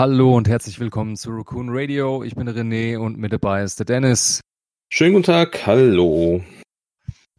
[0.00, 2.24] Hallo und herzlich willkommen zu Raccoon Radio.
[2.24, 4.40] Ich bin René und mit dabei ist der Dennis.
[4.90, 6.42] Schönen guten Tag, hallo.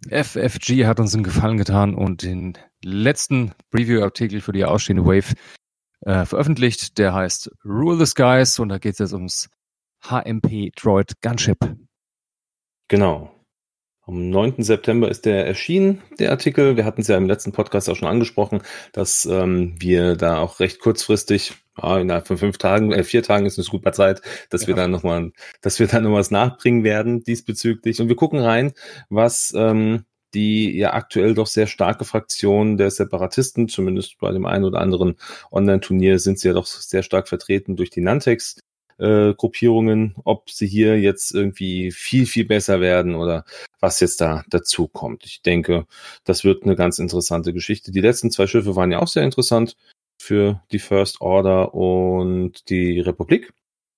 [0.07, 5.33] FFG hat uns einen Gefallen getan und den letzten Preview-Artikel für die ausstehende Wave
[6.01, 6.99] äh, veröffentlicht.
[6.99, 9.49] Der heißt Rule the Skies und da geht es jetzt ums
[10.03, 11.57] HMP Droid Gunship.
[12.89, 13.31] Genau.
[14.03, 14.61] Am 9.
[14.61, 16.77] September ist der erschienen, der Artikel.
[16.77, 18.61] Wir hatten es ja im letzten Podcast auch schon angesprochen,
[18.93, 23.45] dass ähm, wir da auch recht kurzfristig, ah, innerhalb von fünf Tagen, äh, vier Tagen
[23.45, 24.67] ist eine super Zeit, dass ja.
[24.69, 28.01] wir da nochmal, dass wir da noch was nachbringen werden diesbezüglich.
[28.01, 28.73] Und wir gucken rein,
[29.09, 34.65] was ähm, die ja aktuell doch sehr starke Fraktion der Separatisten, zumindest bei dem einen
[34.65, 35.15] oder anderen
[35.51, 38.59] Online-Turnier sind sie ja doch sehr stark vertreten durch die Nantex.
[38.97, 43.45] Äh, Gruppierungen, ob sie hier jetzt irgendwie viel, viel besser werden oder
[43.79, 45.25] was jetzt da dazu kommt.
[45.25, 45.87] Ich denke,
[46.23, 47.91] das wird eine ganz interessante Geschichte.
[47.91, 49.75] Die letzten zwei Schiffe waren ja auch sehr interessant
[50.21, 53.53] für die First Order und die Republik.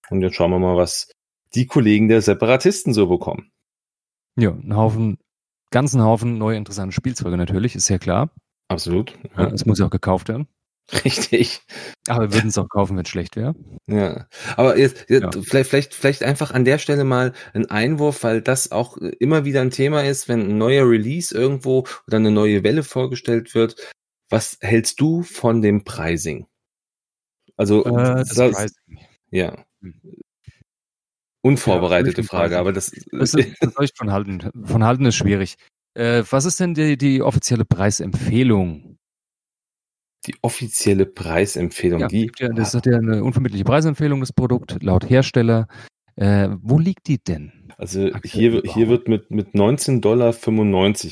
[0.10, 1.12] Und jetzt schauen wir mal, was
[1.56, 3.52] die Kollegen der Separatisten so bekommen.
[4.36, 5.18] Ja, ein Haufen
[5.74, 8.30] ganzen Haufen neue interessante Spielzeuge natürlich, ist ja klar.
[8.70, 9.18] Absolut.
[9.36, 10.48] Ja, es muss ja auch gekauft werden.
[11.06, 11.62] Richtig.
[12.08, 13.56] Aber wir würden es auch kaufen, wenn es schlecht wäre.
[13.88, 14.28] Ja.
[14.58, 15.42] Aber jetzt, jetzt ja.
[15.42, 19.62] vielleicht, vielleicht, vielleicht einfach an der Stelle mal ein Einwurf, weil das auch immer wieder
[19.62, 23.76] ein Thema ist, wenn ein neuer Release irgendwo oder eine neue Welle vorgestellt wird.
[24.34, 26.48] Was hältst du von dem Pricing?
[27.56, 29.00] Also, äh, das, Pricing.
[29.30, 29.64] Ja.
[29.81, 30.02] Hm
[31.44, 34.50] unvorbereitete ja, Frage, aber das, das ist, das von halten.
[34.64, 35.56] Von halten ist schwierig.
[35.94, 38.98] Äh, was ist denn die, die offizielle Preisempfehlung?
[40.25, 42.31] Die offizielle Preisempfehlung, ja, die.
[42.40, 45.68] Ja, das hat ja eine unvermittliche Preisempfehlung, das Produkt, laut Hersteller.
[46.16, 47.52] Äh, wo liegt die denn?
[47.78, 50.33] Also hier, hier wird mit, mit 19,95 Dollar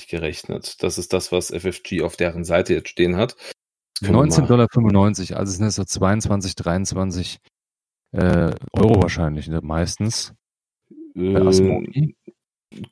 [0.10, 0.84] gerechnet.
[0.84, 3.36] Das ist das, was FFG auf deren Seite jetzt stehen hat.
[4.02, 7.38] 19,95 Dollar, also sind das so 22, 23
[8.14, 9.62] äh, Euro wahrscheinlich, ne?
[9.62, 10.34] meistens.
[11.16, 12.14] Ähm,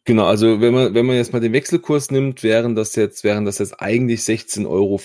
[0.06, 3.46] genau, also wenn man, wenn man jetzt mal den Wechselkurs nimmt, wären das jetzt, wären
[3.46, 5.00] das jetzt eigentlich 16,84 Euro.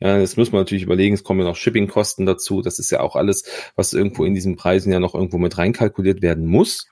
[0.00, 2.62] Ja, das muss man natürlich überlegen, es kommen ja noch Shippingkosten dazu.
[2.62, 3.44] Das ist ja auch alles,
[3.76, 6.88] was irgendwo in diesen Preisen ja noch irgendwo mit reinkalkuliert werden muss.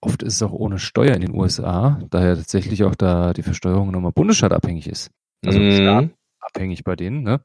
[0.00, 3.92] Oft ist es auch ohne Steuer in den USA, daher tatsächlich auch da die Versteuerung
[3.92, 5.10] nochmal bundesstaatabhängig ist.
[5.46, 6.10] Also mm.
[6.40, 7.22] abhängig bei denen.
[7.22, 7.40] Ne?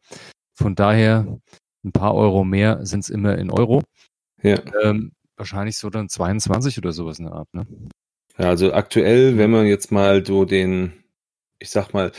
[0.55, 1.39] Von daher
[1.83, 3.83] ein paar Euro mehr sind es immer in Euro.
[4.41, 4.59] Ja.
[4.81, 7.67] Ähm, wahrscheinlich so dann 22 oder sowas in der Art, ne?
[8.37, 10.93] Ja, also aktuell, wenn man jetzt mal so den,
[11.59, 12.11] ich sag mal,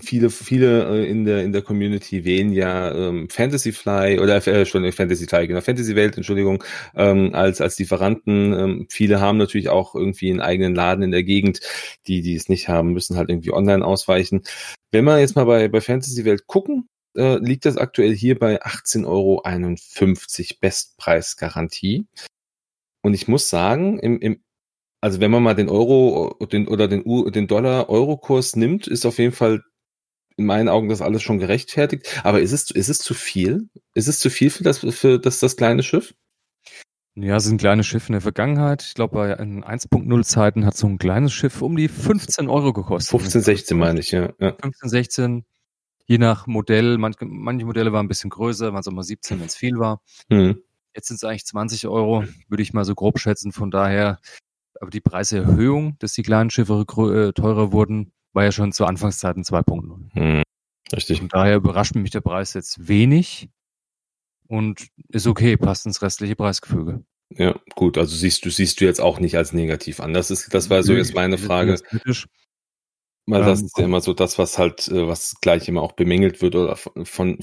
[0.00, 4.60] viele, viele äh, in der in der Community wählen ja ähm, Fantasy Fly oder äh,
[4.60, 6.64] Entschuldigung, Fantasy Fly, genau, Fantasy Welt, Entschuldigung,
[6.94, 8.52] ähm, als als Lieferanten.
[8.52, 11.60] Ähm, viele haben natürlich auch irgendwie einen eigenen Laden in der Gegend.
[12.06, 14.42] Die, die es nicht haben, müssen halt irgendwie online ausweichen.
[14.90, 18.62] Wenn wir jetzt mal bei bei Fantasy Welt gucken, äh, liegt das aktuell hier bei
[18.62, 19.42] 18,51 Euro
[20.60, 22.06] Bestpreisgarantie.
[23.02, 24.42] Und ich muss sagen, im, im,
[25.02, 29.32] also wenn man mal den Euro den, oder den, den Dollar-Euro-Kurs nimmt, ist auf jeden
[29.32, 29.62] Fall
[30.36, 32.20] in meinen Augen das alles schon gerechtfertigt.
[32.24, 33.68] Aber ist es, ist es zu viel?
[33.94, 36.14] Ist es zu viel für das, für das, das kleine Schiff?
[37.14, 38.82] Ja, es sind kleine Schiffe in der Vergangenheit.
[38.82, 43.10] Ich glaube, bei 1.0 Zeiten hat so ein kleines Schiff um die 15 Euro gekostet.
[43.10, 44.32] 15, 16 meine ich, ja.
[44.38, 44.56] ja.
[44.62, 45.44] 15, 16
[46.06, 49.38] je nach Modell, manche, manche Modelle waren ein bisschen größer, waren es auch mal 17,
[49.40, 50.00] wenn es viel war.
[50.28, 50.62] Mhm.
[50.94, 53.52] Jetzt sind es eigentlich 20 Euro, würde ich mal so grob schätzen.
[53.52, 54.18] Von daher,
[54.82, 59.44] aber die Preiserhöhung, dass die kleinen Schiffe äh, teurer wurden, war ja schon zu Anfangszeiten
[59.44, 60.20] 2.0.
[60.20, 60.42] Mhm.
[60.92, 61.20] Richtig.
[61.20, 63.48] Von daher überrascht mich der Preis jetzt wenig
[64.48, 67.04] und ist okay, passt ins restliche Preisgefüge.
[67.30, 70.12] Ja, gut, also siehst du, siehst du jetzt auch nicht als negativ an.
[70.12, 71.80] Das ist, das war so jetzt meine Frage.
[73.26, 76.42] Weil das ist ja immer so das, was halt, äh, was gleich immer auch bemängelt
[76.42, 77.38] wird oder von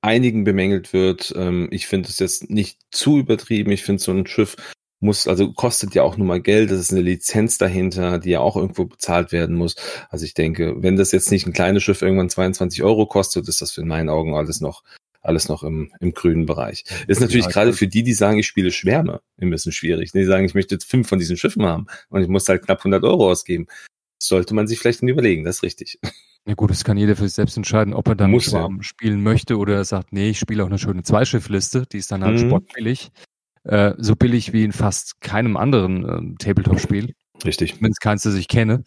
[0.00, 1.34] einigen bemängelt wird.
[1.36, 3.70] Ähm, ich finde es jetzt nicht zu übertrieben.
[3.70, 4.56] Ich finde so ein Schiff
[5.00, 6.70] muss, also kostet ja auch nur mal Geld.
[6.70, 9.76] Das ist eine Lizenz dahinter, die ja auch irgendwo bezahlt werden muss.
[10.10, 13.62] Also ich denke, wenn das jetzt nicht ein kleines Schiff irgendwann 22 Euro kostet, ist
[13.62, 14.82] das in meinen Augen alles noch
[15.22, 16.84] alles noch im, im grünen Bereich.
[17.06, 20.12] Ist natürlich ja, gerade für die, die sagen, ich spiele Schwärme, ein bisschen schwierig.
[20.12, 22.78] Die sagen, ich möchte jetzt fünf von diesen Schiffen haben und ich muss halt knapp
[22.78, 23.66] 100 Euro ausgeben
[24.22, 25.98] sollte man sich vielleicht überlegen, das ist richtig.
[26.46, 28.82] Ja gut, das kann jeder für sich selbst entscheiden, ob er dann Muss, Schwarm ja.
[28.82, 32.24] spielen möchte oder er sagt, nee, ich spiele auch eine schöne Zweischiffliste, die ist dann
[32.24, 32.48] halt mhm.
[32.48, 33.10] sportbillig.
[33.64, 37.14] Äh, so billig wie in fast keinem anderen äh, Tabletop-Spiel.
[37.44, 37.80] Richtig.
[37.82, 38.84] Wenn es keins, das ich kenne.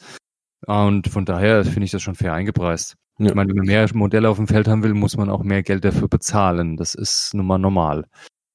[0.65, 2.95] Und von daher finde ich das schon fair eingepreist.
[3.19, 3.27] Ja.
[3.27, 5.63] Ich meine, wenn man mehr Modelle auf dem Feld haben will, muss man auch mehr
[5.63, 6.77] Geld dafür bezahlen.
[6.77, 8.05] Das ist nun mal normal.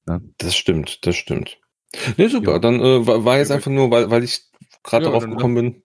[0.07, 0.19] Ja?
[0.37, 1.59] Das stimmt, das stimmt.
[2.17, 2.53] Nee, super.
[2.53, 2.59] Ja.
[2.59, 4.41] Dann äh, war jetzt einfach nur, weil, weil ich
[4.83, 5.83] gerade darauf gekommen bin,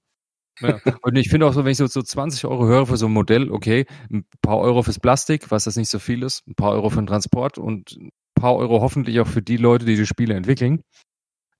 [0.60, 0.80] ja.
[1.02, 3.12] Und ich finde auch so, wenn ich so, so 20 Euro höre für so ein
[3.12, 6.72] Modell, okay, ein paar Euro fürs Plastik, was das nicht so viel ist, ein paar
[6.72, 7.98] Euro für den Transport und
[8.34, 10.82] paar Euro hoffentlich auch für die Leute, die die Spiele entwickeln.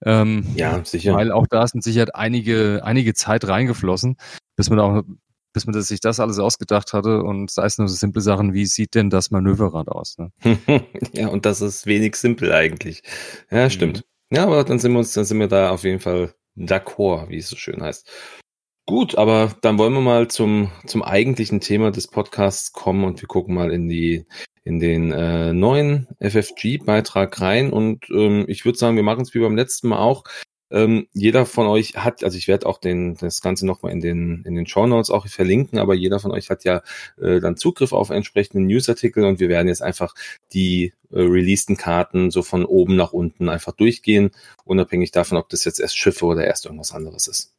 [0.05, 1.15] Ähm, ja, sicher.
[1.15, 4.17] Weil auch da ist mit Sicherheit einige, einige Zeit reingeflossen,
[4.57, 5.03] bis man auch,
[5.53, 8.67] bis man sich das alles ausgedacht hatte und sei es nur so simple Sachen, wie
[8.67, 10.19] sieht denn das Manöverrad aus?
[10.19, 10.31] Ne?
[11.15, 13.03] ja, und das ist wenig simpel eigentlich.
[13.51, 14.05] Ja, stimmt.
[14.31, 14.37] Mhm.
[14.37, 17.39] Ja, aber dann sind wir uns, dann sind wir da auf jeden Fall d'accord, wie
[17.39, 18.11] es so schön heißt.
[18.87, 23.29] Gut, aber dann wollen wir mal zum, zum eigentlichen Thema des Podcasts kommen und wir
[23.29, 24.27] gucken mal in die,
[24.63, 27.73] in den äh, neuen FFG-Beitrag rein.
[27.73, 30.25] Und ähm, ich würde sagen, wir machen es wie beim letzten Mal auch.
[30.71, 34.43] Ähm, jeder von euch hat, also ich werde auch den, das Ganze nochmal in den,
[34.45, 36.83] in den Show Notes auch verlinken, aber jeder von euch hat ja
[37.19, 40.15] äh, dann Zugriff auf entsprechende Newsartikel und wir werden jetzt einfach
[40.53, 44.31] die äh, releaseden Karten so von oben nach unten einfach durchgehen,
[44.65, 47.55] unabhängig davon, ob das jetzt erst Schiffe oder erst irgendwas anderes ist.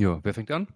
[0.00, 0.68] Ja, wer fängt an?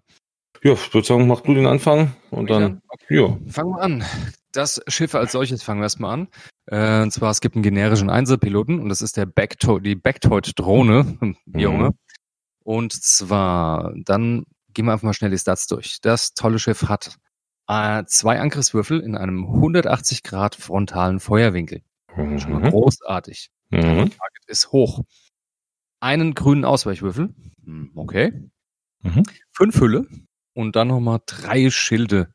[0.63, 2.81] Ja, ich würde sagen, mach du den Anfang und dann.
[2.89, 3.21] Okay.
[3.21, 3.39] Ja.
[3.51, 4.05] Fangen wir an.
[4.53, 6.29] Das Schiff als solches fangen wir erstmal an.
[6.67, 11.19] Äh, und zwar, es gibt einen generischen Einzelpiloten und das ist der Backto die Backtoid-Drohne,
[11.21, 11.91] auch immer.
[11.91, 11.99] Mhm.
[12.65, 16.01] Und zwar, dann gehen wir einfach mal schnell die Stats durch.
[16.01, 17.19] Das tolle Schiff hat
[17.69, 21.83] äh, zwei Angriffswürfel in einem 180 Grad frontalen Feuerwinkel.
[22.17, 22.39] Mhm.
[22.39, 23.51] Schon mal großartig.
[23.71, 23.81] Mhm.
[23.81, 25.03] Target ist hoch.
[26.01, 27.35] Einen grünen Ausweichwürfel.
[27.65, 28.51] Hm, okay.
[29.05, 29.23] Mhm.
[29.53, 30.07] Fünf Hülle,
[30.55, 32.33] und dann nochmal drei Schilde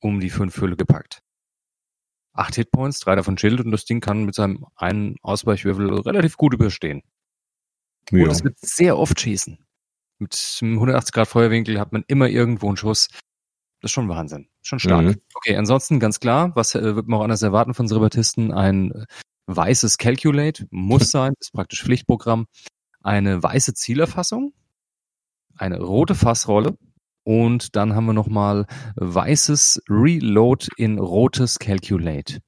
[0.00, 1.20] um die fünf Hülle gepackt.
[2.32, 6.54] Acht Hitpoints, drei davon Schild und das Ding kann mit seinem einen Ausweichwürfel relativ gut
[6.54, 7.02] überstehen.
[8.10, 8.24] Ja.
[8.24, 9.58] Und es wird sehr oft schießen.
[10.18, 13.08] Mit einem 180 Grad Feuerwinkel hat man immer irgendwo einen Schuss.
[13.80, 14.48] Das ist schon Wahnsinn.
[14.62, 15.04] Schon stark.
[15.04, 15.16] Mhm.
[15.34, 18.52] Okay, ansonsten ganz klar, was äh, wird man auch anders erwarten von Reservatisten?
[18.52, 19.06] Ein äh,
[19.46, 22.46] weißes Calculate muss sein, ist praktisch Pflichtprogramm.
[23.02, 24.52] Eine weiße Zielerfassung,
[25.56, 26.76] eine rote Fassrolle,
[27.26, 32.38] und dann haben wir nochmal weißes Reload in rotes Calculate.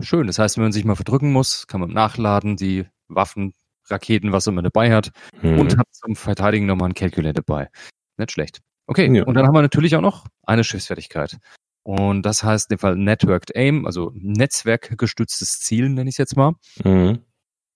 [0.00, 0.26] Schön.
[0.26, 3.54] Das heißt, wenn man sich mal verdrücken muss, kann man nachladen, die Waffen,
[3.86, 5.12] Raketen, was immer dabei hat.
[5.42, 5.60] Mhm.
[5.60, 7.68] Und hat zum Verteidigen nochmal ein Calculate dabei.
[8.16, 8.62] Nicht schlecht.
[8.88, 9.08] Okay.
[9.14, 9.24] Ja.
[9.24, 11.38] Und dann haben wir natürlich auch noch eine Schiffsfertigkeit.
[11.84, 16.36] Und das heißt in dem Fall Networked Aim, also netzwerkgestütztes Zielen, nenne ich es jetzt
[16.36, 16.54] mal.
[16.82, 17.20] Mhm.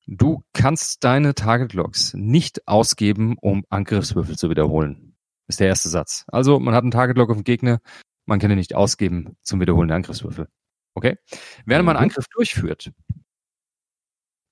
[0.06, 5.17] Du kannst deine Target Logs nicht ausgeben, um Angriffswürfel zu wiederholen.
[5.49, 6.25] Ist der erste Satz.
[6.29, 7.81] Also man hat einen Target Log auf den Gegner,
[8.25, 10.49] man kann ihn nicht ausgeben zum Wiederholen der Angriffswürfel.
[10.94, 11.19] Okay?
[11.64, 12.11] Während man einen mhm.
[12.11, 12.93] Angriff durchführt,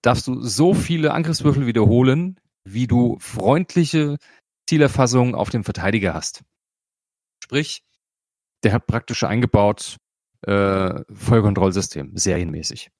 [0.02, 4.18] darfst du so viele Angriffswürfel wiederholen, wie du freundliche
[4.68, 6.42] Zielerfassungen auf dem Verteidiger hast.
[7.42, 7.84] Sprich,
[8.62, 9.96] der hat praktisch eingebaut
[10.42, 12.90] äh, Feuerkontrollsystem, serienmäßig.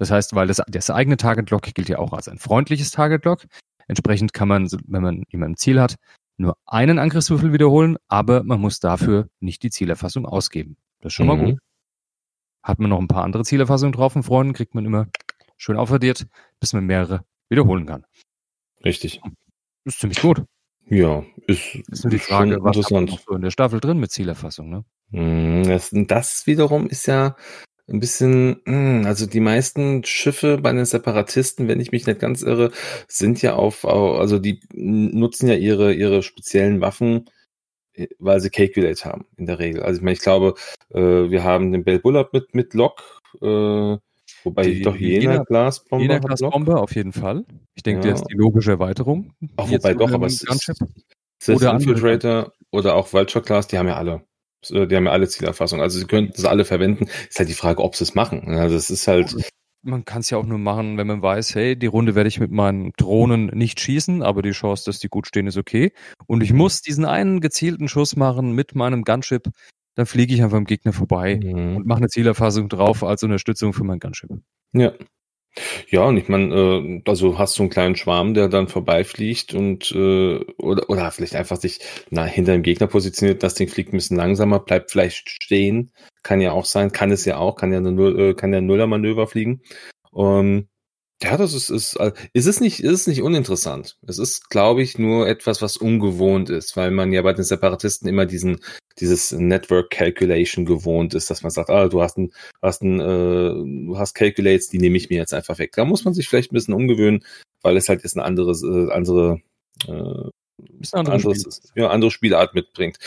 [0.00, 3.26] Das heißt, weil das, das eigene Target Lock gilt ja auch als ein freundliches Target
[3.26, 3.44] Lock.
[3.86, 5.96] Entsprechend kann man, wenn man jemanden Ziel hat,
[6.38, 10.78] nur einen Angriffswürfel wiederholen, aber man muss dafür nicht die Zielerfassung ausgeben.
[11.00, 11.36] Das ist schon mhm.
[11.36, 11.58] mal gut.
[12.62, 15.08] Hat man noch ein paar andere Zielerfassungen drauf und Freunden, kriegt man immer
[15.58, 16.26] schön aufaddiert,
[16.60, 18.06] bis man mehrere wiederholen kann.
[18.82, 19.20] Richtig.
[19.84, 20.44] Das ist ziemlich gut.
[20.86, 24.12] Ja, ist, ist nur die Frage, was ist noch so in der Staffel drin mit
[24.12, 24.84] Zielerfassung, ne?
[25.10, 27.36] Mhm, das, das wiederum ist ja
[27.90, 32.42] ein bisschen, hm, also die meisten Schiffe bei den Separatisten, wenn ich mich nicht ganz
[32.42, 32.70] irre,
[33.08, 37.26] sind ja auf, also die nutzen ja ihre, ihre speziellen Waffen,
[37.94, 39.82] äh, weil sie Calculate haben, in der Regel.
[39.82, 40.54] Also ich meine, ich glaube,
[40.90, 43.96] äh, wir haben den Bell Bullard mit, mit Lock, äh,
[44.44, 47.44] wobei die, doch jener Glasbomber Jener Glasbomber auf jeden Fall.
[47.74, 48.14] Ich denke, ja.
[48.14, 49.32] der ist die logische Erweiterung.
[49.56, 50.72] Auch wobei doch, aber es ist,
[51.48, 54.22] oder Infiltrator oder auch Vulture Class, die haben ja alle.
[54.68, 55.80] Äh, die haben ja alle Zielerfassung.
[55.80, 57.06] Also sie könnten es alle verwenden.
[57.28, 58.54] Ist halt die Frage, ob sie es machen.
[58.54, 59.34] Also es ist halt.
[59.82, 62.38] Man kann es ja auch nur machen, wenn man weiß, hey, die Runde werde ich
[62.38, 65.92] mit meinen Drohnen nicht schießen, aber die Chance, dass die gut stehen, ist okay.
[66.26, 69.48] Und ich muss diesen einen gezielten Schuss machen mit meinem Gunship,
[69.94, 71.76] dann fliege ich einfach am Gegner vorbei mhm.
[71.76, 74.30] und mache eine Zielerfassung drauf als Unterstützung für mein Gunship.
[74.74, 74.92] Ja.
[75.88, 79.90] Ja, und ich meine, äh, also hast du einen kleinen Schwarm, der dann vorbeifliegt und
[79.92, 81.80] äh, oder, oder vielleicht einfach sich
[82.10, 85.92] na, hinter dem Gegner positioniert, das Ding fliegt ein bisschen langsamer, bleibt vielleicht stehen,
[86.22, 88.60] kann ja auch sein, kann es ja auch, kann ja eine Null, äh, kann ja
[88.60, 89.62] Nuller-Manöver fliegen.
[90.12, 90.68] Um,
[91.22, 93.98] ja, das ist, ist, äh, ist es nicht, ist es nicht uninteressant.
[94.06, 98.08] Es ist, glaube ich, nur etwas, was ungewohnt ist, weil man ja bei den Separatisten
[98.08, 98.60] immer diesen,
[98.98, 103.84] dieses Network Calculation gewohnt ist, dass man sagt, ah, du hast ein, hast ein, äh,
[103.86, 105.72] du hast Calculates, die nehme ich mir jetzt einfach weg.
[105.76, 107.22] Da muss man sich vielleicht ein bisschen umgewöhnen,
[107.60, 109.42] weil es halt jetzt eine andere, äh, andere,
[109.86, 110.30] äh,
[110.92, 111.82] andere anderes, Spiel.
[111.82, 112.98] ja, andere Spielart mitbringt.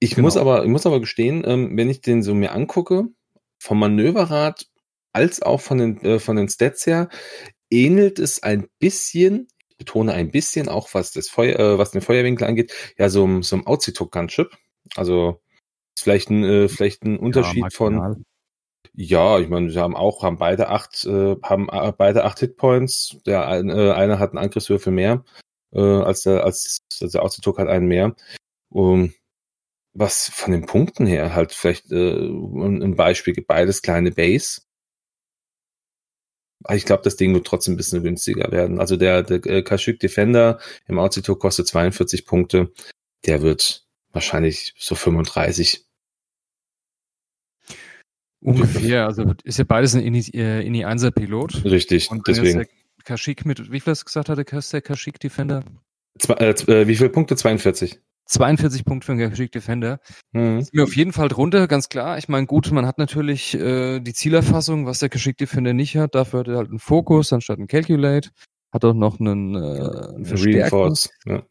[0.00, 0.26] Ich genau.
[0.26, 3.04] muss aber, ich muss aber gestehen, ähm, wenn ich den so mir angucke,
[3.58, 4.66] vom Manöverrad
[5.12, 7.08] als auch von den, äh, von den Stats her
[7.70, 12.02] ähnelt es ein bisschen, ich betone ein bisschen, auch was das Feuer, äh, was den
[12.02, 14.50] Feuerwinkel angeht, ja, so, so ein Outsitok Gunship.
[14.96, 15.40] Also
[15.96, 18.24] ist vielleicht ein, äh, vielleicht ein Unterschied ja, von.
[18.94, 23.18] Ja, ich meine, sie haben auch, haben beide acht, äh, haben äh, beide acht Hitpoints.
[23.26, 25.24] Der eine, äh, eine hat einen Angriffswürfel mehr,
[25.72, 28.14] äh, als der, als, als der Autotok hat einen mehr.
[28.68, 29.12] Um,
[29.92, 34.62] was von den Punkten her halt vielleicht äh, ein Beispiel beides kleine Base.
[36.68, 38.80] Ich glaube, das Ding wird trotzdem ein bisschen günstiger werden.
[38.80, 42.72] Also der, der äh, Kashyyyk Defender im Auzitok kostet 42 Punkte.
[43.26, 45.86] Der wird wahrscheinlich so 35.
[48.42, 51.64] Ungefähr, also ist ja beides ein Ini, äh, Ini 1er Pilot.
[51.64, 52.66] Richtig, Und deswegen.
[53.04, 55.64] Kashyyyk mit, wie viel hast du gesagt hatte, der Kashyyyk Defender?
[56.18, 57.36] Zwei, äh, wie viele Punkte?
[57.36, 57.98] 42.
[58.30, 60.00] 42 Punkte für einen Kashyyyk Defender.
[60.32, 60.58] Mhm.
[60.58, 62.16] Ist mir auf jeden Fall drunter, ganz klar.
[62.18, 66.14] Ich meine, gut, man hat natürlich äh, die Zielerfassung, was der Kashyyyk Defender nicht hat.
[66.14, 68.30] Dafür hat er halt einen Fokus anstatt einen Calculate.
[68.72, 70.92] Hat auch noch einen, äh, einen Verstärker.
[71.26, 71.42] Ja.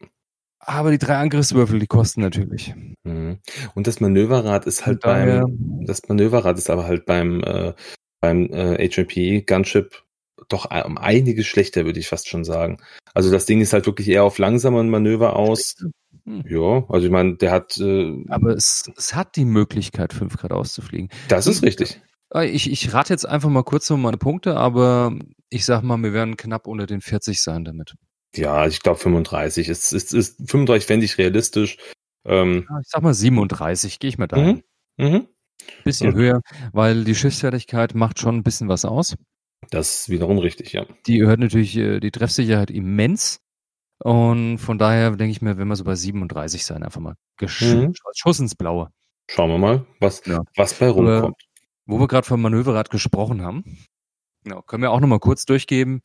[0.58, 2.74] Aber die drei Angriffswürfel, die kosten natürlich.
[3.04, 3.38] Mhm.
[3.74, 7.74] Und das Manöverrad ist halt beim, das Manöverrad ist aber halt beim, äh,
[8.20, 10.02] beim äh, HMP Gunship
[10.48, 12.78] doch um einiges schlechter, würde ich fast schon sagen.
[13.14, 15.76] Also das Ding ist halt wirklich eher auf langsamen Manöver aus.
[16.24, 16.44] Hm.
[16.46, 17.78] Ja, also ich meine, der hat.
[17.78, 21.08] Äh, aber es, es hat die Möglichkeit, 5 Grad auszufliegen.
[21.28, 22.00] Das ist richtig.
[22.34, 25.16] Äh, ich, ich rate jetzt einfach mal kurz um meine Punkte, aber
[25.48, 27.94] ich sag mal, wir werden knapp unter den 40 sein damit.
[28.34, 29.68] Ja, ich glaube 35.
[29.68, 31.78] Es ist, ist 35 fände ich realistisch.
[32.24, 34.62] Ähm, ich sag mal 37, gehe ich mal dahin.
[34.96, 35.06] Mhm.
[35.06, 35.26] Mhm.
[35.84, 36.16] Bisschen mhm.
[36.16, 36.40] höher,
[36.72, 39.16] weil die Schiffsfertigkeit macht schon ein bisschen was aus.
[39.70, 40.86] Das ist wiederum richtig, ja.
[41.06, 43.40] Die hört natürlich äh, die Treffsicherheit immens.
[44.02, 47.62] Und von daher denke ich mir, wenn wir so bei 37 sein, einfach mal gesch
[47.62, 47.94] mhm.
[48.14, 48.90] Schuss ins Blaue.
[49.30, 50.40] Schauen wir mal, was, ja.
[50.56, 51.36] was bei rumkommt.
[51.86, 53.78] wo wir gerade vom Manöverrad gesprochen haben,
[54.46, 56.00] ja, können wir auch nochmal kurz durchgeben,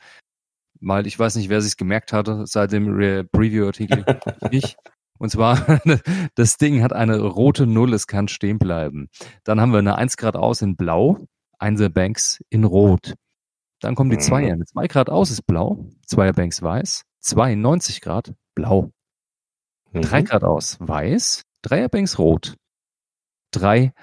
[0.81, 2.85] weil ich weiß nicht, wer sich's gemerkt hatte seit dem
[3.31, 4.05] Preview-Artikel.
[4.51, 4.75] ich.
[5.17, 5.79] Und zwar,
[6.35, 9.07] das Ding hat eine rote Null, es kann stehen bleiben.
[9.45, 11.25] Dann haben wir eine 1 Grad aus in Blau,
[11.57, 13.13] Einser Banks in Rot.
[13.79, 14.53] Dann kommen die Zweier.
[14.53, 18.91] Eine 2 Grad aus ist blau, Zweier Banks weiß, 92 Grad blau.
[19.91, 20.01] Mhm.
[20.01, 22.55] 3 Grad aus weiß, Dreier Banks rot.
[23.51, 23.93] 3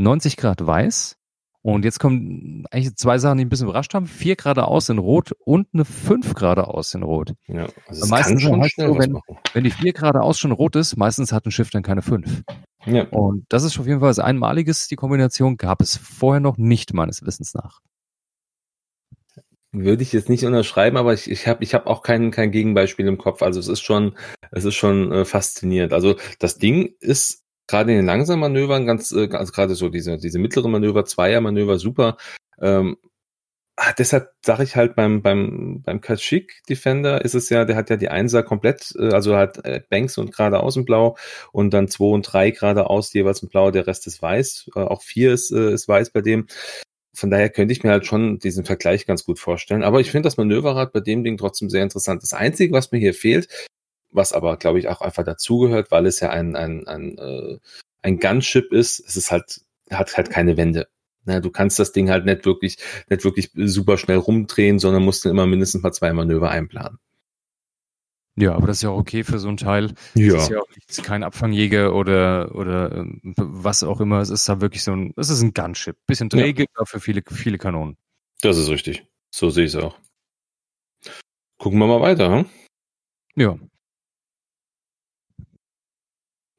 [0.00, 1.16] 90 Grad weiß.
[1.62, 4.06] Und jetzt kommen eigentlich zwei Sachen, die ein bisschen überrascht haben.
[4.06, 7.34] 4 Grad aus in Rot und eine 5 Grad aus in Rot.
[7.48, 9.20] Ja, also meistens schon halt so, wenn,
[9.52, 12.44] wenn die 4 Grad aus schon rot ist, meistens hat ein Schiff dann keine 5.
[12.86, 13.06] Ja.
[13.08, 14.88] Und das ist auf jeden Fall was Einmaliges.
[14.88, 17.80] Die Kombination gab es vorher noch nicht, meines Wissens nach.
[19.72, 23.06] Würde ich jetzt nicht unterschreiben, aber ich, ich habe ich hab auch kein, kein Gegenbeispiel
[23.06, 23.40] im Kopf.
[23.40, 24.16] Also es ist schon,
[24.50, 25.92] es ist schon äh, faszinierend.
[25.92, 30.18] Also das Ding ist gerade in den langsamen Manövern ganz, äh, also gerade so diese,
[30.18, 32.16] diese mittleren Manöver, Zweiermanöver, super.
[32.60, 32.96] Ähm,
[33.76, 37.90] ah, deshalb sage ich halt beim, beim, beim Kashyyyk Defender ist es ja, der hat
[37.90, 41.16] ja die Einser komplett, äh, also hat äh, Banks und geradeaus in Blau
[41.52, 45.02] und dann zwei und drei geradeaus jeweils in Blau, der Rest ist weiß, äh, auch
[45.02, 46.48] vier ist, äh, ist weiß bei dem
[47.14, 49.82] von daher könnte ich mir halt schon diesen Vergleich ganz gut vorstellen.
[49.82, 52.22] Aber ich finde das Manöverrad bei dem Ding trotzdem sehr interessant.
[52.22, 53.48] Das Einzige, was mir hier fehlt,
[54.12, 57.58] was aber, glaube ich, auch einfach dazugehört, weil es ja ein, ein, ein, äh,
[58.02, 60.88] ein Gunship ist, es ist halt, hat halt keine Wände.
[61.24, 65.24] Na, du kannst das Ding halt nicht wirklich, nicht wirklich super schnell rumdrehen, sondern musst
[65.24, 66.98] dann immer mindestens mal zwei Manöver einplanen.
[68.40, 69.92] Ja, aber das ist ja auch okay für so ein Teil.
[70.14, 70.34] Ja.
[70.34, 74.20] Das ist ja auch nicht, kein Abfangjäger oder, oder ähm, was auch immer.
[74.20, 75.96] Es ist da wirklich so ein, es ist ein Gunship.
[76.06, 76.68] Bisschen träge, ja.
[76.74, 77.96] dafür viele, viele Kanonen.
[78.40, 79.04] Das ist richtig.
[79.30, 79.98] So sehe ich es auch.
[81.58, 82.46] Gucken wir mal weiter, hm?
[83.36, 83.58] Ja.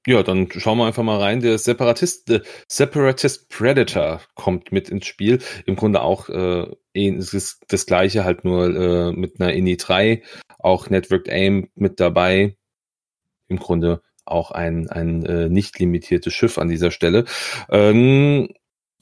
[0.07, 1.41] Ja, dann schauen wir einfach mal rein.
[1.41, 5.39] Der Separatist, äh, Separatist Predator kommt mit ins Spiel.
[5.67, 10.23] Im Grunde auch äh, ist das gleiche, halt nur äh, mit einer INI 3,
[10.57, 12.57] auch Networked AIM mit dabei.
[13.47, 17.25] Im Grunde auch ein, ein äh, nicht limitiertes Schiff an dieser Stelle.
[17.69, 18.49] Ähm,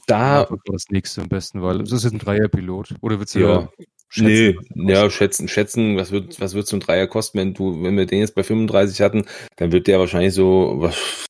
[0.10, 2.96] da ja, das nächste am besten, weil es ist ein Dreierpilot.
[3.02, 3.70] Oder wird's ja,
[4.12, 7.84] Schätzen, nee, ja, schätzen, schätzen, was wird, was wird so ein Dreier kosten, wenn du,
[7.84, 9.26] wenn wir den jetzt bei 35 hatten,
[9.58, 11.28] dann wird der wahrscheinlich so, was,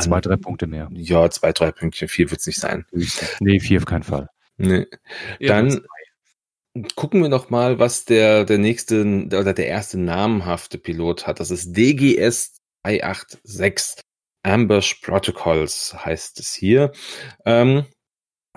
[0.00, 0.88] zwei, drei Punkte mehr.
[0.92, 2.86] Ja, zwei, drei Punkte, vier wird es nicht sein.
[3.38, 4.28] Nee, vier auf keinen Fall.
[4.56, 4.86] Nee.
[5.38, 5.80] Dann
[6.96, 11.38] gucken wir noch mal, was der, der nächste, oder der erste namhafte Pilot hat.
[11.38, 14.00] Das ist DGS 286.
[14.42, 16.92] Ambush Protocols heißt es hier.
[17.44, 17.84] Ähm,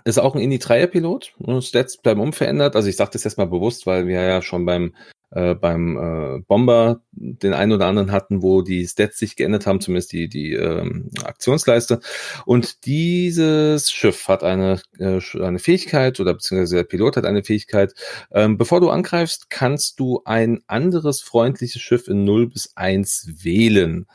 [0.06, 1.34] ist auch ein Indie-3er-Pilot.
[1.62, 2.75] Stats bleiben unverändert.
[2.75, 4.96] Also ich sage das jetzt mal bewusst, weil wir ja schon beim,
[5.32, 9.80] äh, beim äh, Bomber den einen oder anderen hatten, wo die Stats sich geändert haben,
[9.80, 12.02] zumindest die, die ähm, Aktionsleiste.
[12.46, 17.94] Und dieses Schiff hat eine, äh, eine Fähigkeit, oder beziehungsweise der Pilot hat eine Fähigkeit.
[18.32, 24.06] Ähm, bevor du angreifst, kannst du ein anderes freundliches Schiff in 0 bis 1 wählen.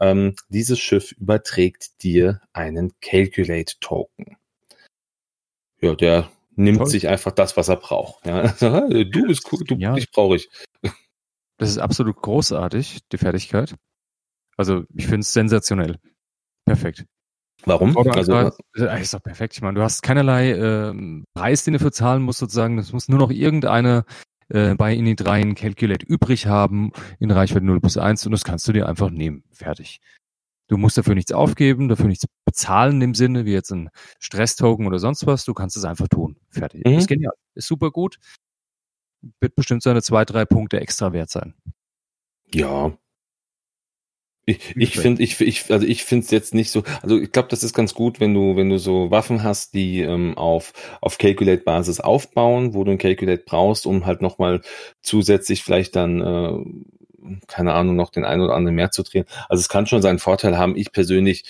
[0.00, 4.36] Ähm, dieses Schiff überträgt dir einen Calculate-Token.
[5.80, 6.86] Ja, der nimmt Toll.
[6.88, 8.26] sich einfach das, was er braucht.
[8.26, 9.94] Ja, du bist cool, du, ja.
[9.94, 10.48] dich brauche ich.
[11.58, 13.76] Das ist absolut großartig, die Fertigkeit.
[14.56, 15.98] Also ich finde es sensationell.
[16.64, 17.04] Perfekt.
[17.66, 17.96] Warum?
[17.96, 19.54] Also, ist doch perfekt.
[19.54, 22.78] Ich meine, du hast keinerlei äh, Preis, den du für zahlen musst, sozusagen.
[22.78, 24.04] Es muss nur noch irgendeine
[24.48, 28.66] äh, bei Init rein Calculate übrig haben in Reichweite 0 plus 1 und das kannst
[28.68, 29.44] du dir einfach nehmen.
[29.52, 30.00] Fertig.
[30.68, 34.98] Du musst dafür nichts aufgeben, dafür nichts bezahlen im Sinne, wie jetzt ein Stress-Token oder
[34.98, 35.44] sonst was.
[35.44, 36.36] Du kannst es einfach tun.
[36.48, 36.86] Fertig.
[36.86, 36.94] Mhm.
[36.94, 37.34] Ist genial.
[37.54, 38.18] Ist super gut.
[39.40, 41.54] Wird bestimmt seine zwei, drei Punkte extra wert sein.
[42.52, 42.96] Ja,
[44.46, 47.48] ich, ich finde, ich, ich, also ich finde es jetzt nicht so, also ich glaube,
[47.48, 51.18] das ist ganz gut, wenn du, wenn du so Waffen hast, die ähm, auf, auf
[51.18, 54.60] Calculate-Basis aufbauen, wo du ein Calculate brauchst, um halt nochmal
[55.02, 59.24] zusätzlich vielleicht dann, äh, keine Ahnung, noch den einen oder anderen mehr zu drehen.
[59.48, 60.76] Also es kann schon seinen Vorteil haben.
[60.76, 61.44] Ich persönlich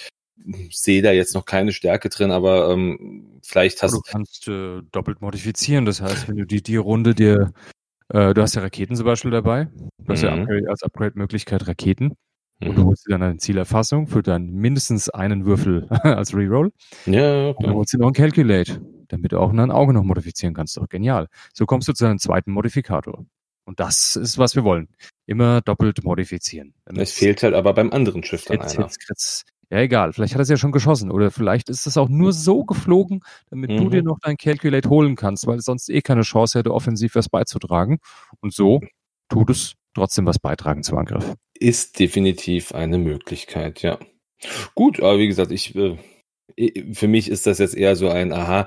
[0.71, 4.01] sehe da jetzt noch keine Stärke drin, aber ähm, vielleicht hast du.
[4.01, 5.85] kannst äh, doppelt modifizieren.
[5.85, 7.53] Das heißt, wenn du die, die Runde dir,
[8.09, 10.43] äh, du hast ja Raketen zum Beispiel dabei, du hast ja mhm.
[10.43, 12.15] Upgrade, als Upgrade-Möglichkeit Raketen.
[12.61, 12.87] Und du mhm.
[12.87, 16.73] holst dir dann eine Zielerfassung für dann mindestens einen Würfel als Reroll.
[17.07, 20.55] Ja, Und dann holst du noch ein Calculate, damit du auch ein Auge noch modifizieren
[20.55, 20.77] kannst.
[20.77, 21.29] Doch genial.
[21.53, 23.27] So kommst du zu einem zweiten Modifikator.
[23.67, 24.89] Und das ist, was wir wollen.
[25.27, 26.75] Immer doppelt modifizieren.
[26.85, 28.91] Es fehlt halt aber beim anderen Schiff dann einer.
[29.71, 30.13] Ja, egal.
[30.13, 31.11] Vielleicht hat er es ja schon geschossen.
[31.11, 33.21] Oder vielleicht ist es auch nur so geflogen,
[33.51, 33.77] damit mhm.
[33.79, 37.15] du dir noch dein Calculate holen kannst, weil es sonst eh keine Chance hätte, offensiv
[37.15, 37.99] was beizutragen.
[38.41, 38.81] Und so
[39.29, 41.35] tut es trotzdem was beitragen zum Angriff.
[41.59, 43.99] Ist definitiv eine Möglichkeit, ja.
[44.75, 45.97] Gut, aber wie gesagt, ich äh,
[46.93, 48.67] für mich ist das jetzt eher so ein Aha,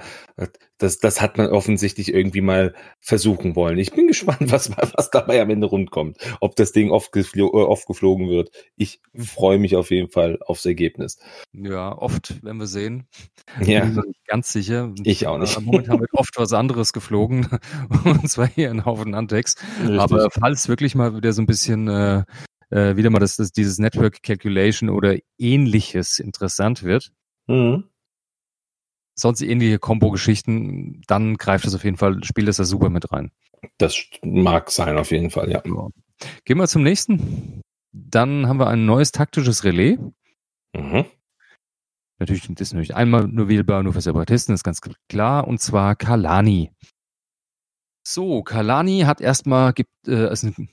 [0.78, 3.78] das, das hat man offensichtlich irgendwie mal versuchen wollen.
[3.78, 6.18] Ich bin gespannt, was, was dabei am Ende rundkommt.
[6.42, 8.52] Ob das Ding oft, geflo oft geflogen wird.
[8.76, 11.18] Ich freue mich auf jeden Fall aufs Ergebnis.
[11.54, 13.08] Ja, oft, wenn wir sehen.
[13.62, 13.86] Ja.
[13.86, 14.94] Bin ganz sicher.
[15.04, 15.60] Ich auch nicht.
[15.62, 17.48] Momentan wird oft was anderes geflogen.
[18.04, 19.56] Und zwar hier ein Haufen Antex.
[19.98, 22.24] Aber falls wirklich mal wieder so ein bisschen äh,
[22.70, 27.12] äh, wieder mal das, das, dieses Network Calculation oder ähnliches interessant wird,
[27.48, 27.90] Mhm.
[29.16, 33.32] Sonst ähnliche Combo-Geschichten, dann greift es auf jeden Fall, spielt es da super mit rein.
[33.80, 35.64] Das mag sein, auf jeden Fall, ja.
[35.66, 35.90] ja.
[36.46, 37.62] Gehen wir zum nächsten.
[37.92, 39.98] Dann haben wir ein neues taktisches Relais.
[40.76, 41.06] Mhm.
[42.20, 45.96] Natürlich, das ist natürlich einmal nur wählbar, nur für Separatisten, ist ganz klar, und zwar
[45.96, 46.72] Kalani.
[48.08, 50.70] So, Kalani hat erstmal, gibt, äh, ist ein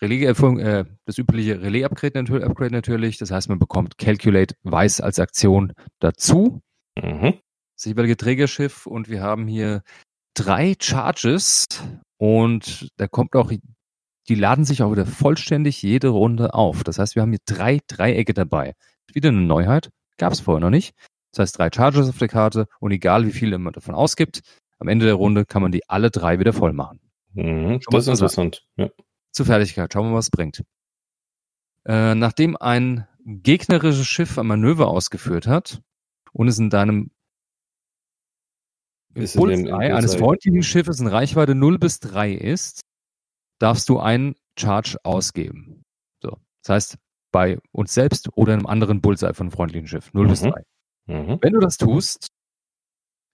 [0.00, 3.18] Relais, äh, das übliche Relais-Upgrade Upgrade natürlich.
[3.18, 6.60] Das heißt, man bekommt Calculate Weiß als Aktion dazu.
[6.96, 7.34] Mhm.
[7.74, 9.82] Das jeweilige Trägerschiff und wir haben hier
[10.34, 11.66] drei Charges
[12.16, 13.52] und da kommt auch,
[14.28, 16.84] die laden sich auch wieder vollständig jede Runde auf.
[16.84, 18.74] Das heißt, wir haben hier drei Dreiecke dabei.
[19.12, 20.94] Wieder eine Neuheit, gab es vorher noch nicht.
[21.32, 24.42] Das heißt, drei Charges auf der Karte und egal wie viel man davon ausgibt,
[24.78, 27.00] am Ende der Runde kann man die alle drei wieder voll machen.
[27.32, 28.64] Mhm, das ist interessant.
[28.76, 28.90] Ja
[29.32, 29.92] zur Fertigkeit.
[29.92, 30.62] Schauen wir mal, was es bringt.
[31.84, 35.80] Äh, nachdem ein gegnerisches Schiff ein Manöver ausgeführt hat
[36.32, 37.10] und es in deinem
[39.14, 42.82] Bullseye eines freundlichen Schiffes in Reichweite 0 bis 3 ist,
[43.58, 45.84] darfst du einen Charge ausgeben.
[46.22, 46.38] So.
[46.62, 46.98] Das heißt,
[47.32, 50.12] bei uns selbst oder einem anderen Bullseye von einem freundlichen Schiff.
[50.12, 50.30] 0 mhm.
[50.30, 50.62] bis 3.
[51.06, 51.38] Mhm.
[51.40, 52.28] Wenn du das tust,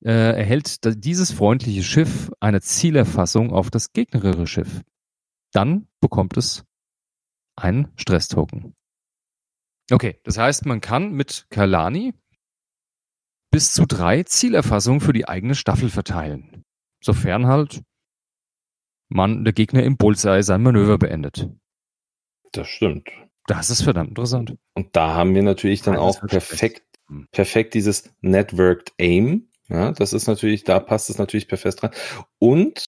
[0.05, 4.83] äh, erhält dieses freundliche Schiff eine Zielerfassung auf das gegnerische Schiff
[5.55, 6.65] dann bekommt es
[7.57, 8.75] einen Stress-Token.
[9.91, 12.15] Okay, das heißt, man kann mit Kalani
[13.51, 16.65] bis zu drei Zielerfassungen für die eigene Staffel verteilen.
[17.03, 17.83] Sofern halt
[19.09, 21.49] man, der Gegner im Bullseye sein Manöver beendet.
[22.53, 23.09] Das stimmt.
[23.47, 24.57] Das ist verdammt interessant.
[24.75, 27.29] Und da haben wir natürlich dann auch perfekt, hm.
[27.31, 29.51] perfekt dieses Networked Aim.
[29.69, 31.91] Ja, das ist natürlich, da passt es natürlich perfekt dran.
[32.39, 32.85] Und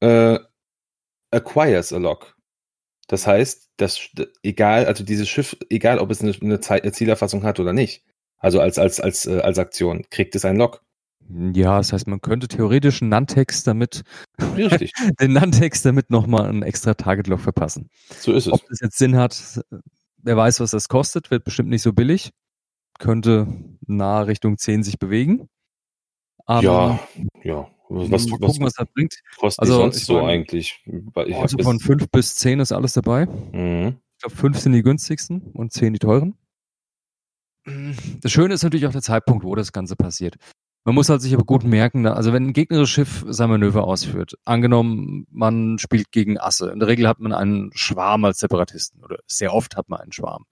[0.00, 0.38] äh,
[1.36, 2.36] acquires a lock.
[3.08, 4.08] Das heißt, dass
[4.42, 8.04] egal, also dieses Schiff, egal ob es eine, eine, eine Zielerfassung hat oder nicht,
[8.38, 10.82] also als, als, als, äh, als Aktion, kriegt es ein Lock.
[11.28, 14.02] Ja, das heißt, man könnte theoretisch einen Nantex damit,
[14.56, 14.92] Richtig.
[15.20, 17.90] den Nantex damit nochmal einen extra Target-Lock verpassen.
[18.20, 18.52] So ist es.
[18.52, 19.60] Ob das jetzt Sinn hat,
[20.18, 22.30] wer weiß, was das kostet, wird bestimmt nicht so billig.
[22.98, 23.48] Könnte
[23.86, 25.48] nahe Richtung 10 sich bewegen.
[26.44, 27.00] Aber ja,
[27.42, 27.68] ja.
[27.88, 29.14] Was, was, mal gucken, was, das bringt.
[29.38, 30.84] Kostet also, sonst so mein, eigentlich?
[31.26, 33.26] Ich also von 5 bis 10 ist alles dabei.
[33.26, 33.96] Mhm.
[34.16, 36.34] Ich glaube, 5 sind die günstigsten und 10 die teuren.
[38.20, 40.36] Das Schöne ist natürlich auch der Zeitpunkt, wo das Ganze passiert.
[40.84, 44.34] Man muss halt sich aber gut merken, also wenn ein gegnerisches Schiff sein Manöver ausführt,
[44.44, 49.18] angenommen, man spielt gegen Asse, in der Regel hat man einen Schwarm als Separatisten oder
[49.26, 50.44] sehr oft hat man einen Schwarm.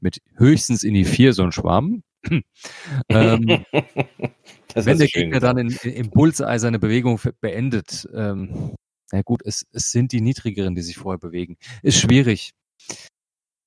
[0.00, 2.02] Mit höchstens in die 4 so einen Schwarm,
[3.08, 3.64] ähm,
[4.74, 8.74] wenn der Gegner dann in, im Bullseye seine Bewegung beendet, ähm,
[9.12, 11.56] na gut, es, es sind die niedrigeren, die sich vorher bewegen.
[11.82, 12.52] Ist schwierig.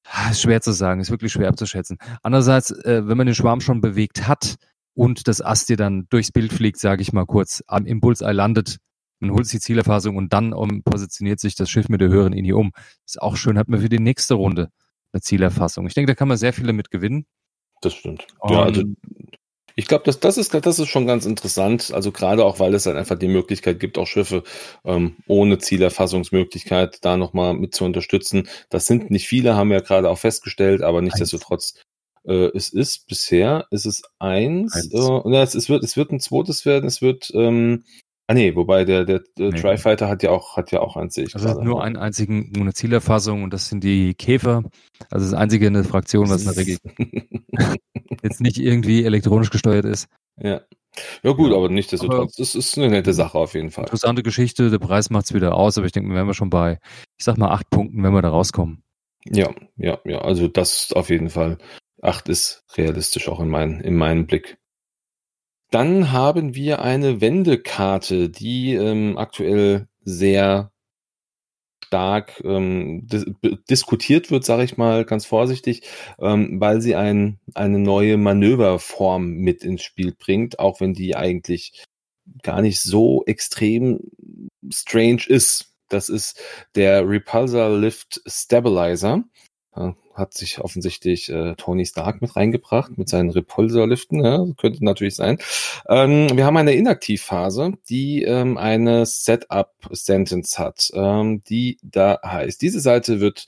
[0.08, 1.98] Ah, ist schwer zu sagen, ist wirklich schwer abzuschätzen.
[2.22, 4.56] Andererseits, äh, wenn man den Schwarm schon bewegt hat
[4.94, 8.78] und das Ast dir dann durchs Bild fliegt, sage ich mal kurz, am Impulsei landet,
[9.20, 12.34] man holt sich die Zielerfassung und dann um, positioniert sich das Schiff mit der höheren
[12.34, 12.72] Linie um.
[13.06, 14.70] Ist auch schön, hat man für die nächste Runde
[15.12, 15.88] eine Zielerfassung.
[15.88, 17.26] Ich denke, da kann man sehr viel damit gewinnen.
[17.82, 18.28] Das stimmt.
[18.40, 18.84] Um, ja, also
[19.78, 21.92] ich glaube, das, das, ist, das ist schon ganz interessant.
[21.94, 24.44] Also gerade auch, weil es dann einfach die Möglichkeit gibt, auch Schiffe
[24.86, 28.48] ähm, ohne Zielerfassungsmöglichkeit da nochmal mit zu unterstützen.
[28.70, 31.76] Das sind nicht viele, haben wir ja gerade auch festgestellt, aber nichtsdestotrotz,
[32.24, 34.94] äh, es ist bisher, ist es eins, eins.
[34.94, 37.84] Äh, ja, es, es, wird, es wird ein zweites werden, es wird ähm,
[38.28, 39.60] Ah nee, wobei der, der, der nee.
[39.60, 42.64] Tri-Fighter hat ja auch, hat ja auch eins, sehe ich Also nur einen einzigen, nur
[42.64, 44.64] eine Zielerfassung und das sind die Käfer.
[45.12, 46.78] Also das einzige in der Fraktion, was in der Regel
[48.24, 50.08] jetzt nicht irgendwie elektronisch gesteuert ist.
[50.42, 50.62] Ja.
[51.24, 53.84] Ja gut, aber nichtsdestotrotz, das ist eine nette Sache auf jeden Fall.
[53.84, 56.80] Interessante Geschichte, der Preis macht's wieder aus, aber ich denke, wir wären wir schon bei,
[57.18, 58.82] ich sag mal, acht Punkten, wenn wir da rauskommen.
[59.26, 61.58] Ja, ja, ja, also das auf jeden Fall.
[62.02, 64.58] Acht ist realistisch auch in, mein, in meinem Blick.
[65.72, 70.72] Dann haben wir eine Wendekarte, die ähm, aktuell sehr
[71.88, 73.26] stark ähm, dis
[73.70, 75.84] diskutiert wird, sage ich mal ganz vorsichtig,
[76.20, 81.84] ähm, weil sie ein, eine neue Manöverform mit ins Spiel bringt, auch wenn die eigentlich
[82.44, 84.00] gar nicht so extrem
[84.72, 85.74] strange ist.
[85.90, 86.42] Das ist
[86.76, 89.24] der Repulsor Lift Stabilizer
[90.16, 94.24] hat sich offensichtlich äh, Tony Stark mit reingebracht mit seinen Repulsorliften.
[94.24, 95.38] Ja, könnte natürlich sein.
[95.90, 102.80] Ähm, wir haben eine Inaktivphase, die ähm, eine Setup-Sentence hat, ähm, die da heißt, diese
[102.80, 103.46] Seite wird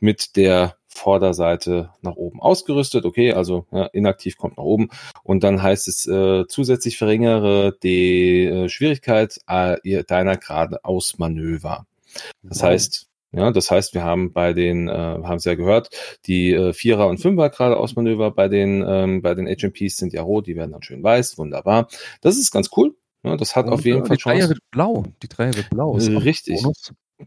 [0.00, 3.04] mit der Vorderseite nach oben ausgerüstet.
[3.04, 4.88] Okay, also ja, inaktiv kommt nach oben.
[5.22, 11.86] Und dann heißt es äh, zusätzlich verringere die äh, Schwierigkeit äh, deiner geradeaus Manöver.
[12.42, 15.90] Das heißt, ja, das heißt, wir haben bei den, äh, haben Sie ja gehört,
[16.26, 20.46] die äh, Vierer- und Fünfer geradeausmanöver bei den, ähm, bei den HMPs sind ja rot,
[20.46, 21.88] die werden dann schön weiß, wunderbar.
[22.22, 22.96] Das ist ganz cool.
[23.22, 24.34] Ja, das hat und, auf jeden Fall Chance.
[24.34, 25.04] Die Dreier wird blau.
[25.22, 25.96] Die Dreier wird blau.
[25.96, 26.64] Ist Richtig.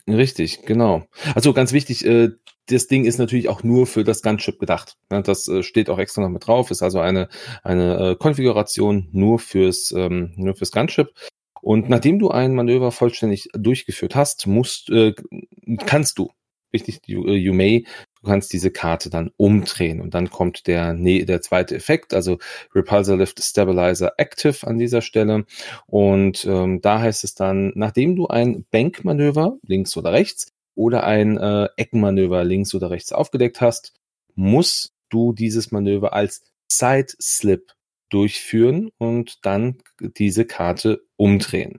[0.08, 1.04] Richtig, genau.
[1.34, 2.30] Also ganz wichtig, äh,
[2.67, 4.98] das Ding ist natürlich auch nur für das Gunship gedacht.
[5.12, 7.28] Ja, das äh, steht auch extra noch mit drauf, ist also eine,
[7.63, 11.10] eine äh, Konfiguration nur fürs, ähm, nur fürs Gunship.
[11.62, 15.13] Und nachdem du ein Manöver vollständig durchgeführt hast, musst, äh,
[15.86, 16.30] kannst du,
[16.74, 17.86] richtig, you, äh, you may,
[18.22, 22.38] du kannst diese Karte dann umdrehen und dann kommt der, nee, der zweite Effekt, also
[22.74, 25.45] Repulsor Lift Stabilizer Active an dieser Stelle.
[25.88, 31.38] Und ähm, da heißt es dann, nachdem du ein Bankmanöver links oder rechts oder ein
[31.38, 33.93] äh, Eckenmanöver links oder rechts aufgedeckt hast,
[34.36, 36.41] musst du dieses Manöver als
[36.72, 37.74] Side Slip
[38.10, 41.78] durchführen und dann diese Karte umdrehen.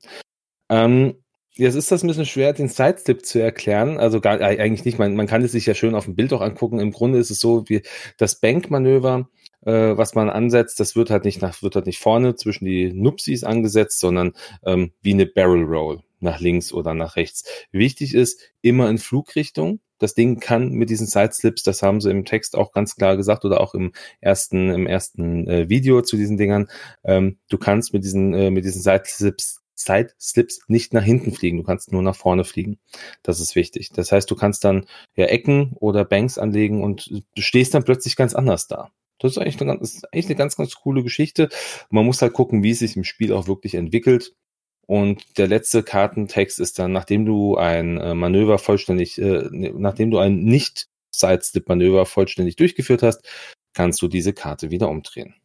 [0.69, 1.16] Ähm,
[1.55, 3.99] jetzt ist das ein bisschen schwer, den Sidestep zu erklären.
[3.99, 4.99] Also gar, eigentlich nicht.
[4.99, 6.81] Man, man kann es sich ja schön auf dem Bild auch angucken.
[6.81, 7.83] Im Grunde ist es so, wie
[8.16, 9.29] das Bankmanöver,
[9.64, 12.93] äh, was man ansetzt, das wird halt nicht nach, wird halt nicht vorne zwischen die
[12.93, 14.33] Nupsis angesetzt, sondern
[14.64, 17.44] ähm, wie eine Barrel Roll nach links oder nach rechts.
[17.72, 19.80] Wichtig ist immer in Flugrichtung.
[19.98, 23.44] Das Ding kann mit diesen Sideslips, das haben sie im Text auch ganz klar gesagt
[23.44, 26.68] oder auch im ersten, im ersten äh, Video zu diesen Dingern.
[27.04, 31.62] Ähm, du kannst mit diesen, äh, mit diesen Sideslips Side-Slips nicht nach hinten fliegen, du
[31.62, 32.78] kannst nur nach vorne fliegen.
[33.22, 33.90] Das ist wichtig.
[33.94, 38.16] Das heißt, du kannst dann ja Ecken oder Banks anlegen und du stehst dann plötzlich
[38.16, 38.90] ganz anders da.
[39.18, 41.48] Das ist eigentlich eine, ist eigentlich eine ganz, ganz coole Geschichte.
[41.90, 44.35] Man muss halt gucken, wie es sich im Spiel auch wirklich entwickelt.
[44.90, 50.11] Und der letzte Kartentext ist dann, nachdem du ein äh, Manöver vollständig, äh, ne, nachdem
[50.11, 53.22] du ein nicht Sidestep-Manöver vollständig durchgeführt hast,
[53.72, 55.37] kannst du diese Karte wieder umdrehen.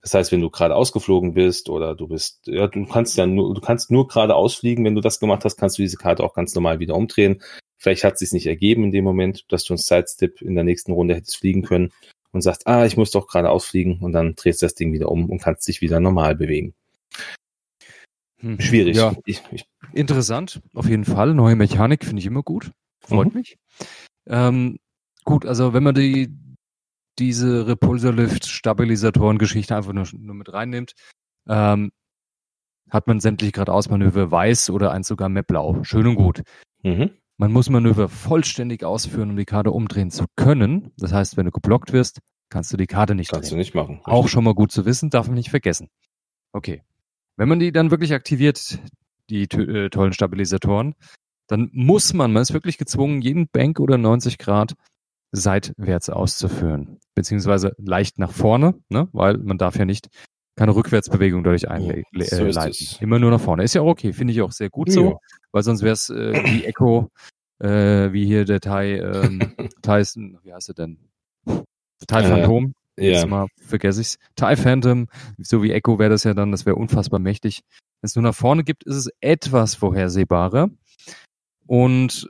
[0.00, 3.52] Das heißt, wenn du gerade ausgeflogen bist oder du bist, ja, du kannst ja nur,
[3.52, 4.86] du kannst nur gerade ausfliegen.
[4.86, 7.42] Wenn du das gemacht hast, kannst du diese Karte auch ganz normal wieder umdrehen.
[7.76, 10.64] Vielleicht hat es sich nicht ergeben in dem Moment, dass du ein Sidestep in der
[10.64, 11.92] nächsten Runde hättest fliegen können
[12.30, 15.10] und sagst, ah, ich muss doch gerade ausfliegen und dann drehst du das Ding wieder
[15.10, 16.74] um und kannst dich wieder normal bewegen.
[18.42, 18.60] Hm.
[18.60, 18.96] Schwierig.
[18.96, 19.14] Ja.
[19.24, 21.34] Ich, ich, Interessant, auf jeden Fall.
[21.34, 22.70] Neue Mechanik finde ich immer gut.
[23.00, 23.38] Freut mhm.
[23.38, 23.56] mich.
[24.26, 24.78] Ähm,
[25.24, 26.28] gut, also wenn man die,
[27.18, 30.92] diese Repulsorlift-Stabilisatoren-Geschichte einfach nur, nur, mit reinnimmt,
[31.48, 31.92] ähm,
[32.90, 35.82] hat man sämtliche geradeausmanöver weiß oder eins sogar mehr blau.
[35.82, 36.42] Schön und gut.
[36.82, 37.10] Mhm.
[37.38, 40.92] Man muss Manöver vollständig ausführen, um die Karte umdrehen zu können.
[40.98, 43.56] Das heißt, wenn du geblockt wirst, kannst du die Karte nicht Kannst drehen.
[43.56, 43.96] du nicht machen.
[43.96, 44.12] Richtig.
[44.12, 45.88] Auch schon mal gut zu wissen, darf man nicht vergessen.
[46.52, 46.82] Okay.
[47.36, 48.78] Wenn man die dann wirklich aktiviert,
[49.30, 50.94] die äh, tollen Stabilisatoren,
[51.48, 54.74] dann muss man, man ist wirklich gezwungen, jeden Bank oder 90 Grad
[55.32, 59.08] seitwärts auszuführen, beziehungsweise leicht nach vorne, ne?
[59.12, 60.08] weil man darf ja nicht
[60.56, 62.04] keine Rückwärtsbewegung dadurch einleiten.
[62.12, 62.44] So
[63.00, 63.64] Immer nur nach vorne.
[63.64, 64.94] Ist ja auch okay, finde ich auch sehr gut ja.
[64.94, 65.18] so,
[65.50, 67.10] weil sonst wäre es äh, wie Echo,
[67.58, 70.98] äh, wie hier der Thai, ähm, Tyson, wie heißt er denn?
[72.06, 72.74] Thai Phantom.
[72.98, 73.26] Äh, ja.
[73.26, 74.18] Mal vergesse ich's.
[74.36, 77.62] Thai Phantom, so wie Echo wäre das ja dann, das wäre unfassbar mächtig.
[78.00, 80.70] Wenn es nur nach vorne gibt, ist es etwas vorhersehbarer.
[81.66, 82.28] Und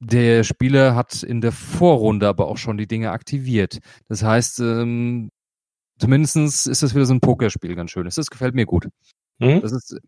[0.00, 3.78] der Spieler hat in der Vorrunde aber auch schon die Dinge aktiviert.
[4.08, 5.30] Das heißt, ähm,
[5.98, 8.04] zumindestens ist das wieder so ein Pokerspiel ganz schön.
[8.04, 8.88] Das gefällt mir gut.
[9.38, 9.60] Mhm.
[9.62, 9.98] Das ist,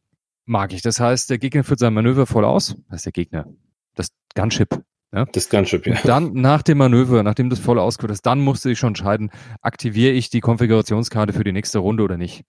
[0.45, 0.83] mag ich.
[0.83, 2.77] Das heißt, der Gegner führt sein Manöver voll aus.
[2.89, 3.47] Das ist der Gegner.
[3.95, 4.83] Das Gunship.
[5.13, 5.25] Ja?
[5.33, 5.95] Das Gunship, ja.
[5.95, 9.31] Und dann nach dem Manöver, nachdem das voll ausgeführt ist, dann musste ich schon entscheiden,
[9.63, 12.45] aktiviere ich die Konfigurationskarte für die nächste Runde oder nicht.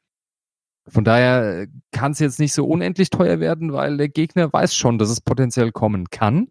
[0.88, 4.98] Von daher kann es jetzt nicht so unendlich teuer werden, weil der Gegner weiß schon,
[4.98, 6.48] dass es potenziell kommen kann.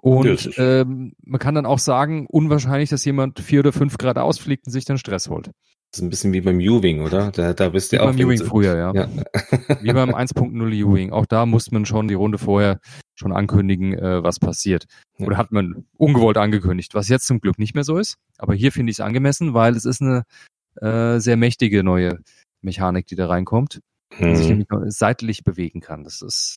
[0.00, 4.66] Und ähm, man kann dann auch sagen, unwahrscheinlich, dass jemand vier oder fünf Grad ausfliegt
[4.66, 5.50] und sich dann Stress holt.
[5.90, 7.30] Das ist ein bisschen wie beim U-Wing, oder?
[7.30, 8.06] Da, da bist du wie auch.
[8.06, 8.92] Beim U-Wing früher, ja.
[8.94, 9.08] ja.
[9.80, 11.12] wie beim 1.0 U-Wing.
[11.12, 12.78] Auch da muss man schon die Runde vorher
[13.14, 14.86] schon ankündigen, äh, was passiert.
[15.18, 15.26] Ja.
[15.26, 18.16] Oder hat man ungewollt angekündigt, was jetzt zum Glück nicht mehr so ist.
[18.36, 20.24] Aber hier finde ich es angemessen, weil es ist eine
[20.76, 22.18] äh, sehr mächtige neue
[22.60, 23.80] Mechanik, die da reinkommt.
[24.14, 24.36] Hm.
[24.36, 26.04] sich nämlich seitlich bewegen kann.
[26.04, 26.56] Das ist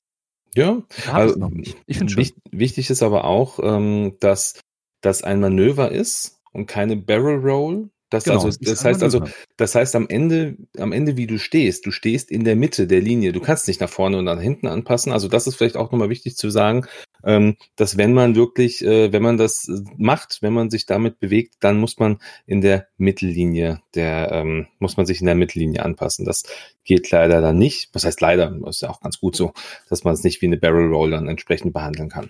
[0.56, 1.50] ja, also,
[1.86, 2.26] ich finde schon.
[2.52, 4.60] Wichtig ist aber auch, ähm, dass
[5.02, 7.90] das ein Manöver ist und keine Barrel Roll.
[8.12, 9.24] Das, genau, also, das heißt also,
[9.56, 13.00] das heißt am Ende, am Ende, wie du stehst, du stehst in der Mitte der
[13.00, 13.32] Linie.
[13.32, 15.14] Du kannst nicht nach vorne und nach hinten anpassen.
[15.14, 16.86] Also das ist vielleicht auch nochmal wichtig zu sagen,
[17.24, 21.20] ähm, dass wenn man wirklich, äh, wenn man das äh, macht, wenn man sich damit
[21.20, 25.86] bewegt, dann muss man in der Mittellinie, der ähm, muss man sich in der Mittellinie
[25.86, 26.26] anpassen.
[26.26, 26.44] Das
[26.84, 27.92] geht leider dann nicht.
[27.94, 28.54] Was heißt leider?
[28.68, 29.54] ist ja auch ganz gut so,
[29.90, 32.30] dass man es nicht wie eine Barrel Roll dann entsprechend behandeln kann.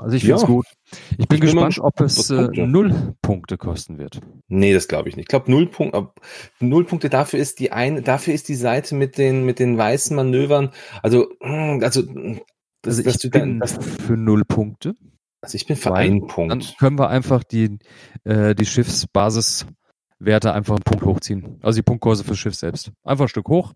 [0.00, 0.48] Also ich finde es ja.
[0.48, 0.66] gut.
[1.18, 4.20] Ich bin ich gespannt, ob es äh, null Punkte kosten wird.
[4.48, 5.24] Nee, das glaube ich nicht.
[5.24, 5.96] Ich glaube, null, Punkt,
[6.60, 10.16] null Punkte dafür ist die eine, dafür ist die Seite mit den, mit den weißen
[10.16, 10.72] Manövern.
[11.02, 12.02] Also, hm, also,
[12.82, 14.94] das, also ich bin dann, für null Punkte.
[15.42, 16.52] Also ich bin für einen Punkt.
[16.52, 17.78] Dann können wir einfach die,
[18.24, 21.58] äh, die Schiffsbasiswerte einfach einen Punkt hochziehen.
[21.62, 22.90] Also die Punktkurse für Schiff selbst.
[23.04, 23.72] Einfach ein Stück hoch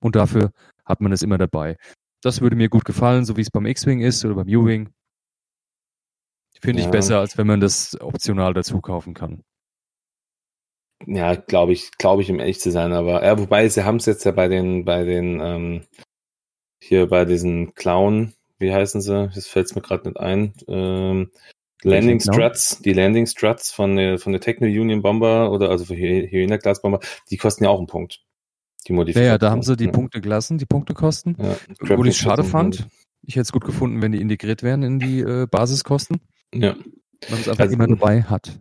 [0.00, 0.52] und dafür
[0.84, 1.76] hat man es immer dabei.
[2.22, 4.90] Das würde mir gut gefallen, so wie es beim X-Wing ist oder beim U-Wing.
[6.60, 9.42] Finde ich besser, als wenn man das optional dazu kaufen kann.
[11.06, 14.06] Ja, glaube ich, glaube ich, um ehrlich zu sein, aber ja, wobei sie haben es
[14.06, 15.82] jetzt ja bei den, bei den, ähm,
[16.82, 19.30] hier bei diesen Clown, wie heißen sie?
[19.32, 20.54] Das fällt mir gerade nicht ein.
[20.66, 21.30] Ähm,
[21.84, 25.94] Landing Struts, die Landing Struts von der, von der Techno Union Bomber oder also für
[25.94, 26.98] Hyena Class Bomber,
[27.30, 28.24] die kosten ja auch einen Punkt.
[28.88, 29.26] Die Modifikation.
[29.26, 29.90] Ja, ja, da haben sie die ja.
[29.90, 31.36] Punkte gelassen, die Punkte kosten.
[31.38, 32.88] Ja, Wo ich schade fand.
[33.22, 36.20] Ich hätte es gut gefunden, wenn die integriert wären in die äh, Basiskosten.
[36.54, 36.74] Ja.
[37.28, 38.58] Man es einfach also, immer dabei hat.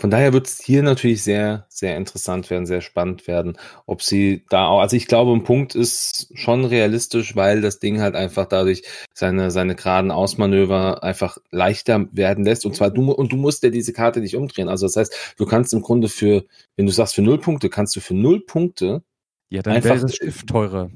[0.00, 4.44] Von daher wird es hier natürlich sehr, sehr interessant werden, sehr spannend werden, ob sie
[4.48, 8.46] da auch, also ich glaube, ein Punkt ist schon realistisch, weil das Ding halt einfach
[8.46, 12.64] dadurch seine, seine geraden Ausmanöver einfach leichter werden lässt.
[12.64, 14.68] Und zwar du, und du musst ja diese Karte nicht umdrehen.
[14.68, 16.44] Also das heißt, du kannst im Grunde für,
[16.76, 19.02] wenn du sagst für null Punkte, kannst du für null Punkte.
[19.50, 20.90] Ja, dann wäre das Schiff teurer.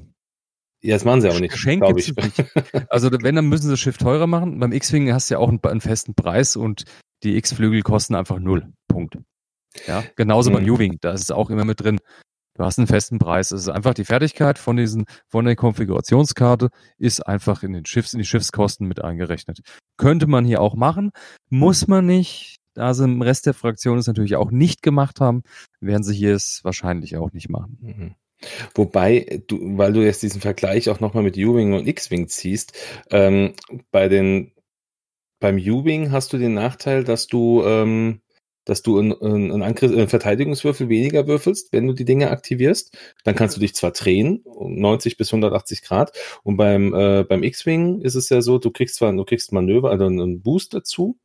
[0.83, 1.53] Ja, das machen sie auch nicht.
[1.53, 2.13] Geschenk ich.
[2.13, 2.45] Nicht.
[2.89, 4.59] Also wenn, dann müssen sie das Schiff teurer machen.
[4.59, 6.83] Beim X-Wing hast du ja auch einen, einen, festen Preis und
[7.23, 8.73] die X-Flügel kosten einfach null.
[8.89, 9.17] Punkt.
[9.87, 10.55] Ja, genauso mhm.
[10.55, 11.99] beim U-Wing, da ist es auch immer mit drin.
[12.55, 13.51] Du hast einen festen Preis.
[13.51, 18.13] Es ist einfach die Fertigkeit von diesen, von der Konfigurationskarte ist einfach in den Schiffs,
[18.13, 19.61] in die Schiffskosten mit eingerechnet.
[19.97, 21.11] Könnte man hier auch machen,
[21.49, 22.57] muss man nicht.
[22.75, 25.43] Da sie im Rest der Fraktion es natürlich auch nicht gemacht haben,
[25.79, 27.77] werden sie hier es wahrscheinlich auch nicht machen.
[27.81, 28.15] Mhm.
[28.75, 32.73] Wobei, du, weil du jetzt diesen Vergleich auch nochmal mit U-Wing und X-Wing ziehst,
[33.11, 33.53] ähm,
[33.91, 34.51] bei den,
[35.39, 38.21] beim U-Wing hast du den Nachteil, dass du, ähm,
[38.65, 42.97] dass du einen, einen, Angriff, einen Verteidigungswürfel weniger würfelst, wenn du die Dinge aktivierst.
[43.23, 46.17] Dann kannst du dich zwar drehen, um 90 bis 180 Grad.
[46.43, 49.91] Und beim, äh, beim X-Wing ist es ja so, du kriegst zwar, du kriegst Manöver,
[49.91, 51.17] also einen Boost dazu,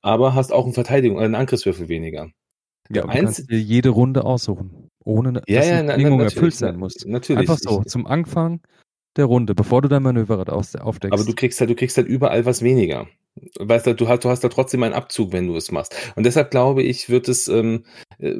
[0.00, 2.30] aber hast auch einen Verteidigung, einen Angriffswürfel weniger.
[2.88, 6.76] Ja, du kannst dir jede Runde aussuchen ohne ja, dass ja, die Bedingung erfüllt sein
[6.76, 7.04] muss.
[7.06, 7.40] Natürlich.
[7.40, 8.60] Einfach so, zum Anfang
[9.16, 11.12] der Runde, bevor du dein Manöverrad aufdeckst.
[11.12, 13.06] Aber du kriegst halt, du kriegst halt überall was weniger.
[13.58, 15.94] Weißt du, du hast, du hast da trotzdem einen Abzug, wenn du es machst.
[16.16, 17.84] Und deshalb glaube ich, wird es, ähm,
[18.18, 18.34] äh,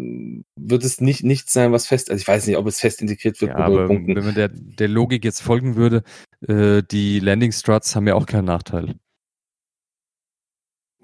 [0.57, 3.41] wird es nicht, nicht sein, was fest, also ich weiß nicht, ob es fest integriert
[3.41, 3.51] wird.
[3.51, 4.17] Ja, aber Punkten.
[4.17, 6.03] wenn man der, der Logik jetzt folgen würde,
[6.49, 8.95] äh, die Landing Struts haben ja auch keinen Nachteil.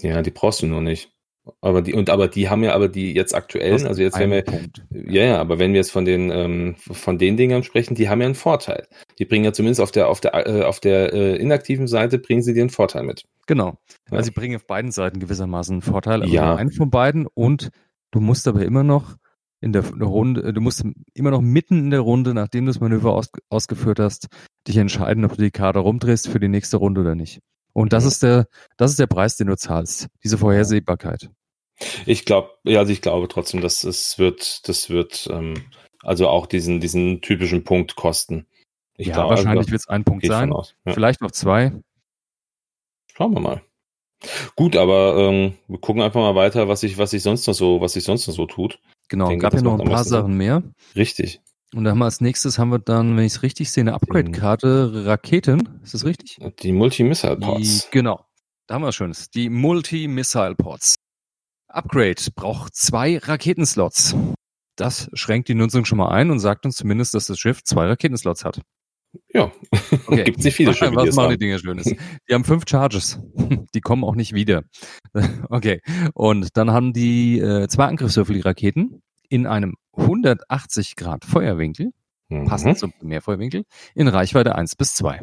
[0.01, 1.12] Ja, die brauchst du nur nicht.
[1.61, 4.42] Aber die, und aber die haben ja aber die jetzt aktuellen, also jetzt wenn wir,
[4.42, 4.85] Punkt.
[4.90, 8.20] ja, ja, aber wenn wir jetzt von den, ähm, von den Dingern sprechen, die haben
[8.20, 8.87] ja einen Vorteil.
[9.18, 12.42] Die bringen ja zumindest auf der, auf der, äh, auf der äh, inaktiven Seite bringen
[12.42, 13.24] sie dir einen Vorteil mit.
[13.46, 13.78] Genau.
[14.11, 14.18] Ja.
[14.18, 16.46] Also sie bringen auf beiden Seiten gewissermaßen einen Vorteil, aber ja.
[16.46, 17.70] nur einen von beiden und
[18.12, 19.16] du musst aber immer noch
[19.61, 23.14] in der, Runde, du musst immer noch mitten in der Runde, nachdem du das Manöver
[23.14, 24.26] aus, ausgeführt hast,
[24.66, 27.40] dich entscheiden, ob du die Karte rumdrehst für die nächste Runde oder nicht.
[27.72, 30.08] Und das ist der, das ist der Preis, den du zahlst.
[30.22, 31.30] Diese Vorhersehbarkeit.
[32.06, 35.54] Ich glaube, ja, also ich glaube trotzdem, dass es wird, das wird, ähm,
[36.02, 38.46] also auch diesen, diesen typischen Punkt kosten.
[38.96, 40.50] Ich ja, glaub, wahrscheinlich also, wird es ein Punkt sein.
[40.50, 40.92] Ja.
[40.92, 41.72] Vielleicht noch zwei.
[43.14, 43.62] Schauen wir mal.
[44.54, 47.80] Gut, aber ähm, wir gucken einfach mal weiter, was sich was sich sonst noch so,
[47.80, 48.78] was sich sonst noch so tut.
[49.08, 50.62] Genau, denke, gab ja noch ein paar Sachen mehr.
[50.94, 51.40] Richtig.
[51.74, 53.94] Und dann haben wir als nächstes haben wir dann, wenn ich es richtig sehe, eine
[53.94, 55.80] Upgrade-Karte Raketen.
[55.82, 56.37] Ist das richtig?
[56.62, 57.88] Die Multi-Missile-Pods.
[57.90, 58.26] Genau.
[58.66, 59.30] Da haben wir was Schönes.
[59.30, 60.96] Die Multi-Missile-Pods.
[61.68, 64.14] Upgrade braucht zwei Raketenslots.
[64.76, 67.87] Das schränkt die Nutzung schon mal ein und sagt uns zumindest, dass das Schiff zwei
[67.87, 68.61] Raketenslots hat.
[69.32, 69.50] Ja,
[70.06, 70.24] okay.
[70.24, 71.85] gibt nicht viele Schiffe, Was machen die Dinger Schönes?
[71.85, 73.18] Die haben fünf Charges.
[73.74, 74.62] Die kommen auch nicht wieder.
[75.48, 75.80] Okay.
[76.14, 81.92] Und dann haben die äh, zwei Angriffswürfel, die Raketen, in einem 180 Grad Feuerwinkel,
[82.28, 82.46] mhm.
[82.46, 85.22] passend zum Mehrfeuerwinkel, in Reichweite 1 bis 2.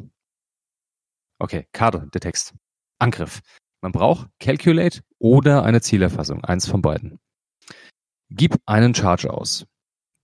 [1.39, 2.53] Okay, Karte, der Text.
[2.99, 3.41] Angriff.
[3.81, 7.19] Man braucht Calculate oder eine Zielerfassung, eins von beiden.
[8.29, 9.65] Gib einen Charge aus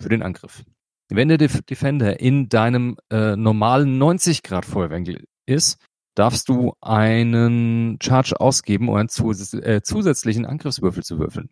[0.01, 0.63] für den Angriff.
[1.09, 5.77] Wenn der Defender in deinem äh, normalen 90 Grad Feuerwinkel ist,
[6.15, 11.49] darfst du einen Charge ausgeben, um einen zus äh, zusätzlichen Angriffswürfel zu würfeln.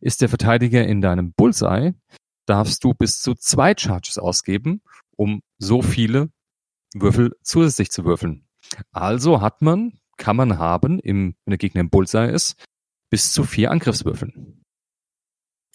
[0.00, 1.94] Ist der Verteidiger in deinem Bullseye,
[2.46, 4.82] darfst du bis zu zwei Charges ausgeben,
[5.16, 6.30] um so viele
[6.94, 8.46] Würfel zusätzlich zu würfeln.
[8.92, 12.62] Also hat man, kann man haben, im, wenn der Gegner im Bullseye ist,
[13.10, 14.62] bis zu vier Angriffswürfeln.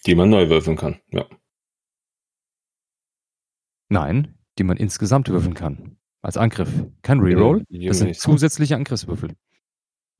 [0.06, 1.26] Die man neu würfeln kann, ja.
[3.88, 5.98] Nein, die man insgesamt würfeln kann.
[6.22, 6.70] Als Angriff.
[7.02, 7.64] Kein Reroll.
[7.68, 9.36] Das sind zusätzliche Angriffswürfel.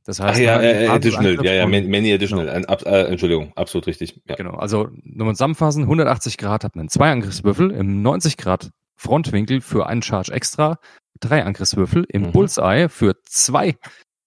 [0.05, 2.67] Das heißt, Ach ja, äh, additional, ja, ja, many additional, genau.
[2.67, 4.21] Ab, äh, Entschuldigung, absolut richtig.
[4.29, 4.35] Ja.
[4.35, 9.87] Genau, also nochmal zusammenfassen, 180 Grad hat man zwei Angriffswürfel, im 90 Grad Frontwinkel für
[9.87, 10.79] einen Charge extra,
[11.21, 12.33] drei Angriffswürfel, im mhm.
[12.33, 13.77] Bullseye für zwei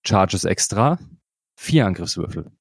[0.06, 0.98] Charges extra,
[1.56, 2.52] vier Angriffswürfel.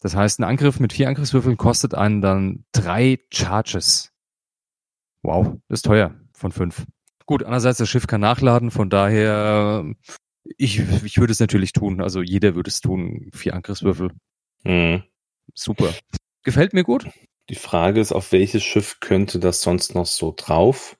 [0.00, 4.12] Das heißt, ein Angriff mit vier Angriffswürfeln kostet einen dann drei Charges.
[5.22, 6.84] Wow, das ist teuer von fünf.
[7.26, 9.84] Gut, andererseits, das Schiff kann nachladen, von daher
[10.56, 12.00] ich, ich würde es natürlich tun.
[12.00, 13.30] Also jeder würde es tun.
[13.32, 14.10] Vier Angriffswürfel.
[14.64, 15.02] Mhm.
[15.54, 15.92] Super.
[16.42, 17.06] Gefällt mir gut.
[17.50, 20.96] Die Frage ist, auf welches Schiff könnte das sonst noch so drauf?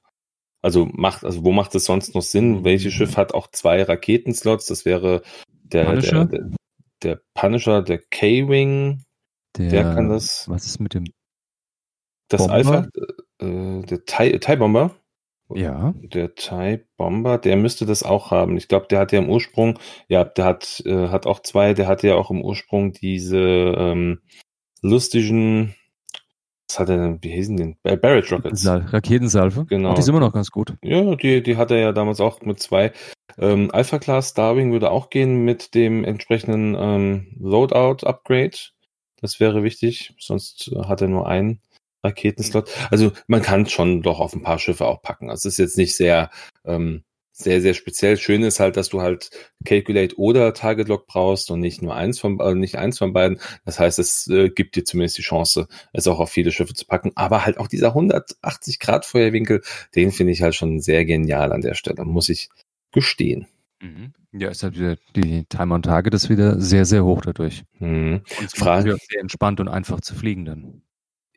[0.62, 2.64] Also macht, also wo macht es sonst noch Sinn?
[2.64, 4.66] Welches Schiff hat auch zwei Raketenslots?
[4.66, 5.22] Das wäre
[5.62, 6.50] der Punisher, der, der,
[7.02, 9.04] der, Punisher, der K-Wing.
[9.56, 10.48] Der, der, kann das.
[10.48, 11.04] Was ist mit dem?
[12.28, 12.54] Das Bomber?
[12.54, 12.88] Alpha,
[13.40, 14.96] äh, der TIE Bomber.
[15.54, 15.94] Ja.
[15.96, 18.56] Der TIE Bomber, der müsste das auch haben.
[18.56, 21.86] Ich glaube, der hat ja im Ursprung, ja, der hat, äh, hat auch zwei, der
[21.86, 24.20] hatte ja auch im Ursprung diese ähm,
[24.82, 25.74] lustigen,
[26.68, 27.76] was hat er denn, wie hießen den?
[27.82, 28.66] Barrett Rockets.
[28.66, 29.64] Raketensalve.
[29.66, 29.90] Genau.
[29.90, 30.74] Und die sind immer noch ganz gut.
[30.82, 32.92] Ja, die, die hat er ja damals auch mit zwei.
[33.38, 38.56] Ähm, Alpha Class Starwing würde auch gehen mit dem entsprechenden ähm, Loadout Upgrade.
[39.20, 41.60] Das wäre wichtig, sonst hat er nur einen.
[42.04, 42.70] Raketenslot.
[42.90, 45.30] Also man kann schon doch auf ein paar Schiffe auch packen.
[45.30, 46.30] Also es ist jetzt nicht sehr,
[46.64, 48.16] ähm, sehr, sehr speziell.
[48.16, 49.30] Schön ist halt, dass du halt
[49.64, 53.40] Calculate oder Target Lock brauchst und nicht nur eins von, äh, nicht eins von beiden.
[53.64, 56.86] Das heißt, es äh, gibt dir zumindest die Chance, es auch auf viele Schiffe zu
[56.86, 57.10] packen.
[57.16, 59.62] Aber halt auch dieser 180 Grad Feuerwinkel,
[59.96, 62.50] den finde ich halt schon sehr genial an der Stelle, muss ich
[62.92, 63.48] gestehen.
[63.80, 64.12] Mhm.
[64.32, 67.64] Ja, ist halt wieder die Time on Target ist wieder sehr, sehr hoch dadurch.
[67.78, 68.22] Mhm.
[68.38, 70.82] Und es Frage, sehr entspannt und einfach zu fliegen dann.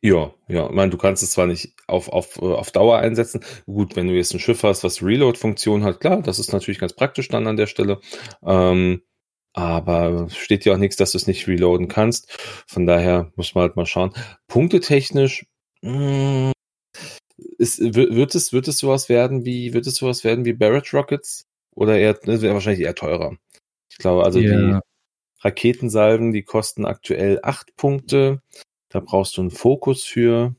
[0.01, 0.67] Ja, ja.
[0.67, 3.43] Ich meine, du kannst es zwar nicht auf, auf, äh, auf Dauer einsetzen.
[3.65, 6.93] Gut, wenn du jetzt ein Schiff hast, was Reload-Funktion hat, klar, das ist natürlich ganz
[6.93, 7.99] praktisch dann an der Stelle.
[8.45, 9.01] Ähm,
[9.53, 12.31] aber steht ja auch nichts, dass du es nicht reloaden kannst.
[12.67, 14.13] Von daher muss man halt mal schauen.
[14.47, 15.47] Punktetechnisch,
[15.81, 16.53] mh, hm,
[17.57, 21.45] ist, wird es, wird es sowas werden wie, wird es sowas werden wie Barrett Rockets?
[21.75, 23.35] Oder eher, das wäre wahrscheinlich eher teurer.
[23.89, 24.81] Ich glaube, also yeah.
[24.81, 28.41] die Raketensalven, die kosten aktuell acht Punkte.
[28.97, 30.55] Da brauchst du einen Fokus für.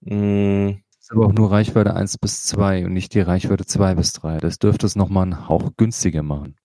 [0.00, 4.12] Das ist aber auch nur Reichweite 1 bis 2 und nicht die Reichweite 2 bis
[4.12, 4.38] 3.
[4.38, 6.56] Das dürfte es nochmal einen Hauch günstiger machen.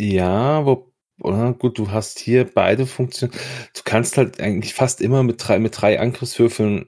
[0.00, 1.52] Ja, wo, oder?
[1.52, 3.32] gut, du hast hier beide Funktionen.
[3.74, 6.86] Du kannst halt eigentlich fast immer mit drei, mit drei Angriffswürfeln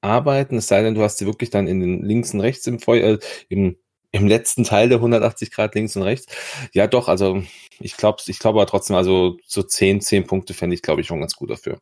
[0.00, 2.78] arbeiten, es sei denn, du hast sie wirklich dann in den links und rechts im
[2.78, 3.18] Feuer, äh,
[3.50, 3.76] im
[4.10, 6.26] Im letzten Teil der 180 Grad links und rechts.
[6.72, 7.42] Ja, doch, also
[7.78, 11.06] ich glaube ich glaube aber trotzdem, also so 10, 10 Punkte fände ich, glaube ich,
[11.06, 11.78] schon ganz gut dafür.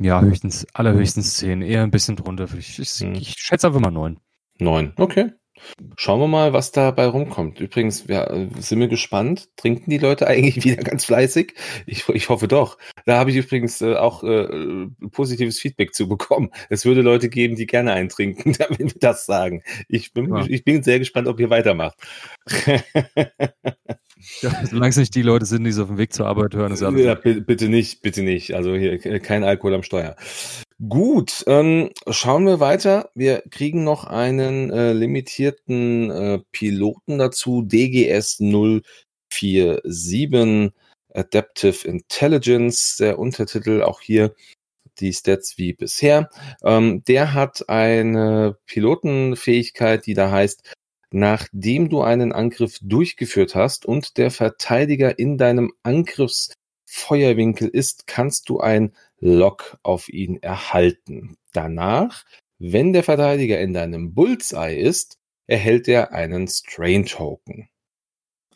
[0.00, 2.48] Ja, höchstens, allerhöchstens 10, eher ein bisschen drunter.
[2.56, 3.14] Ich, ich, hm.
[3.14, 4.18] ich schätze einfach mal 9.
[4.58, 5.32] 9, okay.
[5.96, 7.60] Schauen wir mal, was dabei rumkommt.
[7.60, 9.48] Übrigens, wir sind wir gespannt.
[9.56, 11.54] Trinken die Leute eigentlich wieder ganz fleißig?
[11.86, 12.78] Ich, ich hoffe doch.
[13.06, 16.50] Da habe ich übrigens äh, auch äh, positives Feedback zu bekommen.
[16.70, 19.62] Es würde Leute geben, die gerne eintrinken, damit wir das sagen.
[19.88, 20.44] Ich bin, ja.
[20.48, 21.96] ich bin sehr gespannt, ob ihr weitermacht.
[24.40, 26.72] Ja, solange es nicht die Leute sind, die so auf dem Weg zur Arbeit hören,
[26.72, 27.02] ist alles.
[27.02, 28.54] Ja, bitte nicht, bitte nicht.
[28.54, 30.16] Also hier kein Alkohol am Steuer.
[30.88, 33.10] Gut, ähm, schauen wir weiter.
[33.14, 38.38] Wir kriegen noch einen äh, limitierten äh, Piloten dazu, DGS
[39.30, 40.72] 047
[41.14, 44.34] Adaptive Intelligence, der Untertitel auch hier
[44.98, 46.28] die Stats wie bisher.
[46.62, 50.74] Ähm, der hat eine Pilotenfähigkeit, die da heißt,
[51.14, 58.58] nachdem du einen Angriff durchgeführt hast und der Verteidiger in deinem Angriffsfeuerwinkel ist, kannst du
[58.58, 61.36] ein Lock auf ihn erhalten.
[61.52, 62.24] Danach,
[62.58, 67.68] wenn der Verteidiger in deinem Bullseye ist, erhält er einen Strain Token.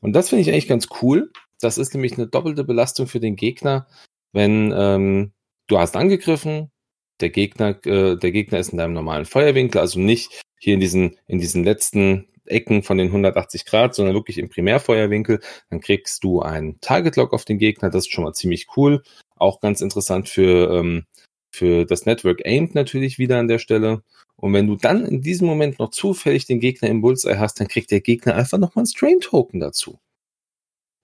[0.01, 1.31] Und das finde ich eigentlich ganz cool.
[1.61, 3.87] Das ist nämlich eine doppelte Belastung für den Gegner,
[4.33, 5.33] wenn ähm,
[5.69, 6.73] du hast angegriffen,
[7.21, 11.17] der Gegner, äh, der Gegner ist in deinem normalen Feuerwinkel, also nicht hier in diesen,
[11.29, 15.41] in diesen letzten Ecken von den 180 Grad, sondern wirklich im Primärfeuerwinkel.
[15.71, 17.91] Dann kriegst du einen Target Lock auf den Gegner.
[17.91, 19.03] Das ist schon mal ziemlich cool.
[19.37, 21.05] Auch ganz interessant für, ähm,
[21.51, 24.03] für das Network Aimed natürlich wieder an der Stelle.
[24.37, 27.69] Und wenn du dann in diesem Moment noch zufällig den Gegner im Bullseye hast, dann
[27.69, 29.99] kriegt der Gegner einfach nochmal einen Strain Token dazu.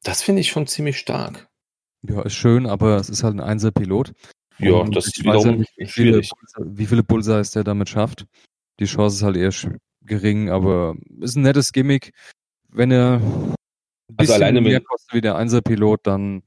[0.05, 1.49] Das finde ich schon ziemlich stark.
[2.03, 4.12] Ja, ist schön, aber es ist halt ein Einser-Pilot.
[4.59, 6.22] Ja, das ist wiederum ja nicht, wie viele,
[6.59, 8.26] wie viele Bullseyes der damit schafft.
[8.78, 9.53] Die Chance ist halt eher
[10.05, 12.12] gering, aber ist ein nettes Gimmick.
[12.68, 13.55] Wenn er ein
[14.16, 16.42] also alleine mehr kostet wie der Einser-Pilot, dann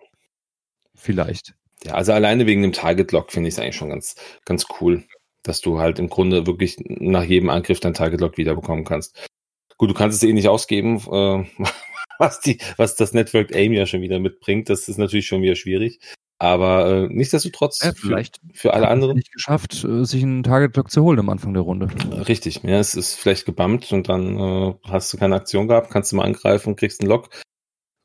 [0.96, 1.56] vielleicht.
[1.84, 5.04] Ja, also alleine wegen dem Target-Lock finde ich es eigentlich schon ganz, ganz cool,
[5.44, 9.28] dass du halt im Grunde wirklich nach jedem Angriff dein Target-Lock wiederbekommen kannst.
[9.78, 11.46] Gut, du kannst es eh nicht ausgeben, äh,
[12.20, 14.70] was, die, was das Network Aim ja schon wieder mitbringt.
[14.70, 16.00] Das ist natürlich schon wieder schwierig.
[16.40, 19.16] Aber äh, nichtsdestotrotz, ja, vielleicht für, für alle anderen.
[19.16, 21.88] nicht geschafft, äh, sich einen Target-Block zu holen am Anfang der Runde.
[22.28, 26.12] Richtig, ja, es ist vielleicht gebammt und dann äh, hast du keine Aktion gehabt, kannst
[26.12, 27.30] du mal angreifen und kriegst einen Lock.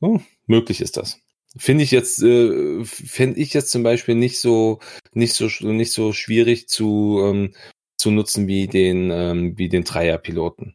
[0.01, 1.21] Oh, möglich ist das.
[1.59, 4.81] Finde ich jetzt, äh, fände ich jetzt zum Beispiel nicht so,
[5.13, 7.55] nicht so, nicht so schwierig zu, ähm,
[7.99, 10.75] zu nutzen wie den, ähm, wie den Dreier-Piloten.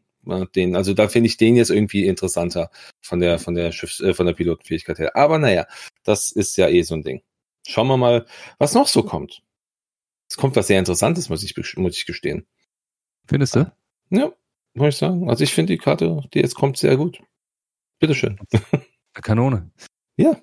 [0.56, 2.70] Den, also da finde ich den jetzt irgendwie interessanter
[3.02, 5.16] von der, von der Schiffs, äh, von der Pilotenfähigkeit her.
[5.16, 5.66] Aber naja,
[6.04, 7.22] das ist ja eh so ein Ding.
[7.68, 8.26] Schauen wir mal,
[8.60, 9.44] was noch so kommt.
[10.30, 12.48] Es kommt was sehr Interessantes, muss ich, muss ich gestehen.
[13.28, 13.72] Findest du?
[14.10, 14.32] Ja,
[14.74, 15.30] muss ich sagen.
[15.30, 17.20] Also ich finde die Karte, die jetzt kommt, sehr gut.
[18.00, 18.40] Bitteschön.
[19.14, 19.70] Kanone.
[20.16, 20.38] Ja.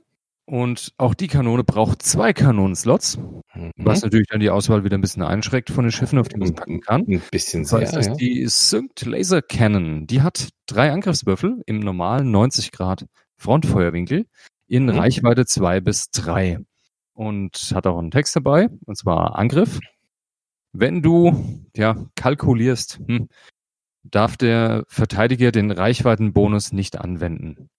[0.44, 3.70] Und auch die Kanone braucht zwei Kanonenslots, mhm.
[3.76, 6.48] was natürlich dann die Auswahl wieder ein bisschen einschränkt von den Schiffen, auf die man
[6.48, 7.06] es packen kann.
[7.08, 8.14] Ein bisschen sehr, das heißt, ja.
[8.16, 13.06] Die Synced Laser Cannon, die hat drei Angriffswürfel im normalen 90 Grad
[13.38, 14.26] Frontfeuerwinkel
[14.66, 14.90] in mhm.
[14.90, 16.58] Reichweite zwei bis drei
[17.14, 19.80] und hat auch einen Text dabei, und zwar Angriff.
[20.72, 23.28] Wenn du ja kalkulierst, hm,
[24.02, 27.70] darf der Verteidiger den Reichweitenbonus nicht anwenden.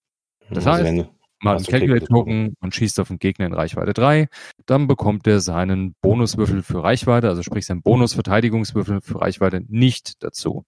[0.50, 1.10] Das also heißt,
[1.40, 4.28] mal einen Calculate-Token und schießt auf den Gegner in Reichweite 3,
[4.64, 10.64] dann bekommt er seinen Bonuswürfel für Reichweite, also sprich seinen Bonus-Verteidigungswürfel für Reichweite nicht dazu.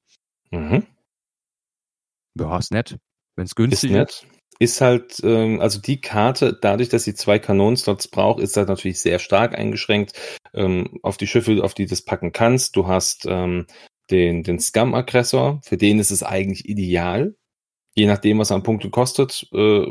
[0.51, 0.85] Mhm.
[2.35, 2.99] Ja, ist nett.
[3.35, 3.97] Wenn es günstig ist.
[3.97, 4.11] Nett.
[4.11, 8.69] ist ist halt, ähm, also die Karte, dadurch, dass sie zwei Kanonenslots braucht, ist halt
[8.69, 10.13] natürlich sehr stark eingeschränkt
[10.55, 12.77] ähm, auf die Schiffe, auf die du das packen kannst.
[12.77, 13.67] Du hast ähm,
[14.11, 17.37] den, den Scum-Aggressor, für den ist es eigentlich ideal.
[17.95, 19.87] Je nachdem, was er an Punkte kostet, äh,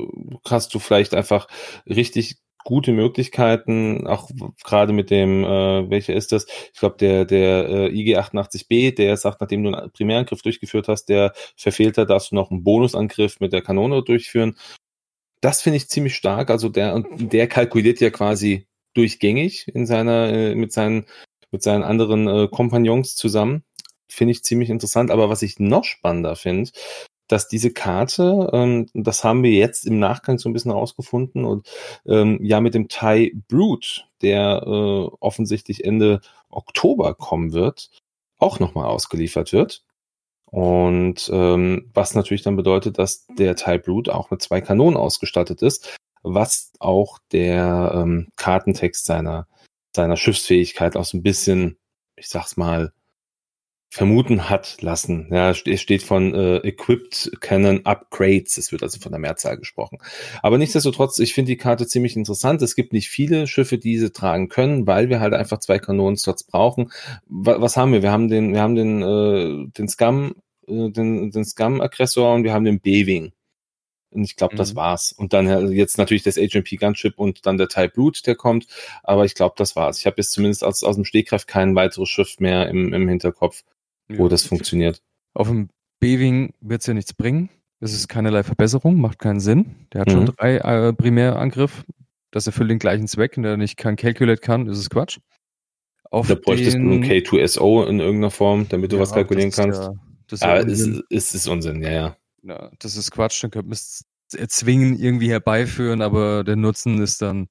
[0.47, 1.47] hast du vielleicht einfach
[1.85, 2.37] richtig
[2.67, 4.29] gute Möglichkeiten, auch
[4.65, 6.45] gerade mit dem, äh, welcher ist das?
[6.73, 11.31] Ich glaube, der, der äh, IG88B, der sagt, nachdem du einen Primärangriff durchgeführt hast, der
[11.55, 14.57] verfehlt hat, darfst du noch einen Bonusangriff mit der Kanone durchführen.
[15.39, 16.49] Das finde ich ziemlich stark.
[16.49, 21.05] Also der, der kalkuliert ja quasi durchgängig in seiner, äh, mit seinen,
[21.51, 23.63] mit seinen anderen äh, Kompagnons zusammen.
[24.09, 25.09] Finde ich ziemlich interessant.
[25.09, 26.69] Aber was ich noch spannender finde,
[27.27, 31.67] dass diese Karte, ähm, das haben wir jetzt im Nachgang so ein bisschen rausgefunden und
[32.05, 37.89] ähm, ja mit dem Thai Brute, der äh, offensichtlich Ende Oktober kommen wird,
[38.37, 39.83] auch nochmal ausgeliefert wird.
[40.45, 45.61] Und ähm, was natürlich dann bedeutet, dass der Thai Brute auch mit zwei Kanonen ausgestattet
[45.61, 49.47] ist, was auch der ähm, Kartentext seiner,
[49.93, 51.77] seiner Schiffsfähigkeit auch so ein bisschen,
[52.15, 52.93] ich sag's mal,
[53.89, 55.27] vermuten hat lassen.
[55.31, 58.57] Ja, es steht von äh, Equipped Cannon Upgrades.
[58.57, 59.99] Es wird also von der Mehrzahl gesprochen.
[60.41, 62.61] Aber nichtsdestotrotz, ich finde die Karte ziemlich interessant.
[62.61, 66.43] Es gibt nicht viele Schiffe, die sie tragen können, weil wir halt einfach zwei Kanonenslots
[66.43, 66.91] brauchen.
[67.27, 68.01] Was, was haben wir?
[68.01, 70.35] Wir haben den, wir haben den, äh, den Scum,
[70.67, 73.31] äh, den, den Scum-Aggressor und wir haben den B-Wing.
[74.09, 74.57] Und ich glaube, mhm.
[74.57, 75.11] das war's.
[75.11, 78.67] Und dann äh, jetzt natürlich das HMP Gunship und dann der Type Root, der kommt.
[79.03, 79.99] Aber ich glaube, das war's.
[79.99, 83.63] Ich habe jetzt zumindest aus, aus dem Stegreif kein weiteres Schiff mehr im, im Hinterkopf,
[84.09, 84.29] wo ja.
[84.29, 85.01] das funktioniert.
[85.33, 87.49] Auf dem B-Wing wird's ja nichts bringen.
[87.79, 89.87] Das ist keinerlei Verbesserung, macht keinen Sinn.
[89.93, 90.13] Der hat mhm.
[90.13, 91.85] schon drei äh, Primärangriff.
[92.31, 95.19] Das erfüllt den gleichen Zweck, und der nicht kein Calculate kann, das ist Quatsch.
[96.09, 99.51] Auf da bräuchtest den, du ein K2SO in irgendeiner Form, damit du ja, was kalkulieren
[99.51, 99.81] kannst.
[99.81, 99.93] Ja,
[100.27, 102.17] das ist ja Aber es ist, ist, ist Unsinn, ja, ja.
[102.43, 107.21] Ja, das ist Quatsch, dann könnte man es erzwingen, irgendwie herbeiführen, aber der Nutzen ist
[107.21, 107.47] dann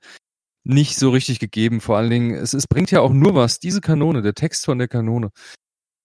[0.65, 1.81] nicht so richtig gegeben.
[1.81, 3.61] Vor allen Dingen, es, es bringt ja auch nur was.
[3.61, 5.31] Diese Kanone, der Text von der Kanone,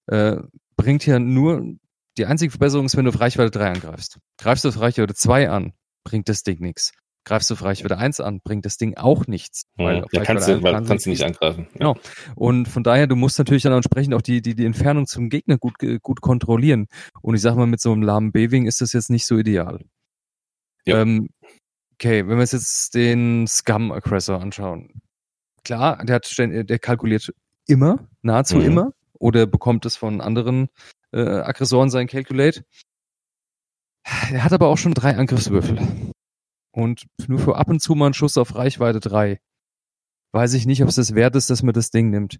[0.07, 0.37] äh,
[0.75, 1.75] bringt ja nur,
[2.17, 4.19] die einzige Verbesserung ist, wenn du auf Reichweite 3 angreifst.
[4.37, 5.73] Greifst du auf Reichweite 2 an,
[6.03, 6.91] bringt das Ding nichts.
[7.23, 9.63] Greifst du auf Reichweite 1 an, bringt das Ding auch nichts.
[9.77, 11.67] Ja, weil ja kannst, du, weil, kannst du nicht angreifen.
[11.73, 11.93] Ja.
[11.93, 11.97] Genau.
[12.35, 15.57] Und von daher, du musst natürlich dann entsprechend auch die, die, die Entfernung zum Gegner
[15.57, 16.87] gut, gut kontrollieren.
[17.21, 19.85] Und ich sag mal, mit so einem lahmen B-Wing ist das jetzt nicht so ideal.
[20.85, 21.01] Ja.
[21.01, 21.29] Ähm,
[21.93, 24.89] okay, wenn wir uns jetzt den Scum-Aggressor anschauen.
[25.63, 27.31] Klar, der, hat, der kalkuliert
[27.67, 28.65] immer, nahezu mhm.
[28.65, 30.69] immer, oder bekommt es von anderen
[31.13, 32.65] äh, Aggressoren sein Calculate.
[34.03, 35.79] Er hat aber auch schon drei Angriffswürfel.
[36.73, 39.39] Und nur für ab und zu mal einen Schuss auf Reichweite 3.
[40.33, 42.39] Weiß ich nicht, ob es das wert ist, dass man das Ding nimmt.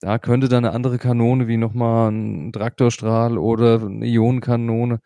[0.00, 5.00] Da könnte dann eine andere Kanone wie nochmal ein Traktorstrahl oder eine Ionenkanone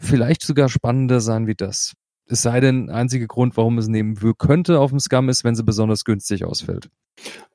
[0.00, 1.94] vielleicht sogar spannender sein wie das.
[2.26, 5.64] Es sei denn, einziger Grund, warum es nehmen könnte auf dem Scum ist, wenn sie
[5.64, 6.90] besonders günstig ausfällt.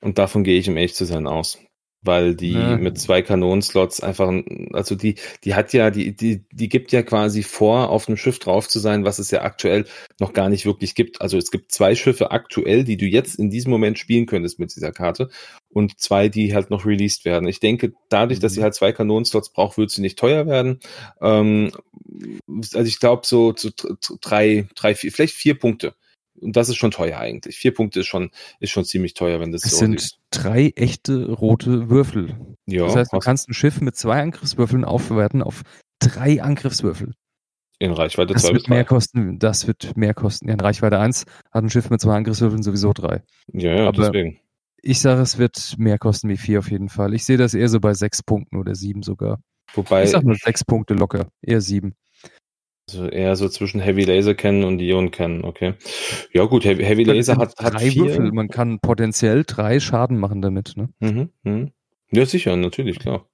[0.02, 1.60] Und davon gehe ich im echt zu sein aus
[2.04, 2.78] weil die ja.
[2.78, 4.32] mit zwei Kanonenslots einfach,
[4.74, 8.40] also die, die hat ja, die, die, die gibt ja quasi vor, auf einem Schiff
[8.40, 9.86] drauf zu sein, was es ja aktuell
[10.20, 11.22] noch gar nicht wirklich gibt.
[11.22, 14.76] Also es gibt zwei Schiffe aktuell, die du jetzt in diesem Moment spielen könntest mit
[14.76, 15.30] dieser Karte
[15.70, 17.48] und zwei, die halt noch released werden.
[17.48, 18.66] Ich denke, dadurch, dass sie mhm.
[18.66, 20.80] halt zwei Kanonenslots braucht, wird sie nicht teuer werden.
[21.22, 21.72] Ähm,
[22.74, 23.70] also ich glaube so, so
[24.22, 25.96] drei, drei, vier, vielleicht vier Punkte
[26.40, 27.58] und das ist schon teuer eigentlich.
[27.58, 31.32] Vier Punkte ist schon, ist schon ziemlich teuer, wenn das es so sind drei echte
[31.32, 32.36] rote Würfel.
[32.66, 35.62] Ja, das heißt, du kannst ein Schiff mit zwei Angriffswürfeln aufwerten auf
[36.00, 37.14] drei Angriffswürfel.
[37.80, 38.76] In Reichweite 2 bis 3.
[38.76, 40.48] Mehr kosten, das wird mehr kosten.
[40.48, 43.24] Ja, in Reichweite 1 hat ein Schiff mit zwei Angriffswürfeln sowieso drei.
[43.52, 44.40] Ja, ja, Aber deswegen.
[44.82, 47.14] Ich sage, es wird mehr kosten wie vier auf jeden Fall.
[47.14, 49.42] Ich sehe das eher so bei sechs Punkten oder sieben sogar.
[49.74, 50.04] Wobei.
[50.04, 51.96] Ich sag nur sechs Punkte locker, eher sieben.
[52.90, 55.76] Also eher so zwischen Heavy Laser kennen und Ion kennen, okay.
[56.34, 58.06] Ja gut, Heavy, Heavy Laser hat, hat drei vier.
[58.06, 58.32] Würfel.
[58.34, 60.90] Man kann potenziell drei Schaden machen damit, ne?
[61.00, 61.72] Mhm, mh.
[62.12, 63.26] Ja, sicher, natürlich, klar.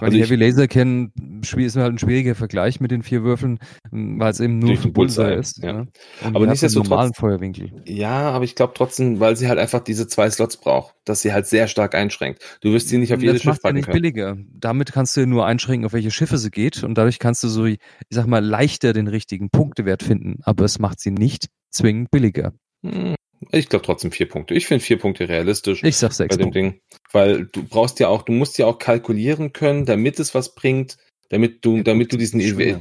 [0.00, 1.12] Weil also die Heavy Laser kennen,
[1.42, 3.58] ist halt ein schwieriger Vergleich mit den vier Würfeln,
[3.90, 5.62] weil es eben nur ein Bullseye ist.
[5.62, 5.80] Ja.
[5.80, 5.86] ja.
[6.22, 7.82] aber nicht so normalen Feuerwinkel.
[7.86, 11.32] Ja, aber ich glaube trotzdem, weil sie halt einfach diese zwei Slots braucht, dass sie
[11.32, 12.42] halt sehr stark einschränkt.
[12.62, 14.00] Du wirst sie nicht auf jedes Schiff packen nicht können.
[14.00, 14.36] billiger.
[14.54, 17.66] Damit kannst du nur einschränken, auf welche Schiffe sie geht und dadurch kannst du so,
[17.66, 20.38] ich sag mal, leichter den richtigen Punktewert finden.
[20.42, 22.52] Aber es macht sie nicht zwingend billiger.
[22.82, 23.14] Hm,
[23.52, 24.54] ich glaube trotzdem vier Punkte.
[24.54, 25.82] Ich finde vier Punkte realistisch.
[25.82, 26.60] Ich sag sechs bei dem Punkte.
[26.60, 26.80] Ding.
[27.12, 30.96] Weil du brauchst ja auch, du musst ja auch kalkulieren können, damit es was bringt,
[31.28, 32.80] damit du, damit du diesen EW.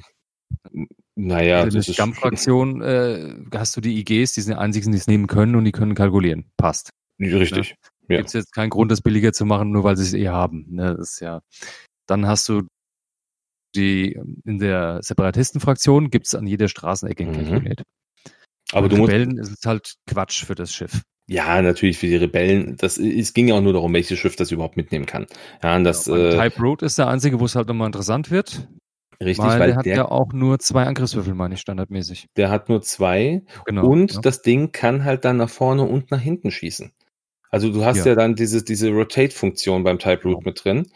[1.16, 1.95] Naja, also das ist.
[1.95, 5.66] Stammfraktion äh, hast du die IGs, die sind die einzigen, die es nehmen können und
[5.66, 6.51] die können kalkulieren.
[6.58, 6.89] Passt.
[7.20, 7.76] Richtig.
[8.08, 8.18] Ja.
[8.18, 10.66] Gibt es jetzt keinen Grund, das billiger zu machen, nur weil sie es eh haben.
[10.70, 10.95] Ne?
[10.97, 11.41] Das ist ja.
[12.08, 12.64] Dann hast du
[13.76, 17.74] die in der Separatistenfraktion gibt es an jeder Straßenecke ein mhm.
[18.76, 21.01] Aber du Rebellen musst, ist es halt Quatsch für das Schiff.
[21.28, 22.76] Ja, natürlich für die Rebellen.
[22.78, 25.26] Das, es ging ja auch nur darum, welches Schiff das überhaupt mitnehmen kann.
[25.63, 28.67] Ja, das, ja, äh, Type Road ist der einzige, wo es halt nochmal interessant wird.
[29.23, 32.28] Richtig, weil, weil der hat der, ja auch nur zwei Angriffswürfel, meine ich, standardmäßig.
[32.36, 33.43] Der hat nur zwei.
[33.65, 34.21] Genau, und ja.
[34.21, 36.91] das Ding kann halt dann nach vorne und nach hinten schießen.
[37.49, 40.41] Also du hast ja, ja dann diese, diese Rotate-Funktion beim Type Root genau.
[40.43, 40.88] mit drin.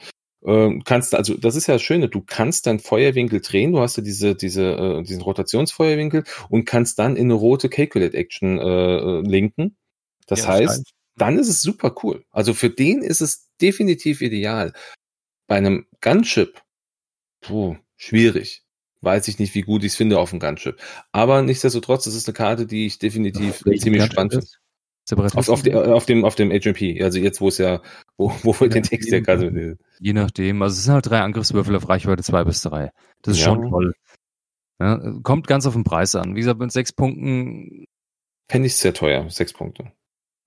[0.45, 3.97] Ähm, kannst also das ist ja das Schöne, du kannst deinen Feuerwinkel drehen, du hast
[3.97, 8.97] ja diese diese äh, diesen Rotationsfeuerwinkel und kannst dann in eine rote Calculate Action äh,
[8.97, 9.75] äh linken.
[10.27, 12.23] Das ja, heißt, das dann ist es super cool.
[12.31, 14.73] Also für den ist es definitiv ideal.
[15.47, 16.61] Bei einem Gunship,
[17.41, 18.63] puh, schwierig.
[19.01, 20.79] Weiß ich nicht, wie gut ich es finde auf dem Gunship.
[21.11, 24.47] Aber nichtsdestotrotz, das ist eine Karte, die ich definitiv ziemlich spannend finde.
[25.11, 27.81] Auf, auf, die, auf, dem, auf dem HMP, also jetzt, wo es ja,
[28.17, 29.77] wo, wo wir den Text ja gerade.
[29.99, 32.91] Je nachdem, also es sind halt drei Angriffswürfel auf Reichweite zwei bis drei.
[33.21, 33.45] Das ist ja.
[33.45, 33.93] schon toll.
[34.79, 36.35] Ja, kommt ganz auf den Preis an.
[36.35, 37.85] Wie gesagt, mit sechs Punkten.
[38.47, 39.91] Fände ich sehr teuer, sechs Punkte.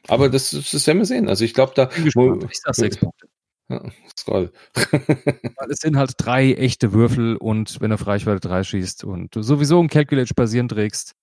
[0.09, 1.29] Aber das, das werden wir sehen.
[1.29, 1.91] Also ich glaube, da.
[1.97, 3.29] Ich, ich sag sechs Punkte.
[3.69, 3.83] Ja,
[4.19, 4.53] Skoll.
[5.69, 9.43] es sind halt drei echte Würfel und wenn du auf Reichweite 3 schießt und du
[9.43, 11.15] sowieso ein Calculate basierend trägst.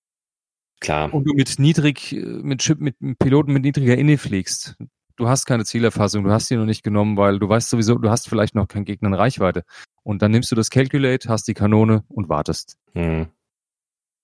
[0.80, 1.12] Klar.
[1.12, 4.76] Und du mit niedrig, mit Chip, mit Piloten mit niedriger Inne fliegst.
[5.16, 8.08] Du hast keine Zielerfassung, du hast die noch nicht genommen, weil du weißt sowieso, du
[8.08, 9.64] hast vielleicht noch keinen Gegner in Reichweite.
[10.02, 12.78] Und dann nimmst du das Calculate, hast die Kanone und wartest.
[12.94, 13.28] Mhm.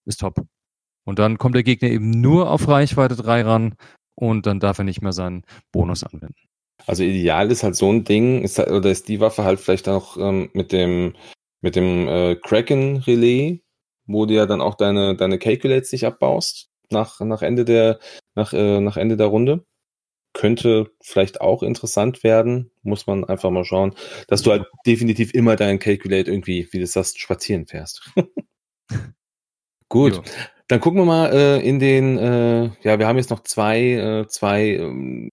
[0.07, 0.46] Ist top.
[1.04, 3.74] Und dann kommt der Gegner eben nur auf Reichweite 3 ran
[4.14, 6.34] und dann darf er nicht mehr seinen Bonus anwenden.
[6.86, 10.16] Also ideal ist halt so ein Ding, ist oder ist die Waffe halt vielleicht auch
[10.16, 11.14] ähm, mit dem
[11.61, 13.61] mit dem äh, Kraken Relais,
[14.07, 17.98] wo du ja dann auch deine deine Calculates nicht abbaust nach nach Ende der
[18.34, 19.64] nach äh, nach Ende der Runde.
[20.32, 23.94] Könnte vielleicht auch interessant werden, muss man einfach mal schauen,
[24.28, 28.12] dass du halt definitiv immer deinen Calculate irgendwie, wie du sagst, spazieren fährst.
[29.88, 30.16] Gut.
[30.16, 30.22] Jo.
[30.68, 34.26] Dann gucken wir mal äh, in den, äh, ja, wir haben jetzt noch zwei, äh,
[34.26, 35.30] zwei, ähm,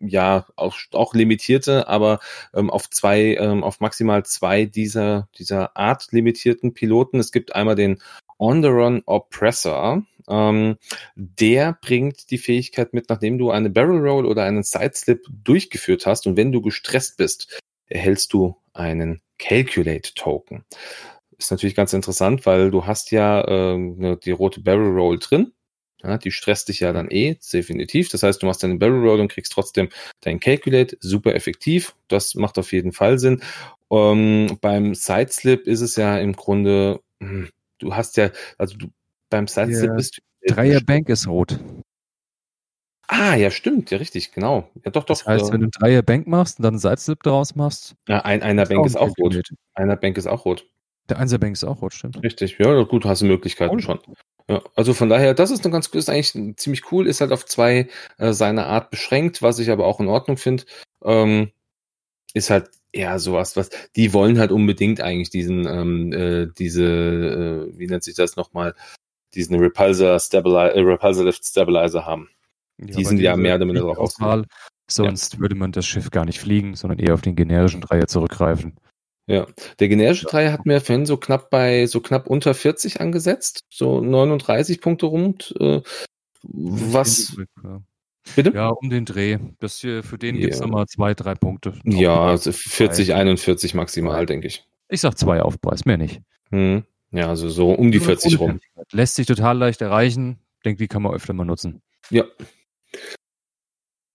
[0.00, 2.20] ja, auch, auch limitierte, aber
[2.54, 7.18] ähm, auf zwei, ähm, auf maximal zwei dieser, dieser Art limitierten Piloten.
[7.18, 8.00] Es gibt einmal den
[8.38, 10.02] On the Run Oppressor.
[10.28, 10.76] Ähm,
[11.14, 16.26] der bringt die Fähigkeit mit, nachdem du eine Barrel Roll oder einen Sideslip durchgeführt hast
[16.26, 20.64] und wenn du gestresst bist, erhältst du einen Calculate Token
[21.40, 25.52] ist natürlich ganz interessant, weil du hast ja äh, die rote Barrel Roll drin.
[26.02, 28.08] Ja, die stresst dich ja dann eh, definitiv.
[28.08, 29.88] Das heißt, du machst deine Barrel Roll und kriegst trotzdem
[30.20, 30.96] dein Calculate.
[31.00, 31.94] Super effektiv.
[32.08, 33.42] Das macht auf jeden Fall Sinn.
[33.90, 38.86] Ähm, beim Sideslip ist es ja im Grunde, hm, du hast ja, also du,
[39.28, 40.54] beim Sideslip ja, bist du.
[40.54, 41.58] Dreier Bank ist rot.
[43.08, 44.70] Ah, ja, stimmt, ja, richtig, genau.
[44.84, 45.16] Ja, doch, doch.
[45.16, 47.96] Das heißt, äh, wenn du Dreier Bank machst und dann einen Sideslip daraus machst.
[48.08, 49.42] Ja, ein, einer Bank ist auch rot.
[49.74, 50.64] Einer Bank ist auch rot.
[51.10, 52.22] Der Einserbank ist auch rot, stimmt.
[52.22, 53.82] Richtig, ja, gut, hast du Möglichkeiten cool.
[53.82, 53.98] schon.
[54.48, 57.46] Ja, also von daher, das ist eine ganz, ist eigentlich ziemlich cool, ist halt auf
[57.46, 57.88] zwei
[58.18, 60.64] äh, seiner Art beschränkt, was ich aber auch in Ordnung finde.
[61.04, 61.50] Ähm,
[62.34, 67.78] ist halt eher sowas, was die wollen halt unbedingt eigentlich diesen, ähm, äh, diese, äh,
[67.78, 68.74] wie nennt sich das nochmal,
[69.34, 72.28] diesen Repulsor Stabilizer, äh, Repulsor Lift Stabilizer haben.
[72.78, 74.46] Ja, die sind ja mehr oder minder drauf ausgelegt.
[74.88, 75.40] Sonst ja.
[75.40, 78.76] würde man das Schiff gar nicht fliegen, sondern eher auf den generischen Dreier zurückgreifen.
[79.30, 79.46] Ja,
[79.78, 84.00] der generische Dreier hat mir vorhin so knapp bei, so knapp unter 40 angesetzt, so
[84.00, 85.54] 39 Punkte rund.
[85.60, 85.82] Äh,
[86.42, 87.36] was?
[88.34, 88.52] Bitte?
[88.52, 89.38] Ja, um den Dreh.
[89.60, 90.42] Das hier, für den ja.
[90.42, 91.74] gibt es nochmal zwei, drei Punkte.
[91.84, 94.64] Ja, also 40, 41 maximal, denke ich.
[94.88, 96.20] Ich sag zwei Aufpreis, mehr nicht.
[96.50, 96.82] Hm.
[97.12, 98.60] Ja, also so um die 40 rum.
[98.90, 100.40] Lässt sich total leicht erreichen.
[100.64, 101.82] Denke, die kann man öfter mal nutzen.
[102.10, 102.24] Ja.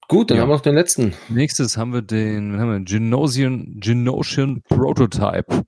[0.08, 0.44] Gut, dann ja.
[0.44, 1.14] haben wir noch den letzten.
[1.30, 5.64] Nächstes haben wir den, haben wir Genosian, Genosian Prototype.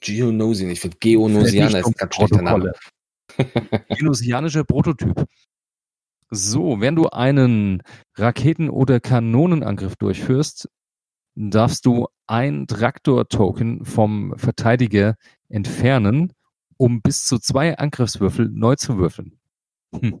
[0.00, 2.72] Geonosian, ich finde Geonosianer ist ein ganz schlechter Name.
[3.88, 5.24] Genosianischer Prototyp.
[6.30, 7.82] So, wenn du einen
[8.16, 10.68] Raketen- oder Kanonenangriff durchführst,
[11.34, 15.16] darfst du ein Traktor-Token vom Verteidiger
[15.48, 16.32] entfernen,
[16.76, 19.38] um bis zu zwei Angriffswürfel neu zu würfeln.
[19.92, 20.20] Hm.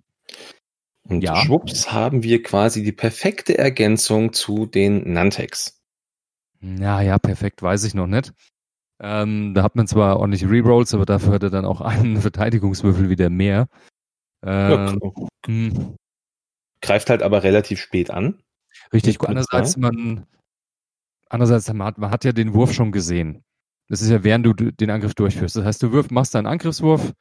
[1.08, 1.36] Und ja.
[1.36, 5.80] schwupps haben wir quasi die perfekte Ergänzung zu den Nantex.
[6.60, 8.32] Ja, ja, perfekt, weiß ich noch nicht.
[8.98, 13.08] Ähm, da hat man zwar ordentlich Rerolls, aber dafür hat er dann auch einen Verteidigungswürfel
[13.08, 13.68] wieder mehr.
[14.44, 15.00] Ähm,
[15.46, 15.86] ja,
[16.82, 18.42] Greift halt aber relativ spät an.
[18.92, 20.26] Richtig, andererseits man,
[21.28, 23.42] andererseits man hat, man hat ja den Wurf schon gesehen.
[23.88, 25.56] Das ist ja während du den Angriff durchführst.
[25.56, 27.12] Das heißt, du wirf, machst deinen Angriffswurf,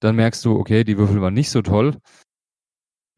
[0.00, 1.96] dann merkst du, okay, die Würfel waren nicht so toll.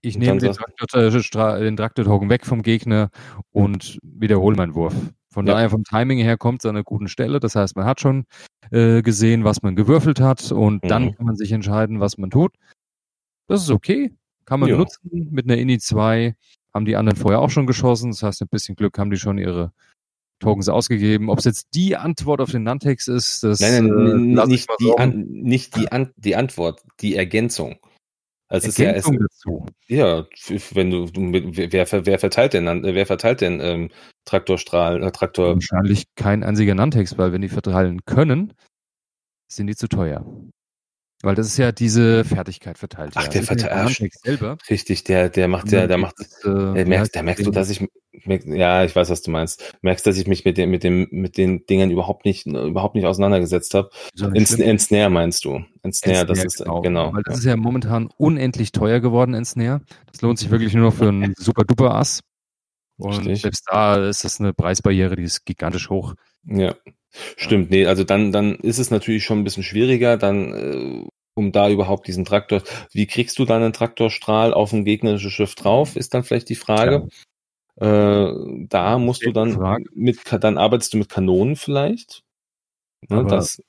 [0.01, 3.11] Ich nehme den Traktor-Token weg vom Gegner
[3.51, 4.95] und wiederhole meinen Wurf.
[5.31, 5.55] Von ja.
[5.55, 7.41] daher vom Timing her kommt es an einer guten Stelle.
[7.41, 8.25] Das heißt, man hat schon
[8.71, 10.89] äh, gesehen, was man gewürfelt hat und mhm.
[10.89, 12.55] dann kann man sich entscheiden, was man tut.
[13.49, 14.15] Das ist okay.
[14.45, 14.77] Kann man ja.
[14.77, 15.29] nutzen.
[15.31, 16.35] Mit einer Ini 2
[16.73, 18.11] haben die anderen vorher auch schon geschossen.
[18.11, 19.73] Das heißt, ein bisschen Glück haben die schon ihre
[20.39, 21.29] Tokens ausgegeben.
[21.29, 24.93] Ob es jetzt die Antwort auf den Nantex ist, das nein, nein, äh, nicht, die,
[24.97, 27.77] an, nicht die, an, die Antwort, die Ergänzung.
[28.49, 29.67] Also es ist ja, es, dazu.
[29.89, 30.27] ja,
[30.73, 33.91] wenn du, du wer, wer verteilt denn, wer verteilt denn ähm,
[34.25, 35.55] Traktorstrahl, äh, Traktor?
[35.55, 38.55] Wahrscheinlich kein einziger Nantex, weil wenn die verteilen können,
[39.51, 40.25] sind die zu teuer.
[41.23, 43.13] Weil das ist ja diese Fertigkeit verteilt.
[43.17, 43.29] Ach, ja.
[43.29, 44.57] der verteilt selber.
[44.71, 47.71] Richtig, der, der macht ja, der macht, das, äh, der merkt, der merkst du, dass
[47.71, 49.75] ich, ja, ich weiß, was du meinst.
[49.83, 53.05] Merkst, dass ich mich mit dem, mit dem, mit den Dingen überhaupt nicht, überhaupt nicht
[53.05, 53.91] auseinandergesetzt habe.
[54.17, 55.65] Ensnare meinst du?
[55.83, 56.83] Ensnare, das ist genau.
[56.83, 57.39] genau Weil das ja.
[57.39, 59.81] ist ja momentan unendlich teuer geworden, Ensnare.
[60.13, 62.21] Das lohnt sich wirklich nur noch für einen super duper Ass.
[62.97, 63.43] Und Richtig.
[63.43, 66.15] selbst da ist das eine Preisbarriere, die ist gigantisch hoch.
[66.45, 66.75] Ja.
[67.37, 71.53] Stimmt, nee, also dann, dann ist es natürlich schon ein bisschen schwieriger, dann, äh, um
[71.53, 75.97] da überhaupt diesen Traktor, wie kriegst du dann einen Traktorstrahl auf ein gegnerisches Schiff drauf,
[75.97, 77.09] ist dann vielleicht die Frage.
[77.77, 78.33] Äh,
[78.69, 79.85] da musst du dann Frage.
[79.95, 82.23] mit, dann arbeitest du mit Kanonen vielleicht.
[83.09, 83.63] Ne, das,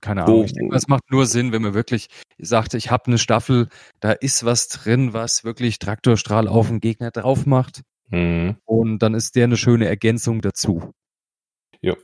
[0.00, 0.44] keine Ahnung.
[0.44, 2.08] ich denke, das macht nur Sinn, wenn man wirklich
[2.38, 3.68] sagt, ich habe eine Staffel,
[4.00, 7.82] da ist was drin, was wirklich Traktorstrahl auf den Gegner drauf macht.
[8.10, 8.56] Mhm.
[8.64, 10.92] Und dann ist der eine schöne Ergänzung dazu.
[11.82, 11.94] Ja.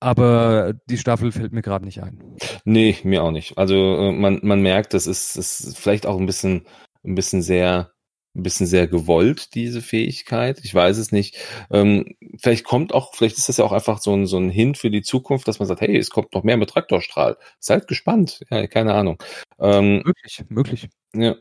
[0.00, 2.36] Aber die Staffel fällt mir gerade nicht ein.
[2.64, 3.56] Nee, mir auch nicht.
[3.58, 6.66] Also äh, man, man merkt, das ist, ist vielleicht auch ein bisschen,
[7.04, 7.94] ein bisschen sehr
[8.34, 10.60] ein bisschen sehr gewollt, diese Fähigkeit.
[10.64, 11.38] Ich weiß es nicht.
[11.70, 14.76] Ähm, vielleicht kommt auch, vielleicht ist das ja auch einfach so ein, so ein Hint
[14.76, 17.36] für die Zukunft, dass man sagt, hey, es kommt noch mehr mit Traktorstrahl.
[17.60, 18.44] Seid gespannt.
[18.50, 19.22] Ja, keine Ahnung.
[19.60, 20.88] Ähm, möglich, möglich.
[21.14, 21.36] Ja.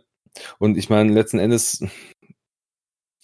[0.59, 1.83] Und ich meine, letzten Endes,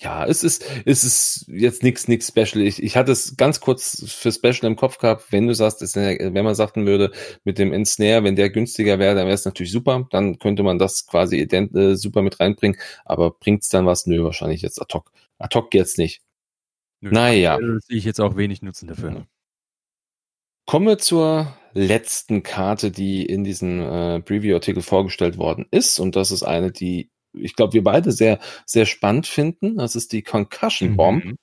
[0.02, 2.62] ja, es ist, es ist jetzt nichts, nichts Special.
[2.62, 5.97] Ich, ich hatte es ganz kurz für Special im Kopf gehabt, wenn du sagst, ist,
[5.97, 7.12] wenn man sagten würde,
[7.43, 10.08] mit dem Ensnare, wenn der günstiger wäre, dann wäre es natürlich super.
[10.12, 12.80] Dann könnte man das quasi ident, äh, super mit reinbringen.
[13.04, 14.06] Aber bringt's dann was?
[14.06, 15.12] Nö, wahrscheinlich jetzt ad hoc.
[15.38, 16.22] Ad hoc jetzt nicht.
[17.02, 17.58] Nö, naja.
[17.58, 19.26] Sehe ich jetzt auch wenig Nutzen dafür.
[20.66, 26.00] Kommen wir zur letzten Karte, die in diesem äh, Preview-Artikel vorgestellt worden ist.
[26.00, 29.77] Und das ist eine, die ich glaube, wir beide sehr, sehr spannend finden.
[29.77, 31.25] Das ist die Concussion Bomb.
[31.25, 31.36] Mhm.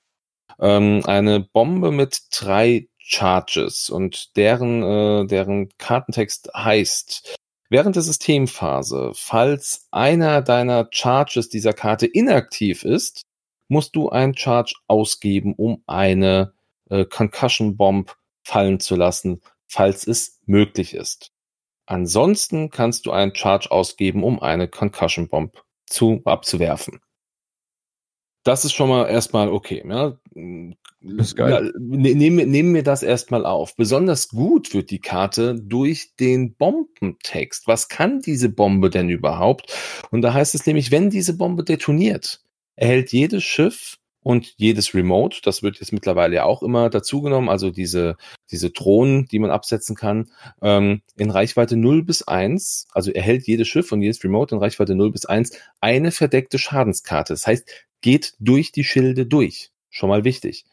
[0.58, 7.36] Ähm, eine Bombe mit drei Charges und deren, äh, deren Kartentext heißt,
[7.68, 13.22] während der Systemphase, falls einer deiner Charges dieser Karte inaktiv ist,
[13.68, 16.54] musst du einen Charge ausgeben, um eine
[16.90, 21.32] äh, Concussion Bomb fallen zu lassen, falls es möglich ist.
[21.86, 27.00] Ansonsten kannst du einen Charge ausgeben, um eine Concussion Bomb zu abzuwerfen.
[28.44, 29.82] Das ist schon mal erstmal okay.
[29.84, 30.16] Ja.
[31.00, 31.50] Das ist geil.
[31.50, 33.74] Ja, ne, nehmen, nehmen wir das erstmal auf.
[33.74, 37.66] Besonders gut wird die Karte durch den Bombentext.
[37.66, 39.74] Was kann diese Bombe denn überhaupt?
[40.12, 42.44] Und da heißt es nämlich, wenn diese Bombe detoniert,
[42.76, 47.70] erhält jedes Schiff und jedes Remote, das wird jetzt mittlerweile ja auch immer dazugenommen, also
[47.70, 48.16] diese,
[48.50, 53.68] diese Drohnen, die man absetzen kann, ähm, in Reichweite 0 bis 1, also erhält jedes
[53.68, 57.34] Schiff und jedes Remote in Reichweite 0 bis 1 eine verdeckte Schadenskarte.
[57.34, 57.70] Das heißt,
[58.00, 59.70] geht durch die Schilde durch.
[59.90, 60.64] Schon mal wichtig.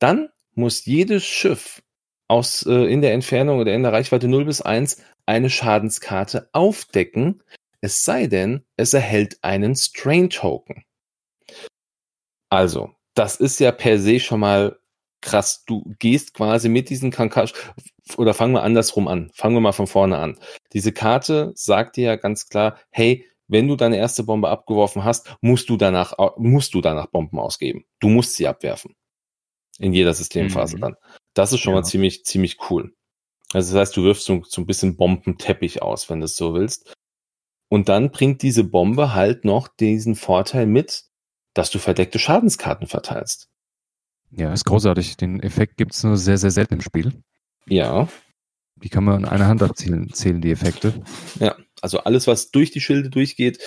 [0.00, 1.80] Dann muss jedes Schiff
[2.26, 7.40] aus, äh, in der Entfernung oder in der Reichweite 0 bis 1 eine Schadenskarte aufdecken,
[7.80, 10.84] es sei denn, es erhält einen Strain Token.
[12.54, 14.78] Also, das ist ja per se schon mal
[15.20, 15.64] krass.
[15.66, 17.58] Du gehst quasi mit diesen Concussion,
[18.16, 19.32] oder fangen wir andersrum an.
[19.34, 20.38] Fangen wir mal von vorne an.
[20.72, 25.34] Diese Karte sagt dir ja ganz klar, hey, wenn du deine erste Bombe abgeworfen hast,
[25.40, 27.86] musst du danach, musst du danach Bomben ausgeben.
[27.98, 28.94] Du musst sie abwerfen.
[29.80, 30.80] In jeder Systemphase mhm.
[30.80, 30.94] dann.
[31.34, 31.80] Das ist schon ja.
[31.80, 32.94] mal ziemlich, ziemlich cool.
[33.52, 36.54] Also das heißt, du wirfst so, so ein bisschen Bombenteppich aus, wenn du es so
[36.54, 36.94] willst.
[37.68, 41.04] Und dann bringt diese Bombe halt noch diesen Vorteil mit,
[41.54, 43.48] dass du verdeckte Schadenskarten verteilst.
[44.30, 45.16] Ja, ist großartig.
[45.16, 47.12] Den Effekt gibt es nur sehr, sehr selten im Spiel.
[47.66, 48.08] Ja.
[48.76, 51.02] Die kann man in einer Hand abzählen, zählen die Effekte.
[51.38, 53.60] Ja, also alles, was durch die Schilde durchgeht,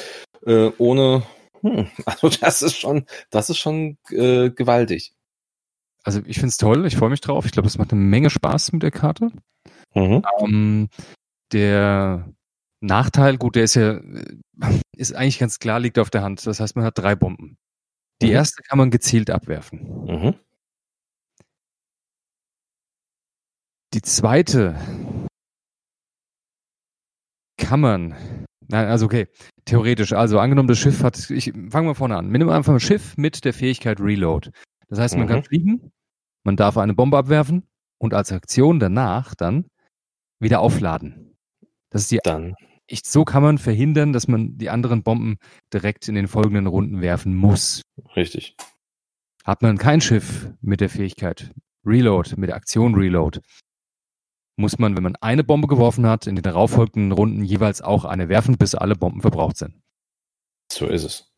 [0.45, 1.23] äh, ohne,
[1.61, 5.13] hm, also das ist schon, das ist schon äh, gewaltig.
[6.03, 7.45] Also ich finde es toll, ich freue mich drauf.
[7.45, 9.31] Ich glaube, es macht eine Menge Spaß mit der Karte.
[9.93, 10.23] Mhm.
[10.39, 10.89] Ähm,
[11.51, 12.33] der
[12.79, 13.99] Nachteil, gut, der ist ja,
[14.95, 16.45] ist eigentlich ganz klar, liegt auf der Hand.
[16.45, 17.57] Das heißt, man hat drei Bomben.
[18.21, 18.33] Die mhm.
[18.33, 20.05] erste kann man gezielt abwerfen.
[20.05, 20.35] Mhm.
[23.93, 24.75] Die zweite
[27.57, 28.15] kann man.
[28.69, 29.27] Nein, also okay,
[29.65, 30.13] theoretisch.
[30.13, 31.29] Also angenommen, das Schiff hat.
[31.29, 32.29] Ich fange mal vorne an.
[32.29, 34.51] Nimm einfach ein Schiff mit der Fähigkeit Reload.
[34.89, 35.29] Das heißt, man mhm.
[35.29, 35.91] kann fliegen,
[36.43, 39.65] man darf eine Bombe abwerfen und als Aktion danach dann
[40.39, 41.35] wieder aufladen.
[41.89, 42.55] Das ist die dann
[42.87, 45.37] ich, so kann man verhindern, dass man die anderen Bomben
[45.73, 47.81] direkt in den folgenden Runden werfen muss.
[48.15, 48.55] Richtig.
[49.43, 51.51] Hat man kein Schiff mit der Fähigkeit
[51.85, 53.39] Reload, mit der Aktion Reload,
[54.57, 58.27] muss man, wenn man eine Bombe geworfen hat, in den darauffolgenden Runden jeweils auch eine
[58.27, 59.75] werfen, bis alle Bomben verbraucht sind.
[60.71, 61.31] So ist es.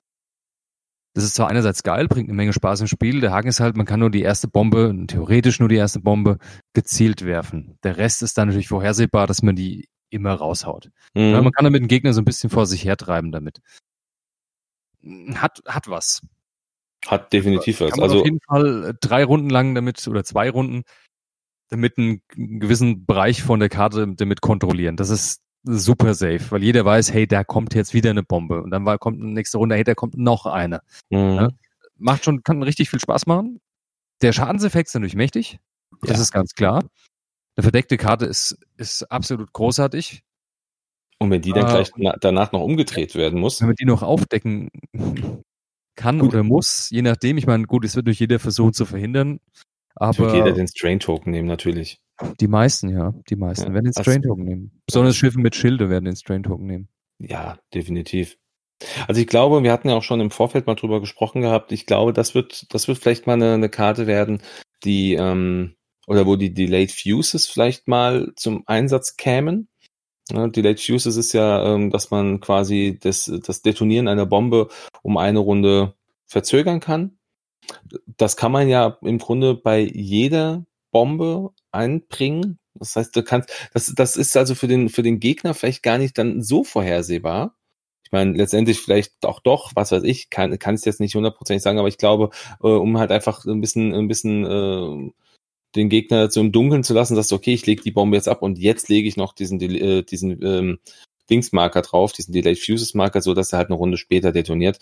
[1.15, 3.19] Das ist zwar einerseits geil, bringt eine Menge Spaß im Spiel.
[3.19, 6.37] Der Haken ist halt, man kann nur die erste Bombe, theoretisch nur die erste Bombe,
[6.73, 7.77] gezielt werfen.
[7.83, 10.91] Der Rest ist dann natürlich vorhersehbar, dass man die immer raushaut.
[11.13, 11.31] Mhm.
[11.31, 13.61] man kann damit den Gegner so ein bisschen vor sich hertreiben damit.
[15.35, 16.21] Hat, hat was.
[17.05, 17.93] Hat definitiv was.
[17.93, 20.83] also auf jeden Fall äh, drei Runden lang damit oder zwei Runden
[21.69, 24.97] damit einen gewissen Bereich von der Karte damit kontrollieren.
[24.97, 28.71] Das ist super safe, weil jeder weiß, hey, da kommt jetzt wieder eine Bombe und
[28.71, 30.81] dann war, kommt nächste Runde, hey, da kommt noch eine.
[31.09, 31.17] Mhm.
[31.35, 31.49] Ja?
[31.97, 33.61] Macht schon, kann richtig viel Spaß machen.
[34.21, 35.59] Der Schadenseffekt ist natürlich mächtig.
[36.01, 36.21] Das ja.
[36.21, 36.83] ist ganz klar.
[37.59, 40.23] Eine verdeckte Karte ist, ist absolut großartig.
[41.17, 41.91] Und wenn die dann äh, gleich
[42.21, 43.59] danach noch umgedreht werden muss.
[43.59, 44.69] Wenn wir die noch aufdecken
[45.97, 46.29] kann gut.
[46.29, 47.37] oder muss, je nachdem.
[47.37, 49.41] Ich meine, gut, es wird durch jeder versuchen zu verhindern.
[49.93, 51.99] Aber wird jeder den Strain-Token nehmen, natürlich.
[52.39, 53.13] Die meisten, ja.
[53.29, 54.81] Die meisten ja, werden den Strain-Token nehmen.
[54.85, 56.87] Besonders Schiffe mit Schilde werden den Strain-Token nehmen.
[57.17, 58.37] Ja, definitiv.
[59.09, 61.73] Also ich glaube, wir hatten ja auch schon im Vorfeld mal drüber gesprochen gehabt.
[61.73, 64.41] Ich glaube, das wird, das wird vielleicht mal eine, eine Karte werden,
[64.85, 65.75] die ähm,
[66.09, 69.67] oder wo die Delayed Fuses vielleicht mal zum Einsatz kämen.
[70.31, 74.69] Ja, Delayed Fuses ist ja, ähm, dass man quasi das, das Detonieren einer Bombe
[75.03, 75.93] um eine Runde
[76.25, 77.19] verzögern kann.
[78.17, 82.57] Das kann man ja im Grunde bei jeder Bombe einbringen.
[82.73, 85.99] Das heißt, du kannst, das, das ist also für den, für den Gegner vielleicht gar
[85.99, 87.55] nicht dann so vorhersehbar.
[88.03, 91.61] Ich meine, letztendlich vielleicht auch doch, was weiß ich, kann, kann ich jetzt nicht hundertprozentig
[91.61, 92.31] sagen, aber ich glaube,
[92.63, 95.11] äh, um halt einfach ein bisschen, ein bisschen äh,
[95.75, 98.27] den Gegner so im Dunkeln zu lassen, sagst du, okay, ich lege die Bombe jetzt
[98.27, 100.79] ab und jetzt lege ich noch diesen, äh, diesen ähm,
[101.29, 104.79] Dingsmarker drauf, diesen Delayed Fuses Marker, so dass er halt eine Runde später detoniert.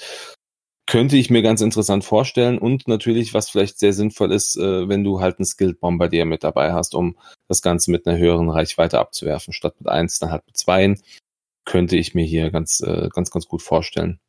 [0.85, 5.03] Könnte ich mir ganz interessant vorstellen und natürlich, was vielleicht sehr sinnvoll ist, äh, wenn
[5.03, 7.17] du halt einen Skilled Bombardier mit dabei hast, um
[7.49, 11.01] das Ganze mit einer höheren Reichweite abzuwerfen, statt mit eins, dann halt mit zweien,
[11.65, 14.19] könnte ich mir hier ganz, äh, ganz, ganz gut vorstellen,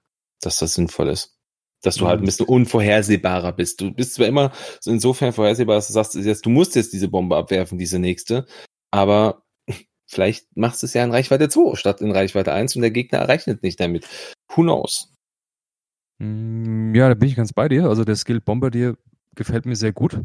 [0.40, 1.38] dass das sinnvoll ist.
[1.82, 3.80] Dass du halt ein bisschen unvorhersehbarer bist.
[3.80, 4.52] Du bist zwar immer
[4.84, 8.46] insofern vorhersehbar, dass du sagst, jetzt, du musst jetzt diese Bombe abwerfen, diese nächste,
[8.90, 9.42] aber
[10.10, 13.20] vielleicht machst du es ja in Reichweite 2 statt in Reichweite 1 und der Gegner
[13.20, 14.06] errechnet nicht damit.
[14.54, 15.12] Who knows?
[16.18, 17.88] Mm, ja, da bin ich ganz bei dir.
[17.88, 18.96] Also der Skill Bombardier
[19.36, 20.20] gefällt mir sehr gut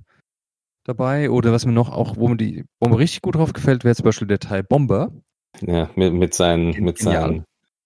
[0.85, 1.29] dabei.
[1.29, 4.05] Oder was mir noch auch, wo mir die Bombe richtig gut drauf gefällt, wäre zum
[4.05, 5.11] Beispiel der Teil Bomber.
[5.61, 7.45] Ja, mit, mit seinen, mit seinen,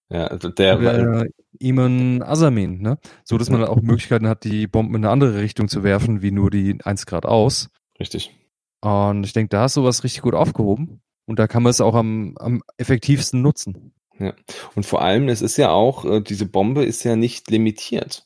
[0.10, 1.28] ja, also der, der
[1.60, 2.98] Iman Asamin, ne?
[3.24, 6.32] So dass man auch Möglichkeiten hat, die Bomben in eine andere Richtung zu werfen, wie
[6.32, 7.70] nur die 1 Grad aus.
[8.00, 8.34] Richtig.
[8.82, 11.02] Und ich denke, da ist sowas richtig gut aufgehoben.
[11.26, 13.94] Und da kann man es auch am, am effektivsten nutzen.
[14.18, 14.34] Ja.
[14.76, 18.24] Und vor allem, es ist ja auch, äh, diese Bombe ist ja nicht limitiert.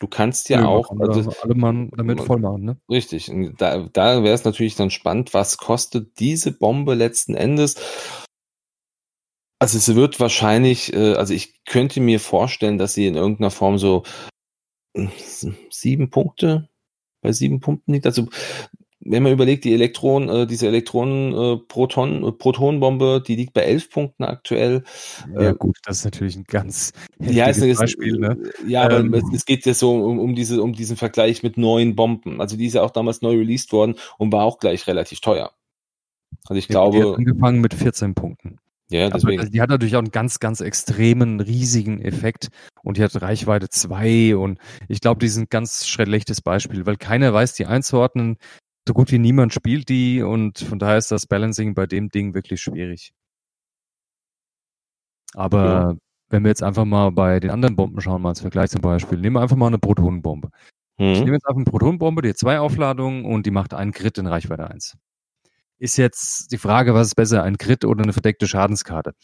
[0.00, 2.76] Du kannst ja, ja auch also, alle Mann damit voll machen, ne?
[2.88, 3.30] Richtig.
[3.58, 7.74] Da, da wäre es natürlich dann spannend, was kostet diese Bombe letzten Endes?
[9.58, 13.78] Also es wird wahrscheinlich, äh, also ich könnte mir vorstellen, dass sie in irgendeiner Form
[13.78, 14.04] so
[14.96, 15.10] hm,
[15.70, 16.68] sieben Punkte
[17.20, 18.06] bei sieben Punkten liegt.
[18.06, 18.28] Also
[19.00, 23.62] wenn man überlegt, die Elektronen, äh, diese Elektronen äh, Proton, äh, Protonenbombe, die liegt bei
[23.62, 24.84] elf Punkten aktuell.
[25.34, 28.18] Ja äh, gut, das ist natürlich ein ganz ja, ist Beispiel.
[28.18, 28.36] Ne?
[28.66, 31.56] Ja, aber ähm, es, es, geht ja so um, um diese, um diesen Vergleich mit
[31.56, 32.40] neuen Bomben.
[32.40, 35.52] Also die ist ja auch damals neu released worden und war auch gleich relativ teuer.
[36.46, 36.96] Also ich ja, glaube.
[36.96, 38.58] Die hat angefangen mit 14 Punkten.
[38.90, 39.40] Ja, deswegen.
[39.40, 42.48] Aber die hat natürlich auch einen ganz, ganz extremen, riesigen Effekt
[42.82, 44.58] und die hat Reichweite 2 und
[44.88, 48.38] ich glaube, die sind ganz schlechtes Beispiel, weil keiner weiß die einzuordnen
[48.88, 52.34] so gut wie niemand spielt die und von daher ist das Balancing bei dem Ding
[52.34, 53.12] wirklich schwierig.
[55.34, 55.94] Aber ja.
[56.30, 59.18] wenn wir jetzt einfach mal bei den anderen Bomben schauen, mal als Vergleich zum Beispiel,
[59.18, 60.48] nehmen wir einfach mal eine Protonenbombe.
[60.98, 61.06] Mhm.
[61.06, 64.16] Ich nehme jetzt einfach eine Protonenbombe, die hat zwei Aufladungen und die macht einen Crit
[64.16, 64.96] in Reichweite 1.
[65.78, 69.14] Ist jetzt die Frage, was ist besser, ein Crit oder eine verdeckte Schadenskarte?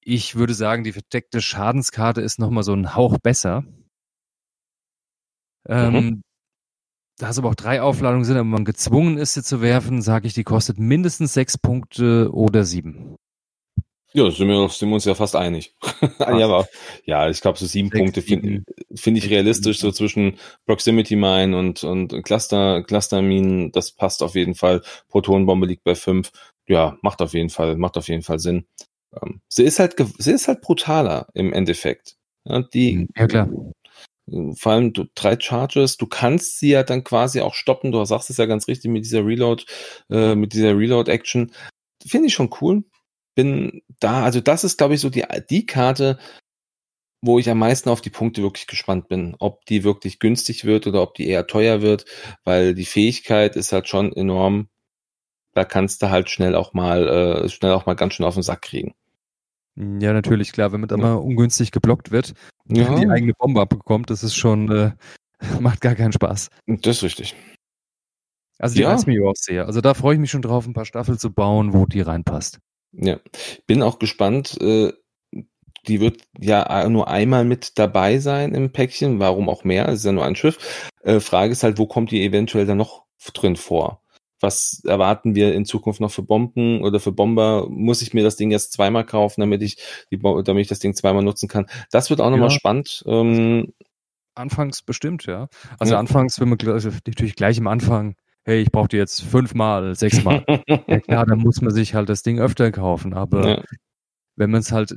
[0.00, 3.62] Ich würde sagen, die verdeckte Schadenskarte ist nochmal so ein Hauch besser.
[5.66, 5.94] Mhm.
[5.94, 6.22] Ähm,
[7.18, 10.26] da es aber auch drei Aufladungen sind, aber man gezwungen ist, sie zu werfen, sage
[10.26, 13.16] ich, die kostet mindestens sechs Punkte oder sieben.
[14.16, 15.74] Ja, sind wir, sind wir uns ja fast einig.
[16.20, 16.68] ja, aber,
[17.04, 18.62] ja, ich glaube, so sieben sechs, Punkte finde
[18.94, 24.36] find ich realistisch, so zwischen Proximity Mine und, und Cluster, Cluster Mine, das passt auf
[24.36, 24.82] jeden Fall.
[25.08, 26.30] Protonenbombe liegt bei fünf.
[26.68, 28.66] Ja, macht auf jeden Fall, macht auf jeden Fall Sinn.
[29.20, 32.16] Ähm, sie ist halt, sie ist halt brutaler im Endeffekt.
[32.44, 33.48] Ja, die, ja klar
[34.56, 37.92] vor allem du, drei Charges, du kannst sie ja dann quasi auch stoppen.
[37.92, 39.64] Du sagst es ja ganz richtig mit dieser Reload,
[40.10, 41.52] äh, mit dieser Reload-Action.
[42.06, 42.84] Finde ich schon cool.
[43.34, 46.18] Bin da, also das ist, glaube ich, so die, die Karte,
[47.22, 49.34] wo ich am meisten auf die Punkte wirklich gespannt bin.
[49.38, 52.04] Ob die wirklich günstig wird oder ob die eher teuer wird,
[52.44, 54.68] weil die Fähigkeit ist halt schon enorm.
[55.54, 58.42] Da kannst du halt schnell auch mal, äh, schnell auch mal ganz schön auf den
[58.42, 58.94] Sack kriegen.
[59.76, 60.72] Ja, natürlich, klar.
[60.72, 62.34] Wenn man da mal ungünstig geblockt wird
[62.68, 62.94] und ja.
[62.94, 64.92] die eigene Bombe abbekommt, das ist schon, äh,
[65.60, 66.48] macht gar keinen Spaß.
[66.66, 67.34] Das ist richtig.
[68.58, 68.90] Also die ja.
[68.90, 69.66] reizt mich auch sehr.
[69.66, 72.60] Also da freue ich mich schon drauf, ein paar Staffeln zu bauen, wo die reinpasst.
[72.96, 73.18] Ja,
[73.66, 74.60] bin auch gespannt.
[74.60, 74.92] Äh,
[75.86, 79.20] die wird ja nur einmal mit dabei sein im Päckchen.
[79.20, 79.88] Warum auch mehr?
[79.88, 80.90] Es ist ja nur ein Schiff.
[81.02, 84.00] Äh, Frage ist halt, wo kommt die eventuell dann noch drin vor?
[84.44, 87.66] was erwarten wir in Zukunft noch für Bomben oder für Bomber?
[87.68, 89.78] Muss ich mir das Ding jetzt zweimal kaufen, damit ich
[90.12, 91.66] die, damit ich das Ding zweimal nutzen kann?
[91.90, 92.54] Das wird auch nochmal ja.
[92.54, 93.02] spannend.
[93.06, 93.72] Ähm,
[94.34, 95.48] anfangs bestimmt, ja.
[95.78, 95.98] Also ja.
[95.98, 98.14] anfangs, wenn man natürlich gleich am Anfang,
[98.44, 100.44] hey, ich brauche die jetzt fünfmal, sechsmal.
[100.86, 103.14] ja klar, dann muss man sich halt das Ding öfter kaufen.
[103.14, 103.62] Aber ja.
[104.36, 104.94] wenn man es halt,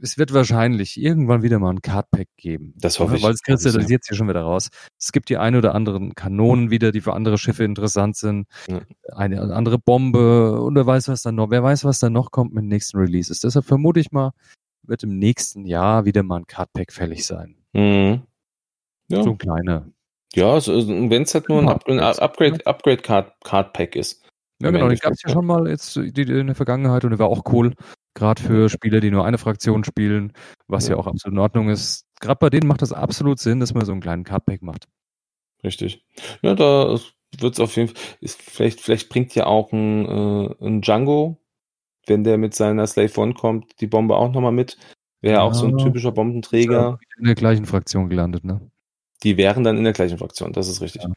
[0.00, 2.74] es wird wahrscheinlich irgendwann wieder mal ein Cardpack geben.
[2.76, 3.22] Das hoffe ich.
[3.22, 4.68] Weil es kristallisiert sich schon wieder raus.
[4.98, 8.46] Es gibt die ein oder anderen Kanonen wieder, die für andere Schiffe interessant sind.
[8.68, 8.80] Ja.
[9.12, 12.54] Eine andere Bombe und wer weiß, was dann noch, wer weiß, was dann noch kommt
[12.54, 13.40] mit den nächsten Releases.
[13.40, 14.32] Deshalb vermute ich mal,
[14.84, 17.56] wird im nächsten Jahr wieder mal ein Cardpack fällig sein.
[17.72, 18.22] Mhm.
[19.08, 19.22] Ja.
[19.22, 19.86] So ein kleiner.
[20.34, 24.22] Ja, so, wenn es halt nur ein, Up ein Upgrade, Upgrade Card, Card Pack ist.
[24.62, 27.28] Ja, genau, den gab es ja schon mal jetzt in der Vergangenheit und der war
[27.28, 27.74] auch cool.
[28.14, 30.32] Gerade für Spieler, die nur eine Fraktion spielen,
[30.68, 32.06] was ja, ja auch absolut in Ordnung ist.
[32.20, 34.86] Gerade bei denen macht das absolut Sinn, dass man so einen kleinen Cardpack macht.
[35.64, 36.04] Richtig.
[36.42, 36.98] Ja, da
[37.38, 38.02] wird es auf jeden Fall.
[38.20, 41.38] Ist, vielleicht, vielleicht bringt ja auch ein, äh, ein Django,
[42.06, 44.78] wenn der mit seiner Slave One kommt, die Bombe auch nochmal mit.
[45.20, 45.42] Wäre ja.
[45.42, 46.98] auch so ein typischer Bombenträger.
[47.18, 48.71] In der gleichen Fraktion gelandet, ne?
[49.22, 51.02] Die wären dann in der gleichen Fraktion, das ist richtig.
[51.02, 51.10] Ja.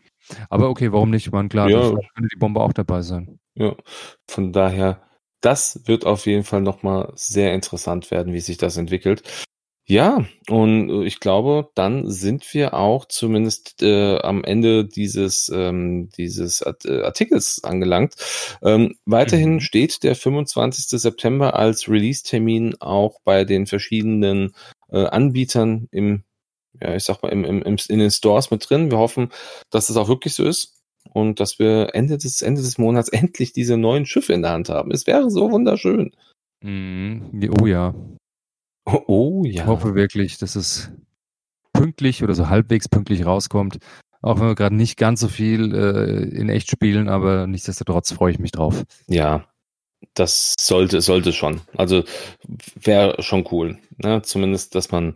[0.49, 1.31] Aber okay, warum nicht?
[1.31, 1.89] Man klar, ja.
[1.89, 3.39] könnte die Bombe auch dabei sein.
[3.55, 3.75] Ja,
[4.27, 5.01] von daher
[5.45, 9.21] das wird auf jeden Fall nochmal sehr interessant werden, wie sich das entwickelt.
[9.87, 16.61] Ja, und ich glaube, dann sind wir auch zumindest äh, am Ende dieses, ähm, dieses
[16.61, 18.15] äh, Artikels angelangt.
[18.63, 19.59] Ähm, weiterhin mhm.
[19.59, 20.99] steht der 25.
[20.99, 24.55] September als Release-Termin auch bei den verschiedenen
[24.89, 26.23] äh, Anbietern im,
[26.81, 28.91] ja, ich sag mal, im, im, im, in den Stores mit drin.
[28.91, 29.29] Wir hoffen,
[29.69, 30.75] dass das auch wirklich so ist
[31.13, 34.69] und dass wir Ende des, Ende des Monats endlich diese neuen Schiffe in der Hand
[34.69, 34.91] haben.
[34.91, 36.11] Es wäre so wunderschön.
[36.61, 37.21] Mm,
[37.61, 37.93] oh ja.
[38.85, 39.63] Oh, oh ja.
[39.63, 40.91] Ich hoffe wirklich, dass es
[41.73, 43.79] pünktlich oder so halbwegs pünktlich rauskommt.
[44.21, 48.31] Auch wenn wir gerade nicht ganz so viel äh, in echt spielen, aber nichtsdestotrotz freue
[48.31, 48.83] ich mich drauf.
[49.07, 49.45] Ja,
[50.13, 51.61] das sollte, sollte schon.
[51.75, 52.03] Also
[52.75, 53.77] wäre schon cool.
[53.97, 54.21] Ne?
[54.23, 55.13] Zumindest, dass man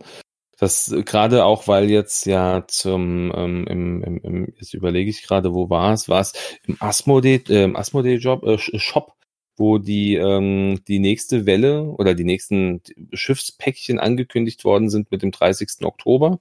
[0.60, 5.54] das gerade auch, weil jetzt ja zum, ähm, im, im, im, jetzt überlege ich gerade,
[5.54, 6.08] wo war es?
[6.08, 6.34] War es
[6.66, 9.14] im Asmodee, äh, Asmodee Job, äh, Shop,
[9.56, 12.82] wo die, ähm, die nächste Welle oder die nächsten
[13.12, 15.86] Schiffspäckchen angekündigt worden sind mit dem 30.
[15.86, 16.40] Oktober.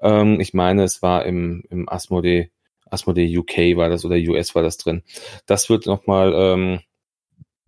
[0.00, 2.50] Ähm, ich meine, es war im, im Asmodee,
[2.90, 5.04] Asmodee UK war das oder US war das drin.
[5.46, 6.80] Das wird nochmal, ähm,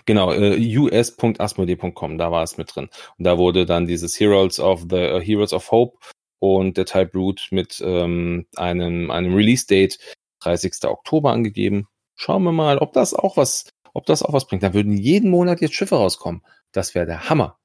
[0.04, 2.88] Genau, äh, us.asmodee.com, da war es mit drin.
[3.18, 5.98] Und da wurde dann dieses Heroes of the uh, Heroes of Hope
[6.40, 9.98] und der Type Root mit ähm, einem, einem Release-Date
[10.40, 10.84] 30.
[10.84, 11.86] Oktober angegeben.
[12.16, 14.62] Schauen wir mal, ob das auch was, ob das auch was bringt.
[14.62, 16.42] Da würden jeden Monat jetzt Schiffe rauskommen.
[16.72, 17.58] Das wäre der Hammer.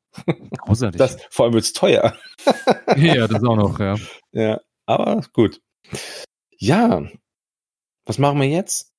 [0.60, 0.98] Großartig.
[0.98, 2.16] Das, vor allem wird's teuer.
[2.98, 3.96] ja, das auch noch, ja.
[4.32, 5.62] Ja, aber gut.
[6.58, 7.08] Ja,
[8.06, 8.94] was machen wir jetzt?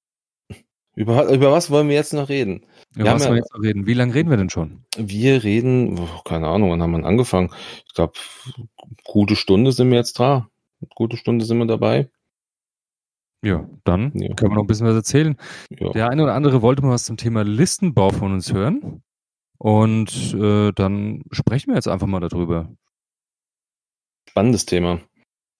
[0.98, 2.66] Über, über was wollen wir jetzt noch reden?
[2.96, 3.86] Über wir was wollen wir jetzt noch reden?
[3.86, 4.84] Wie lange reden wir denn schon?
[4.96, 7.50] Wir reden, oh, keine Ahnung, wann haben wir angefangen?
[7.86, 8.14] Ich glaube,
[9.04, 10.48] gute Stunde sind wir jetzt da.
[10.96, 12.10] Gute Stunde sind wir dabei.
[13.44, 14.34] Ja, dann ja.
[14.34, 15.36] können wir noch ein bisschen was erzählen.
[15.70, 15.92] Ja.
[15.92, 19.04] Der eine oder andere wollte mal was zum Thema Listenbau von uns hören.
[19.56, 22.72] Und äh, dann sprechen wir jetzt einfach mal darüber.
[24.28, 25.00] Spannendes Thema.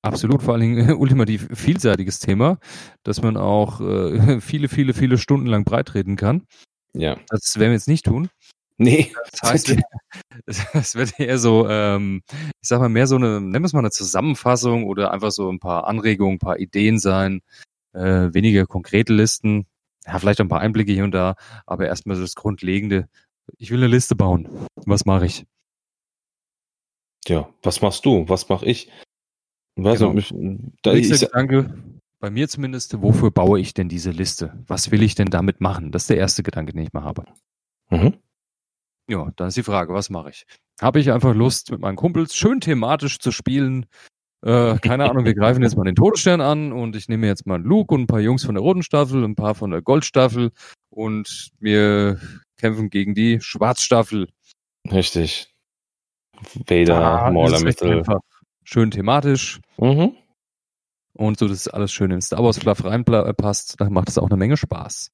[0.03, 2.59] Absolut, vor allen Dingen ultimativ vielseitiges Thema,
[3.03, 6.46] dass man auch äh, viele, viele, viele Stunden lang breitreden kann.
[6.94, 7.16] Ja.
[7.28, 8.28] Das werden wir jetzt nicht tun.
[8.78, 9.12] Nee.
[9.32, 9.76] Das heißt,
[10.46, 12.22] es wird eher so, ähm,
[12.62, 15.51] ich sag mal, mehr so eine, nennen wir es mal eine Zusammenfassung oder einfach so
[15.51, 17.40] ein paar Anregungen, ein paar Ideen sein,
[17.92, 19.66] äh, weniger konkrete Listen,
[20.07, 21.34] ja, vielleicht ein paar Einblicke hier und da,
[21.66, 23.09] aber erstmal so das Grundlegende.
[23.59, 24.49] Ich will eine Liste bauen.
[24.86, 25.44] Was mache ich?
[27.26, 28.28] Ja, was machst du?
[28.28, 28.90] Was mache ich?
[29.81, 30.12] Was genau.
[30.12, 30.35] mich,
[30.83, 31.72] da Nächster Gedanke,
[32.20, 34.53] bei mir zumindest, wofür baue ich denn diese Liste?
[34.66, 35.93] Was will ich denn damit machen?
[35.93, 37.24] Das ist der erste Gedanke, den ich mal habe.
[37.91, 38.14] Mhm.
[39.09, 40.45] Ja, dann ist die Frage, was mache ich?
[40.81, 43.87] Habe ich einfach Lust, mit meinen Kumpels schön thematisch zu spielen?
[44.45, 47.57] Äh, keine Ahnung, wir greifen jetzt mal den Todesstern an und ich nehme jetzt mal
[47.57, 50.51] einen Luke und ein paar Jungs von der roten Staffel, ein paar von der Goldstaffel
[50.91, 52.20] und wir
[52.57, 54.29] kämpfen gegen die Schwarzstaffel.
[54.91, 55.55] Richtig.
[56.66, 58.05] Vader, ah, Mauler Mittel.
[58.69, 59.61] Schön thematisch.
[59.79, 60.16] Mhm
[61.19, 64.37] und so, dass alles schön in Star Wars Fluff reinpasst, dann macht es auch eine
[64.37, 65.11] Menge Spaß.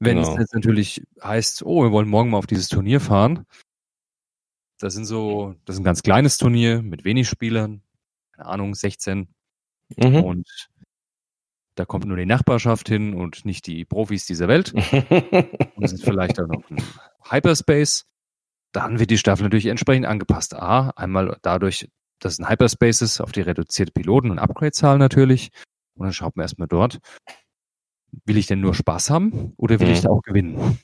[0.00, 0.32] Wenn genau.
[0.32, 3.46] es jetzt natürlich heißt, oh, wir wollen morgen mal auf dieses Turnier fahren,
[4.78, 7.82] das sind so, das ist ein ganz kleines Turnier mit wenig Spielern,
[8.32, 9.28] keine Ahnung, 16.
[9.96, 10.16] Mhm.
[10.16, 10.70] Und
[11.74, 14.72] da kommt nur die Nachbarschaft hin und nicht die Profis dieser Welt.
[15.76, 16.82] und es ist vielleicht auch noch ein
[17.30, 18.06] Hyperspace.
[18.72, 20.54] Dann wird die Staffel natürlich entsprechend angepasst.
[20.54, 21.90] A, einmal dadurch,
[22.24, 25.50] das sind Hyperspaces auf die reduzierte Piloten- und Upgrade-Zahl natürlich.
[25.94, 26.98] Und dann schaut man erstmal dort.
[28.24, 29.92] Will ich denn nur Spaß haben oder will mhm.
[29.94, 30.78] ich da auch gewinnen?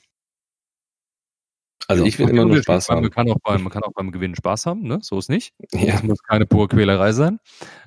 [1.87, 3.01] Also ich will immer nur Spaß haben.
[3.01, 4.99] Man kann, auch beim, man kann auch beim Gewinnen Spaß haben, ne?
[5.01, 5.53] so ist nicht.
[5.73, 5.93] Ja.
[5.93, 7.39] Das muss keine pure Quälerei sein.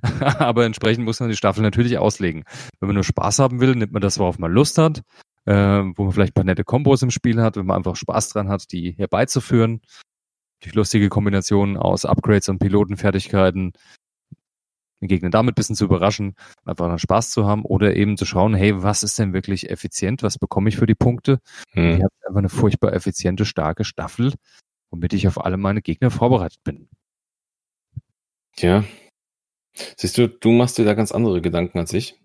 [0.20, 2.44] Aber entsprechend muss man die Staffel natürlich auslegen.
[2.80, 5.02] Wenn man nur Spaß haben will, nimmt man das, worauf man Lust hat,
[5.44, 8.30] äh, wo man vielleicht ein paar nette Kombos im Spiel hat, wenn man einfach Spaß
[8.30, 9.82] dran hat, die herbeizuführen.
[10.62, 13.72] Durch lustige Kombinationen aus Upgrades und Pilotenfertigkeiten
[15.02, 18.24] den Gegner damit ein bisschen zu überraschen, einfach dann Spaß zu haben oder eben zu
[18.24, 21.40] schauen, hey, was ist denn wirklich effizient, was bekomme ich für die Punkte?
[21.72, 21.96] Hm.
[21.96, 24.32] Ich habe einfach eine furchtbar effiziente, starke Staffel,
[24.90, 26.88] womit ich auf alle meine Gegner vorbereitet bin.
[28.58, 28.84] Ja.
[29.96, 32.20] Siehst du, du machst dir da ganz andere Gedanken als ich.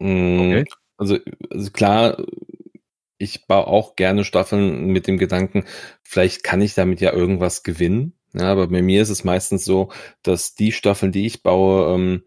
[0.00, 0.64] Hm, okay.
[0.98, 1.18] Also,
[1.50, 2.22] also klar,
[3.20, 5.64] ich baue auch gerne Staffeln mit dem Gedanken,
[6.02, 8.14] vielleicht kann ich damit ja irgendwas gewinnen.
[8.32, 9.90] Ja, aber bei mir ist es meistens so,
[10.22, 12.22] dass die Staffeln, die ich baue, ähm,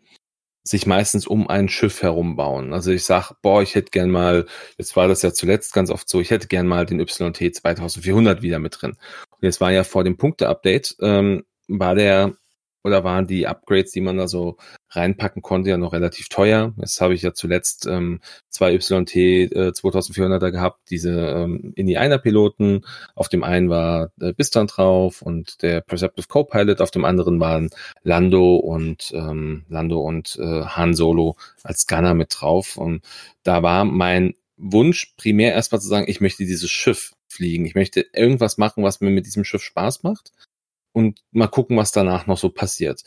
[0.63, 2.73] sich meistens um ein Schiff herum bauen.
[2.73, 4.45] Also ich sag, boah, ich hätte gern mal,
[4.77, 8.41] jetzt war das ja zuletzt ganz oft so, ich hätte gern mal den YT 2400
[8.41, 8.91] wieder mit drin.
[8.91, 12.35] Und jetzt war ja vor dem Punkte-Update, ähm, war der
[12.83, 14.57] oder waren die Upgrades, die man da so
[14.89, 16.73] reinpacken konnte, ja noch relativ teuer.
[16.77, 18.19] Jetzt habe ich ja zuletzt ähm,
[18.49, 22.85] zwei YT äh, 2400er gehabt, diese ähm, Indie-Einer-Piloten.
[23.15, 27.69] Auf dem einen war äh, Bistan drauf und der Perceptive Co-Pilot, auf dem anderen waren
[28.03, 32.77] Lando und ähm, Lando und äh, Han Solo als Gunner mit drauf.
[32.77, 33.03] Und
[33.43, 37.65] da war mein Wunsch primär erstmal zu sagen, ich möchte dieses Schiff fliegen.
[37.65, 40.31] Ich möchte irgendwas machen, was mir mit diesem Schiff Spaß macht
[40.93, 43.01] und mal gucken, was danach noch so passiert.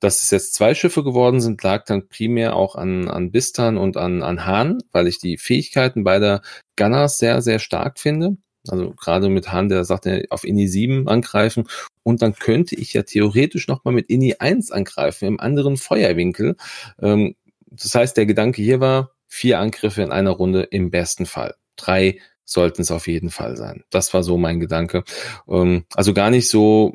[0.00, 3.96] Dass es jetzt zwei Schiffe geworden sind, lag dann primär auch an, an Bistan und
[3.96, 6.42] an, an Hahn, weil ich die Fähigkeiten beider
[6.76, 8.36] Gunners sehr, sehr stark finde.
[8.68, 11.68] Also gerade mit Hahn, der sagt, auf INI 7 angreifen.
[12.04, 16.56] Und dann könnte ich ja theoretisch nochmal mit INI 1 angreifen, im anderen Feuerwinkel.
[17.00, 17.34] Ähm,
[17.70, 21.54] das heißt, der Gedanke hier war, vier Angriffe in einer Runde im besten Fall.
[21.76, 22.18] Drei
[22.52, 23.84] sollten es auf jeden Fall sein.
[23.90, 25.04] Das war so mein Gedanke.
[25.48, 26.94] Ähm, also gar nicht so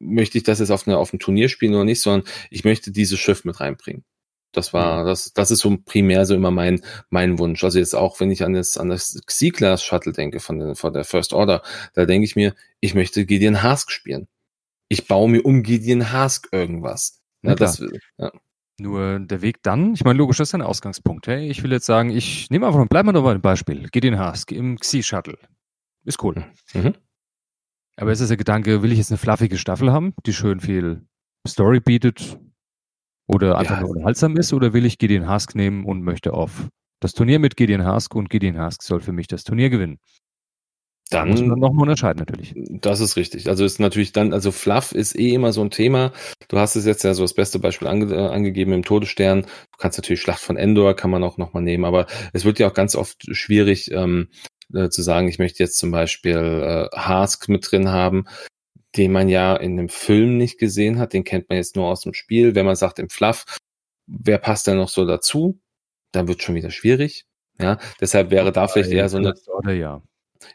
[0.00, 2.90] möchte ich das jetzt auf, eine, auf einem Turnier spielen oder nicht, sondern ich möchte
[2.90, 4.04] dieses Schiff mit reinbringen.
[4.52, 6.80] Das war, das, das ist so primär so immer mein,
[7.10, 7.62] mein Wunsch.
[7.62, 10.92] Also jetzt auch, wenn ich an das, an das Xiglas Shuttle denke von, der, von
[10.92, 11.62] der First Order,
[11.94, 14.26] da denke ich mir, ich möchte Gideon Hask spielen.
[14.88, 17.20] Ich baue mir um Gideon Hask irgendwas.
[17.42, 17.82] Ja, das,
[18.16, 18.32] ja.
[18.80, 21.26] Nur der Weg dann, ich meine, logisch, das ist ein Ausgangspunkt.
[21.26, 21.48] Hey?
[21.48, 23.88] Ich will jetzt sagen, ich nehme einfach, bleib mal nur bei dem Beispiel.
[23.90, 25.36] Geh den Hask im Xi-Shuttle.
[26.04, 26.44] Ist cool.
[26.74, 26.94] Mhm.
[27.96, 31.04] Aber es ist der Gedanke, will ich jetzt eine fluffige Staffel haben, die schön viel
[31.46, 32.38] Story bietet
[33.26, 33.80] oder einfach ja.
[33.80, 36.68] nur unterhaltsam ist, oder will ich Gideon Hask nehmen und möchte auf
[37.00, 39.98] das Turnier mit Gideon Hask und Gideon Hask soll für mich das Turnier gewinnen?
[41.10, 42.54] Dann muss man nochmal unterscheiden natürlich.
[42.56, 43.48] Das ist richtig.
[43.48, 46.12] Also ist natürlich dann, also Fluff ist eh immer so ein Thema.
[46.48, 49.42] Du hast es jetzt ja so das beste Beispiel ange, äh, angegeben im Todesstern.
[49.42, 52.68] Du kannst natürlich Schlacht von Endor kann man auch nochmal nehmen, aber es wird ja
[52.68, 54.28] auch ganz oft schwierig ähm,
[54.74, 58.26] äh, zu sagen, ich möchte jetzt zum Beispiel äh, Hask mit drin haben,
[58.96, 61.14] den man ja in dem Film nicht gesehen hat.
[61.14, 62.54] Den kennt man jetzt nur aus dem Spiel.
[62.54, 63.44] Wenn man sagt im Fluff,
[64.06, 65.58] wer passt denn noch so dazu?
[66.12, 67.24] Dann wird schon wieder schwierig.
[67.60, 69.34] Ja, deshalb wäre da vielleicht eher so eine.
[69.46, 70.02] Oder ja.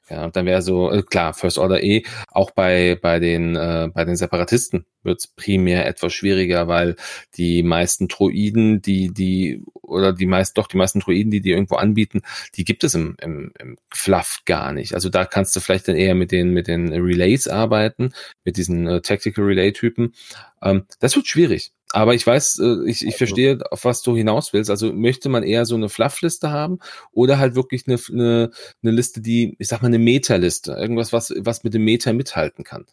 [0.10, 4.06] Ja, dann wäre so, äh, klar, First Order eh, auch bei, bei den, äh, bei
[4.06, 6.96] den Separatisten wird es primär etwas schwieriger, weil
[7.36, 11.76] die meisten Droiden, die, die, oder die meisten, doch die meisten Droiden, die die irgendwo
[11.76, 12.22] anbieten,
[12.56, 14.94] die gibt es im, im, im Fluff gar nicht.
[14.94, 18.14] Also da kannst du vielleicht dann eher mit den, mit den Relays arbeiten,
[18.46, 20.14] mit diesen äh, Tactical Relay-Typen.
[20.62, 21.72] Ähm, das wird schwierig.
[21.94, 24.72] Aber ich weiß, äh, ich, ich also verstehe, auf was du hinaus willst.
[24.72, 26.80] Also möchte man eher so eine Fluff-Liste haben
[27.12, 30.74] oder halt wirklich eine, eine, eine Liste, die, ich sag mal, eine Meta-Liste.
[30.74, 32.88] Irgendwas, was, was mit dem Meta mithalten kann.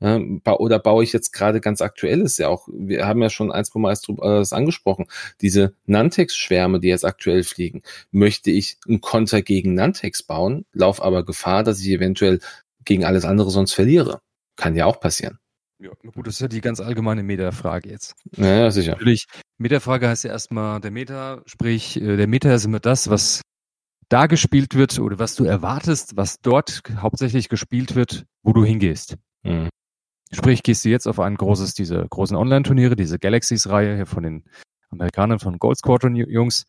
[0.00, 0.20] Ja,
[0.58, 3.94] oder baue ich jetzt gerade ganz aktuelles ja auch, wir haben ja schon eins Mal
[3.94, 5.06] äh, angesprochen,
[5.40, 7.82] diese Nantex-Schwärme, die jetzt aktuell fliegen.
[8.10, 12.40] Möchte ich einen Konter gegen Nantex bauen, lauf aber Gefahr, dass ich eventuell
[12.84, 14.20] gegen alles andere sonst verliere.
[14.56, 15.38] Kann ja auch passieren.
[15.82, 18.14] Ja, gut, das ist ja die ganz allgemeine Meta-Frage jetzt.
[18.36, 18.92] Ja, ja, sicher.
[18.92, 19.26] Natürlich,
[19.58, 23.42] Meta-Frage heißt ja erstmal der Meta, sprich, äh, der Meta ist immer das, was
[24.08, 29.16] da gespielt wird oder was du erwartest, was dort hauptsächlich gespielt wird, wo du hingehst.
[29.42, 29.70] Mhm.
[30.30, 34.44] Sprich, gehst du jetzt auf ein großes, diese großen Online-Turniere, diese Galaxies-Reihe hier von den
[34.90, 36.64] Amerikanern, von Gold Squadron-Jungs,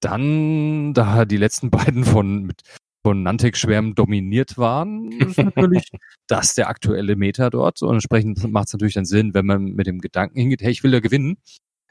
[0.00, 2.62] dann, da die letzten beiden von mit
[3.08, 5.88] von Nantex-Schwärmen dominiert waren, ist natürlich
[6.26, 7.80] das der aktuelle Meta dort.
[7.80, 10.84] Und entsprechend macht es natürlich dann Sinn, wenn man mit dem Gedanken hingeht, hey, ich
[10.84, 11.38] will da gewinnen,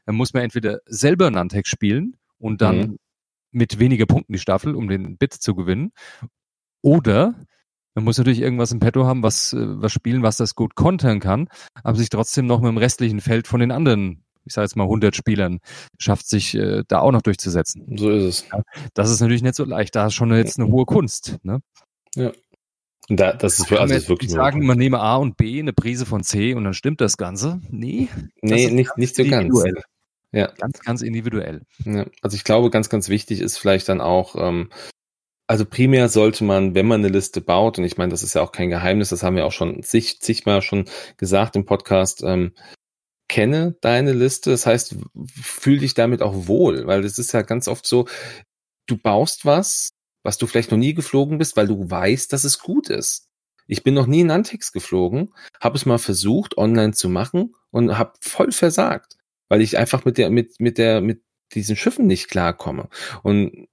[0.06, 2.98] dann muss man entweder selber Nantex spielen und dann mhm.
[3.52, 5.92] mit weniger Punkten die Staffel, um den Bit zu gewinnen.
[6.84, 7.34] Oder
[7.96, 11.20] man muss natürlich irgendwas im Petto haben, was, äh, was spielen, was das gut kontern
[11.20, 11.50] kann,
[11.82, 14.86] aber sich trotzdem noch mit dem restlichen Feld von den anderen ich sage jetzt mal
[14.86, 15.60] 100 Spielern,
[16.00, 17.86] schafft sich äh, da auch noch durchzusetzen.
[17.98, 18.46] So ist es.
[18.52, 18.62] Ja,
[18.94, 19.96] das ist natürlich nicht so leicht.
[19.96, 21.38] Da ist schon jetzt eine hohe Kunst.
[21.44, 21.60] Ne?
[22.16, 22.32] Ja.
[23.10, 26.24] Da, das ist, also ist wirklich sagen, man nehme A und B, eine Prise von
[26.24, 27.62] C und dann stimmt das Ganze.
[27.70, 28.10] Nee.
[28.42, 29.64] Nee, nicht, nicht so ganz.
[30.34, 30.52] Ja.
[30.58, 31.62] Ganz, ganz individuell.
[31.86, 32.06] Ja.
[32.22, 34.70] Also ich glaube, ganz, ganz wichtig ist vielleicht dann auch, ähm,
[35.48, 38.42] also primär sollte man, wenn man eine Liste baut, und ich meine, das ist ja
[38.42, 42.52] auch kein Geheimnis, das haben wir auch schon zig, zigmal schon gesagt im Podcast, ähm,
[43.28, 44.96] kenne deine Liste, das heißt,
[45.42, 48.08] fühl dich damit auch wohl, weil das ist ja ganz oft so,
[48.88, 49.90] du baust was,
[50.24, 53.28] was du vielleicht noch nie geflogen bist, weil du weißt, dass es gut ist.
[53.68, 57.98] Ich bin noch nie in Antex geflogen, habe es mal versucht, online zu machen und
[57.98, 59.18] habe voll versagt,
[59.50, 61.22] weil ich einfach mit der, mit, mit der, mit
[61.54, 62.90] diesen Schiffen nicht klarkomme.
[63.24, 63.68] Und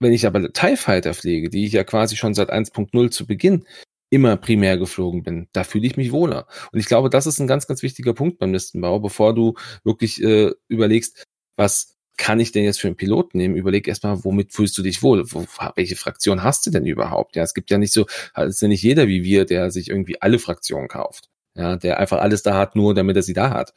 [0.00, 3.64] wenn ich aber TIE Fighter fliege, die ich ja quasi schon seit 1.0 zu Beginn
[4.10, 6.46] immer primär geflogen bin, da fühle ich mich wohler.
[6.72, 9.54] Und ich glaube, das ist ein ganz, ganz wichtiger Punkt beim Listenbau, bevor du
[9.84, 11.24] wirklich äh, überlegst,
[11.56, 13.54] was kann ich denn jetzt für einen Piloten nehmen?
[13.54, 15.24] Überleg erstmal, womit fühlst du dich wohl?
[15.32, 17.36] Wo, welche Fraktion hast du denn überhaupt?
[17.36, 19.88] Ja, es gibt ja nicht so, es ist ja nicht jeder wie wir, der sich
[19.88, 21.28] irgendwie alle Fraktionen kauft.
[21.54, 23.72] Ja, der einfach alles da hat, nur damit er sie da hat.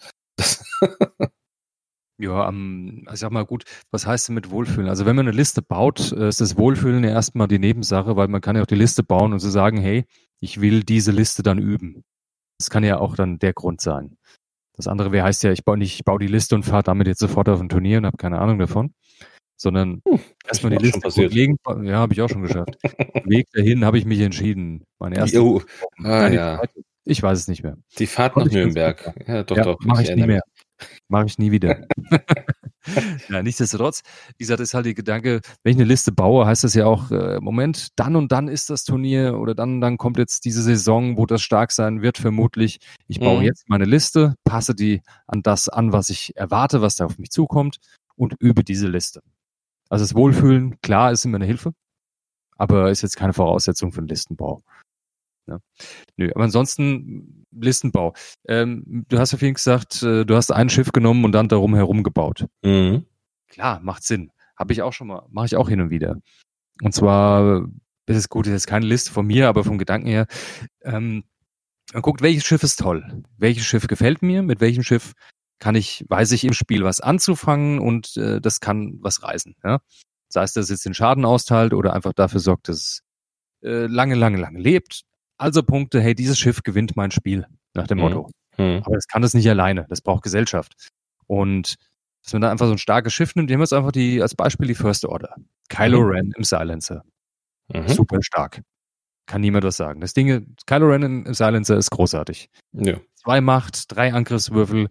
[2.21, 4.87] Ja, ähm, also ich sag mal gut, was heißt denn mit Wohlfühlen?
[4.87, 8.27] Also wenn man eine Liste baut, äh, ist das Wohlfühlen ja erstmal die Nebensache, weil
[8.27, 10.05] man kann ja auch die Liste bauen und so sagen, hey,
[10.39, 12.03] ich will diese Liste dann üben.
[12.59, 14.17] Das kann ja auch dann der Grund sein.
[14.77, 17.07] Das andere wäre heißt ja, ich baue nicht, ich baue die Liste und fahre damit
[17.07, 18.93] jetzt sofort auf ein Turnier und habe keine Ahnung davon.
[19.57, 21.57] Sondern hm, erstmal die Liste legen.
[21.83, 22.77] Ja, habe ich auch schon geschafft.
[23.25, 24.83] Weg dahin habe ich mich entschieden.
[24.99, 25.41] Mein erstes.
[26.03, 26.61] Ah, ja.
[27.03, 27.77] Ich weiß es nicht mehr.
[27.97, 29.13] Die Fahrt nach Nürnberg.
[29.27, 29.79] Ja, doch, ja, doch.
[29.81, 30.41] Mache ich nie mehr.
[31.07, 31.85] Mache ich nie wieder.
[33.29, 34.01] ja, nichtsdestotrotz,
[34.37, 37.11] wie gesagt, ist halt der Gedanke, wenn ich eine Liste baue, heißt das ja auch,
[37.11, 40.61] äh, Moment, dann und dann ist das Turnier oder dann und dann kommt jetzt diese
[40.61, 42.79] Saison, wo das stark sein wird, vermutlich.
[43.07, 43.45] Ich baue mhm.
[43.45, 47.29] jetzt meine Liste, passe die an das an, was ich erwarte, was da auf mich
[47.29, 47.77] zukommt
[48.15, 49.21] und übe diese Liste.
[49.89, 51.73] Also das Wohlfühlen, klar, ist immer eine Hilfe,
[52.57, 54.61] aber ist jetzt keine Voraussetzung für einen Listenbau.
[55.47, 55.59] Ja.
[56.17, 58.13] Nö, aber ansonsten Listenbau.
[58.47, 61.75] Ähm, du hast ja vorhin gesagt, äh, du hast ein Schiff genommen und dann darum
[61.75, 62.45] herum gebaut.
[62.63, 63.05] Mhm.
[63.49, 64.31] Klar, macht Sinn.
[64.55, 66.17] Habe ich auch schon mal, mache ich auch hin und wieder.
[66.81, 67.67] Und zwar,
[68.05, 70.27] das ist gut, das ist keine Liste von mir, aber vom Gedanken her,
[70.83, 71.23] ähm,
[71.93, 75.13] man guckt, welches Schiff ist toll, welches Schiff gefällt mir, mit welchem Schiff
[75.59, 79.55] kann ich, weiß ich im Spiel was anzufangen und äh, das kann was reisen.
[79.63, 79.79] Ja?
[80.29, 83.01] Sei es, dass es jetzt den Schaden austeilt oder einfach dafür sorgt, dass es
[83.63, 85.03] äh, lange, lange, lange lebt.
[85.41, 88.03] Also Punkte, hey, dieses Schiff gewinnt mein Spiel, nach dem mhm.
[88.03, 88.29] Motto.
[88.59, 88.83] Mhm.
[88.85, 90.75] Aber das kann das nicht alleine, das braucht Gesellschaft.
[91.25, 91.77] Und
[92.21, 94.35] dass man da einfach so ein starkes Schiff nimmt, nehmen wir jetzt einfach die, als
[94.35, 95.35] Beispiel die First Order.
[95.67, 96.09] Kylo mhm.
[96.09, 97.03] Ren im Silencer.
[97.73, 97.87] Mhm.
[97.87, 98.61] Super stark.
[99.25, 99.99] Kann niemand was sagen.
[100.01, 102.51] Das Ding, Kylo Ren im Silencer ist großartig.
[102.73, 102.99] Ja.
[103.15, 104.89] Zwei Macht, drei Angriffswürfel,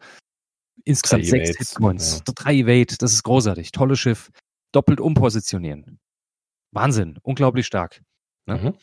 [0.84, 2.32] insgesamt drei sechs Hitpoints, ja.
[2.34, 3.70] drei Evade, das ist großartig.
[3.70, 4.30] Tolles Schiff.
[4.72, 6.00] Doppelt umpositionieren.
[6.72, 8.02] Wahnsinn, unglaublich stark.
[8.46, 8.56] Ne?
[8.56, 8.74] Mhm.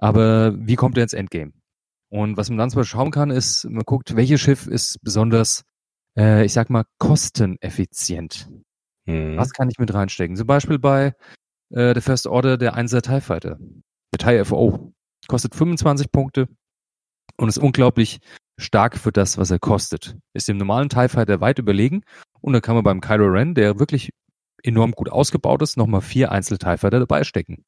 [0.00, 1.52] Aber wie kommt er ins Endgame?
[2.08, 5.64] Und was man dann zum Beispiel schauen kann, ist, man guckt, welches Schiff ist besonders,
[6.18, 8.48] äh, ich sag mal, kosteneffizient.
[9.06, 9.36] Hm.
[9.36, 10.36] Was kann ich mit reinstecken?
[10.36, 11.14] Zum Beispiel bei
[11.70, 13.58] äh, der First Order der 1er TIE Fighter.
[14.12, 14.92] Der TIE FO.
[15.28, 16.48] Kostet 25 Punkte
[17.36, 18.20] und ist unglaublich
[18.58, 20.16] stark für das, was er kostet.
[20.34, 22.02] Ist dem normalen TIE Fighter weit überlegen
[22.40, 24.10] und dann kann man beim Kylo Ren, der wirklich
[24.62, 27.64] enorm gut ausgebaut ist, nochmal vier Einzel TIE Fighter dabei stecken.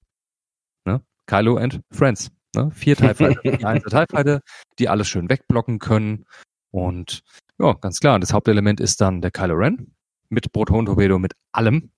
[0.84, 1.00] Ne?
[1.26, 2.30] Kylo and Friends.
[2.54, 2.70] Ne?
[2.72, 4.40] Vier TIE Fighter,
[4.78, 6.26] die alles schön wegblocken können.
[6.70, 7.22] Und
[7.58, 9.94] ja, ganz klar, das Hauptelement ist dann der Kylo Ren
[10.28, 11.92] mit Proton-Torpedo, mit allem.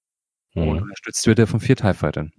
[0.55, 0.69] Mhm.
[0.69, 2.33] Und unterstützt wird er von vier TIE Fightern.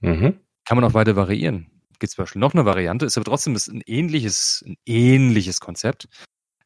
[0.00, 0.40] Mhm.
[0.64, 1.70] Kann man auch weiter variieren.
[1.98, 6.08] Gibt zum Beispiel noch eine Variante, ist aber trotzdem ein ähnliches, ein ähnliches Konzept.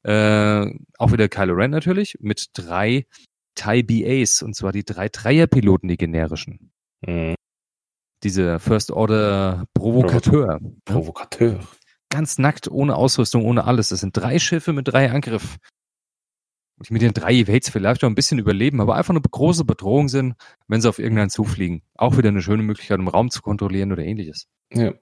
[0.05, 3.07] Äh, auch wieder Kylo Ren natürlich, mit drei
[3.57, 6.73] TIE BAs, und zwar die drei Dreierpiloten, die generischen.
[7.07, 7.35] Mhm
[8.25, 10.59] diese First Order Provokateur.
[10.85, 11.61] Provokateur.
[12.11, 13.91] Ganz nackt, ohne Ausrüstung, ohne alles.
[13.91, 15.57] Das sind drei Schiffe mit drei Angriff.
[16.89, 20.09] Die mit den drei Evades vielleicht noch ein bisschen überleben, aber einfach eine große Bedrohung
[20.09, 20.35] sind,
[20.67, 21.83] wenn sie auf irgendeinen zufliegen.
[21.95, 24.49] Auch wieder eine schöne Möglichkeit, um Raum zu kontrollieren oder ähnliches.
[24.73, 24.93] Ja.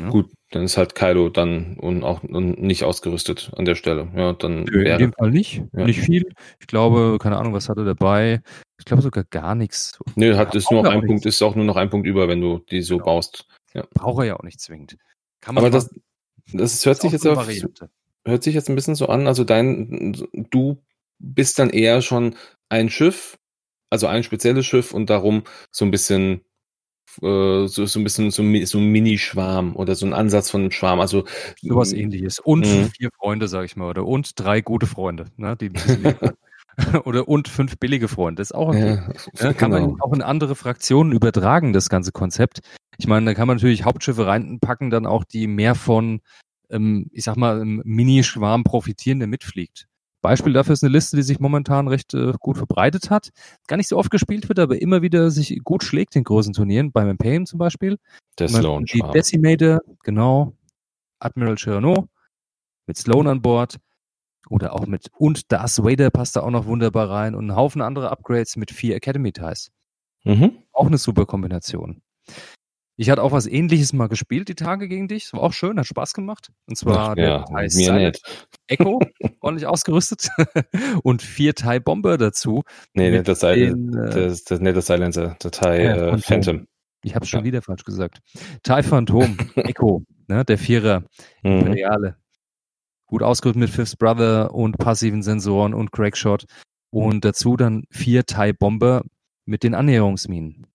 [0.00, 0.08] Ja.
[0.08, 4.08] Gut, dann ist halt Kylo dann und auch und nicht ausgerüstet an der Stelle.
[4.16, 5.62] Ja, dann Nö, wäre, in dem Fall nicht.
[5.72, 5.84] Ja.
[5.84, 6.24] Nicht viel.
[6.60, 8.40] Ich glaube, keine Ahnung, was hat er dabei?
[8.78, 9.98] Ich glaube sogar gar nichts.
[10.16, 11.26] Nö, hat ist nur noch ein Punkt, nichts.
[11.26, 13.06] ist auch nur noch ein Punkt über, wenn du die so genau.
[13.06, 13.46] baust.
[13.74, 13.86] Ja.
[13.94, 14.96] Braucht er ja auch nicht zwingend.
[15.44, 15.90] Aber das,
[16.52, 17.48] das hört sich jetzt auf,
[18.24, 19.26] hört sich jetzt ein bisschen so an.
[19.26, 20.12] Also dein,
[20.50, 20.82] du
[21.18, 22.36] bist dann eher schon
[22.68, 23.38] ein Schiff,
[23.90, 26.42] also ein spezielles Schiff und darum so ein bisschen
[27.22, 30.70] äh, so, so ein bisschen so, so ein Mini-Schwarm oder so ein Ansatz von einem
[30.70, 31.00] Schwarm.
[31.00, 31.24] Also
[31.62, 32.38] sowas ähnliches.
[32.40, 32.90] Und mh.
[32.96, 35.56] vier Freunde, sag ich mal, oder und drei gute Freunde, ne?
[35.56, 35.70] Die
[37.04, 38.40] oder und fünf billige Freunde.
[38.40, 39.00] Das ist auch okay.
[39.38, 39.88] Ja, ja, kann genau.
[39.88, 42.60] man auch in andere Fraktionen übertragen, das ganze Konzept.
[42.98, 46.20] Ich meine, da kann man natürlich Hauptschiffe reinpacken, dann auch die mehr von,
[46.70, 49.86] ähm, ich sag mal, Mini-Schwarm profitieren, der mitfliegt.
[50.22, 53.30] Beispiel dafür ist eine Liste, die sich momentan recht äh, gut verbreitet hat.
[53.68, 56.90] Gar nicht so oft gespielt wird, aber immer wieder sich gut schlägt in großen Turnieren,
[56.90, 57.98] beim Imperium zum Beispiel.
[58.38, 60.52] Der Sloan Die Decimator, genau.
[61.20, 62.08] Admiral Chirano
[62.86, 63.78] mit Sloan an Bord.
[64.48, 67.82] Oder auch mit, und Darth Vader passt da auch noch wunderbar rein und ein Haufen
[67.82, 69.70] andere Upgrades mit vier Academy Ties.
[70.24, 70.58] Mhm.
[70.72, 72.02] Auch eine super Kombination.
[72.98, 75.24] Ich hatte auch was ähnliches mal gespielt, die Tage gegen dich.
[75.24, 76.50] Das war auch schön, hat Spaß gemacht.
[76.66, 78.12] Und zwar Ach, der ja, Thai
[78.68, 79.00] Echo,
[79.40, 80.28] ordentlich ausgerüstet.
[81.02, 82.62] und vier Thai Bomber dazu.
[82.94, 86.66] Nee, nee das, den, äh, das, das, nee, das Silencer, der Thai äh, Phantom.
[87.02, 87.44] Ich habe schon ja.
[87.44, 88.20] wieder falsch gesagt.
[88.62, 91.04] Thai Phantom, Echo, ne, der Vierer,
[91.42, 91.76] mhm.
[93.06, 96.46] Gut ausgerüstet mit Fifth Brother und passiven Sensoren und Crackshot.
[96.90, 99.02] Und dazu dann vier Thai Bomber
[99.44, 100.66] mit den Annäherungsminen.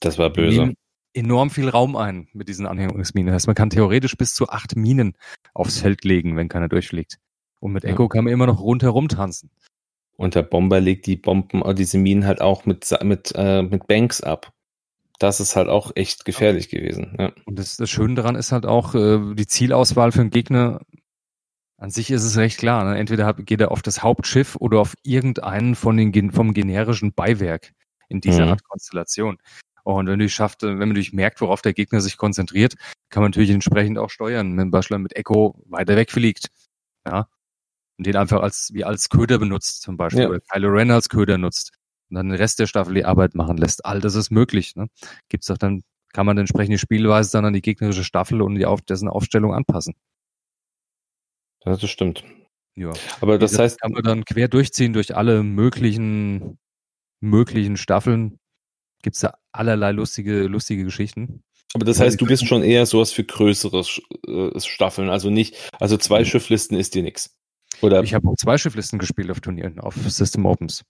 [0.00, 0.74] Das war böse
[1.16, 3.28] enorm viel Raum ein mit diesen Anhängungsminen.
[3.28, 5.16] Das heißt, man kann theoretisch bis zu acht Minen
[5.54, 7.18] aufs Feld legen, wenn keiner durchfliegt.
[7.58, 8.08] Und mit Echo ja.
[8.08, 9.50] kann man immer noch rundherum tanzen.
[10.16, 13.86] Und der Bomber legt die Bomben, äh, diese Minen halt auch mit, mit, äh, mit
[13.86, 14.52] Banks ab.
[15.18, 17.16] Das ist halt auch echt gefährlich gewesen.
[17.18, 17.32] Ja.
[17.46, 20.82] Und das, das Schöne daran ist halt auch äh, die Zielauswahl für einen Gegner.
[21.78, 22.84] An sich ist es recht klar.
[22.84, 22.98] Ne?
[22.98, 27.72] Entweder geht er auf das Hauptschiff oder auf irgendeinen von den vom generischen Beiwerk
[28.08, 28.52] in dieser mhm.
[28.52, 29.38] Art Konstellation.
[29.84, 32.74] Und wenn du schafft, wenn man natürlich merkt, worauf der Gegner sich konzentriert,
[33.08, 36.48] kann man natürlich entsprechend auch steuern, wenn Beispiel mit Echo weiter wegfliegt.
[37.06, 37.28] Ja.
[37.96, 40.28] Und den einfach als, wie als Köder benutzt, zum Beispiel, ja.
[40.28, 41.72] oder Kylo Ren als Köder nutzt.
[42.10, 43.84] Und dann den Rest der Staffel die Arbeit machen lässt.
[43.84, 44.74] All das ist möglich.
[44.76, 44.88] Ne?
[45.28, 45.82] Gibt's doch dann,
[46.12, 49.94] kann man entsprechende Spielweise dann an die gegnerische Staffel und die auf, dessen Aufstellung anpassen.
[51.66, 52.24] Das stimmt.
[52.74, 52.92] Ja.
[53.20, 53.80] Aber das, das heißt.
[53.80, 56.58] Kann man dann quer durchziehen durch alle möglichen,
[57.20, 58.38] möglichen Staffeln
[59.02, 61.44] gibt es da allerlei lustige, lustige Geschichten.
[61.74, 63.84] Aber das heißt, du bist schon eher sowas für größere
[64.26, 66.24] äh, Staffeln, also nicht, also zwei mhm.
[66.24, 67.36] Schifflisten ist dir nichts.
[67.82, 68.02] Oder?
[68.02, 70.82] Ich habe auch zwei Schifflisten gespielt auf Turnieren, auf System Opens.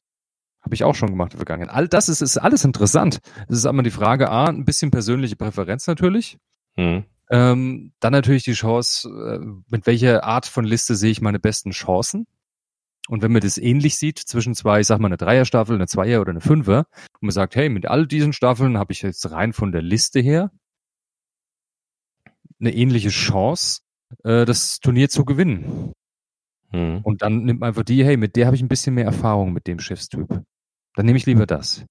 [0.63, 1.75] Habe ich auch schon gemacht in der Vergangenheit.
[1.75, 3.19] All das ist, ist alles interessant.
[3.49, 6.39] Es ist einmal die Frage, A, ein bisschen persönliche Präferenz natürlich.
[6.77, 7.05] Hm.
[7.31, 9.39] Ähm, dann natürlich die Chance, äh,
[9.69, 12.27] mit welcher Art von Liste sehe ich meine besten Chancen.
[13.09, 16.21] Und wenn man das ähnlich sieht zwischen zwei, ich sag mal, eine Dreierstaffel, eine Zweier
[16.21, 16.87] oder eine Fünfer,
[17.21, 20.21] und man sagt, hey, mit all diesen Staffeln habe ich jetzt rein von der Liste
[20.21, 20.51] her
[22.61, 23.83] eine ähnliche Chance,
[24.25, 25.93] äh, das Turnier zu gewinnen.
[26.71, 27.01] Hm.
[27.03, 29.53] Und dann nimmt man einfach die, hey, mit der habe ich ein bisschen mehr Erfahrung
[29.53, 30.43] mit dem Schiffstyp.
[30.95, 31.85] Dann nehme ich lieber das.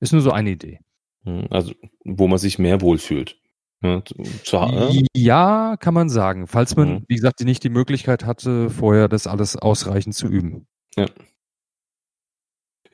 [0.00, 0.80] Ist nur so eine Idee.
[1.24, 1.72] Hm, also,
[2.04, 3.40] wo man sich mehr wohlfühlt.
[3.82, 5.02] Ja, zu, äh?
[5.14, 6.46] ja, kann man sagen.
[6.46, 7.04] Falls man, mhm.
[7.08, 10.66] wie gesagt, nicht die Möglichkeit hatte, vorher das alles ausreichend zu üben.
[10.96, 11.06] Ja.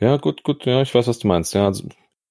[0.01, 1.55] Ja, gut, gut, ja, ich weiß, was du meinst.
[1.55, 1.89] Ja, also,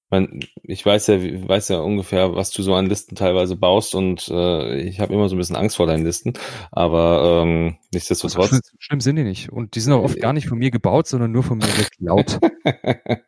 [0.10, 4.30] mein, ich weiß ja, weiß ja ungefähr, was du so an Listen teilweise baust und
[4.30, 6.34] äh, ich habe immer so ein bisschen Angst vor deinen Listen,
[6.72, 8.48] aber ähm, nichtsdestotrotz.
[8.48, 9.52] Schlimm, schlimm sind die nicht.
[9.52, 12.40] Und die sind auch oft gar nicht von mir gebaut, sondern nur von mir geklaut.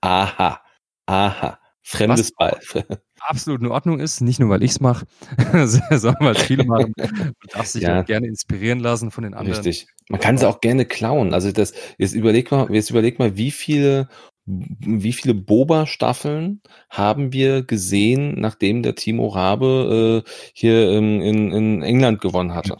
[0.00, 0.60] aha,
[1.06, 1.58] aha.
[1.82, 2.58] Fremdes Ball.
[3.20, 5.06] absolut in Ordnung ist, nicht nur weil ich es mache,
[5.66, 6.92] sondern weil es viele machen.
[6.96, 8.00] Man darf sich ja.
[8.00, 9.62] auch gerne inspirieren lassen von den anderen.
[9.62, 9.86] Richtig.
[10.08, 11.34] Man kann es auch gerne klauen.
[11.34, 14.08] Also das, jetzt überleg mal, jetzt überleg mal, wie viele
[14.46, 21.82] wie viele Boba-Staffeln haben wir gesehen, nachdem der Timo Rabe äh, hier in, in, in
[21.82, 22.78] England gewonnen hatte?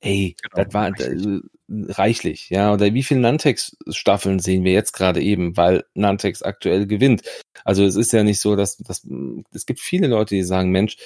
[0.00, 0.92] Ey, genau, das war
[1.68, 2.72] reichlich, ja.
[2.72, 7.22] Oder wie viele Nantex-Staffeln sehen wir jetzt gerade eben, weil Nantex aktuell gewinnt?
[7.64, 9.06] Also es ist ja nicht so, dass, dass
[9.52, 10.96] es gibt viele Leute, die sagen, Mensch,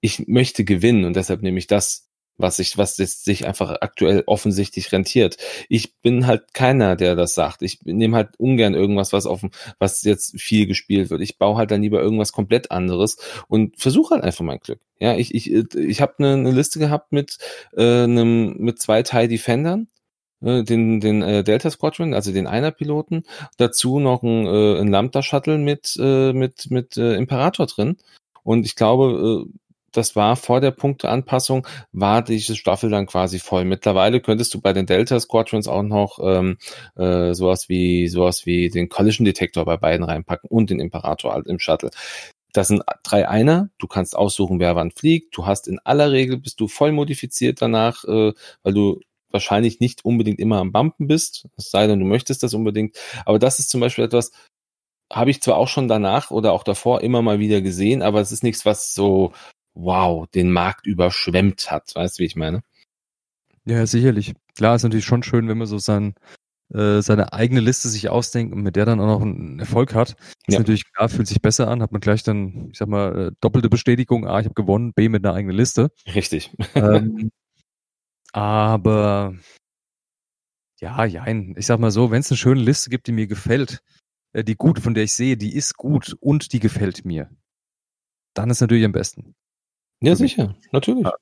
[0.00, 2.08] ich möchte gewinnen und deshalb nehme ich das
[2.38, 5.36] was sich, was jetzt sich einfach aktuell offensichtlich rentiert.
[5.68, 7.62] Ich bin halt keiner, der das sagt.
[7.62, 9.42] Ich nehme halt ungern irgendwas, was auf,
[9.78, 11.20] was jetzt viel gespielt wird.
[11.20, 13.16] Ich baue halt dann lieber irgendwas komplett anderes
[13.48, 14.80] und versuche halt einfach mein Glück.
[15.00, 17.38] Ja, ich, ich, ich habe eine, eine Liste gehabt mit
[17.76, 19.88] äh, einem, mit zwei TIE Defendern
[20.40, 23.24] den, den äh, Delta Squadron, also den Einer-Piloten,
[23.56, 27.96] dazu noch ein, äh, ein Lambda-Shuttle mit, äh, mit, mit äh, Imperator drin.
[28.42, 29.58] Und ich glaube, äh,
[29.92, 33.64] das war vor der Punkteanpassung, war diese Staffel dann quasi voll.
[33.64, 36.58] Mittlerweile könntest du bei den Delta Squadrons auch noch ähm,
[36.96, 41.46] äh, sowas wie sowas wie den Collision Detektor bei beiden reinpacken und den Imperator halt
[41.46, 41.90] im Shuttle.
[42.52, 43.70] Das sind drei Einer.
[43.78, 45.36] Du kannst aussuchen, wer wann fliegt.
[45.36, 48.32] Du hast in aller Regel bist du voll modifiziert danach, äh,
[48.62, 51.48] weil du wahrscheinlich nicht unbedingt immer am Bumpen bist.
[51.56, 52.96] Es sei denn, du möchtest das unbedingt.
[53.24, 54.32] Aber das ist zum Beispiel etwas,
[55.12, 58.32] habe ich zwar auch schon danach oder auch davor immer mal wieder gesehen, aber es
[58.32, 59.32] ist nichts, was so
[59.74, 61.94] wow, den Markt überschwemmt hat.
[61.94, 62.62] Weißt du, wie ich meine?
[63.64, 64.34] Ja, sicherlich.
[64.56, 66.14] Klar, ist natürlich schon schön, wenn man so sein,
[66.72, 70.16] äh, seine eigene Liste sich ausdenkt und mit der dann auch noch einen Erfolg hat.
[70.46, 70.58] Ist ja.
[70.58, 73.68] natürlich klar, fühlt sich besser an, hat man gleich dann, ich sag mal, äh, doppelte
[73.68, 75.90] Bestätigung, A, ich habe gewonnen, B, mit einer eigenen Liste.
[76.12, 76.50] Richtig.
[76.74, 77.30] Ähm,
[78.32, 79.34] aber
[80.80, 83.82] Ja, ja, ich sag mal so, wenn es eine schöne Liste gibt, die mir gefällt,
[84.32, 87.30] äh, die gut, von der ich sehe, die ist gut und die gefällt mir,
[88.34, 89.34] dann ist natürlich am besten.
[90.00, 91.04] Ja, sicher, natürlich.
[91.04, 91.12] Ja.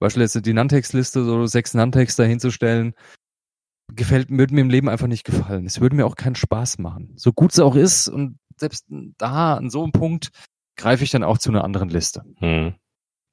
[0.00, 2.94] Beispielsweise die Nantex-Liste, so sechs Nantex da hinzustellen,
[3.94, 5.66] gefällt, würde mir im Leben einfach nicht gefallen.
[5.66, 7.12] Es würde mir auch keinen Spaß machen.
[7.16, 8.86] So gut es auch ist und selbst
[9.18, 10.30] da, an so einem Punkt,
[10.76, 12.24] greife ich dann auch zu einer anderen Liste.
[12.38, 12.74] Hm.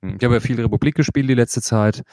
[0.03, 2.03] hm ich habe ja viel Republik gespielt die letzte Zeit.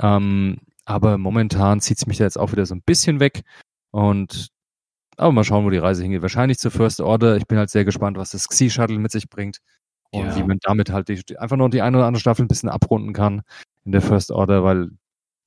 [0.00, 3.42] Ähm, aber momentan zieht es mich da jetzt auch wieder so ein bisschen weg.
[3.90, 4.48] Und
[5.16, 6.22] aber mal schauen, wo die Reise hingeht.
[6.22, 7.36] Wahrscheinlich zur First Order.
[7.36, 9.58] Ich bin halt sehr gespannt, was das Xi-Shuttle mit sich bringt.
[10.10, 10.36] Und ja.
[10.36, 13.12] wie man damit halt die, einfach noch die eine oder andere Staffel ein bisschen abrunden
[13.12, 13.42] kann
[13.84, 14.90] in der First Order, weil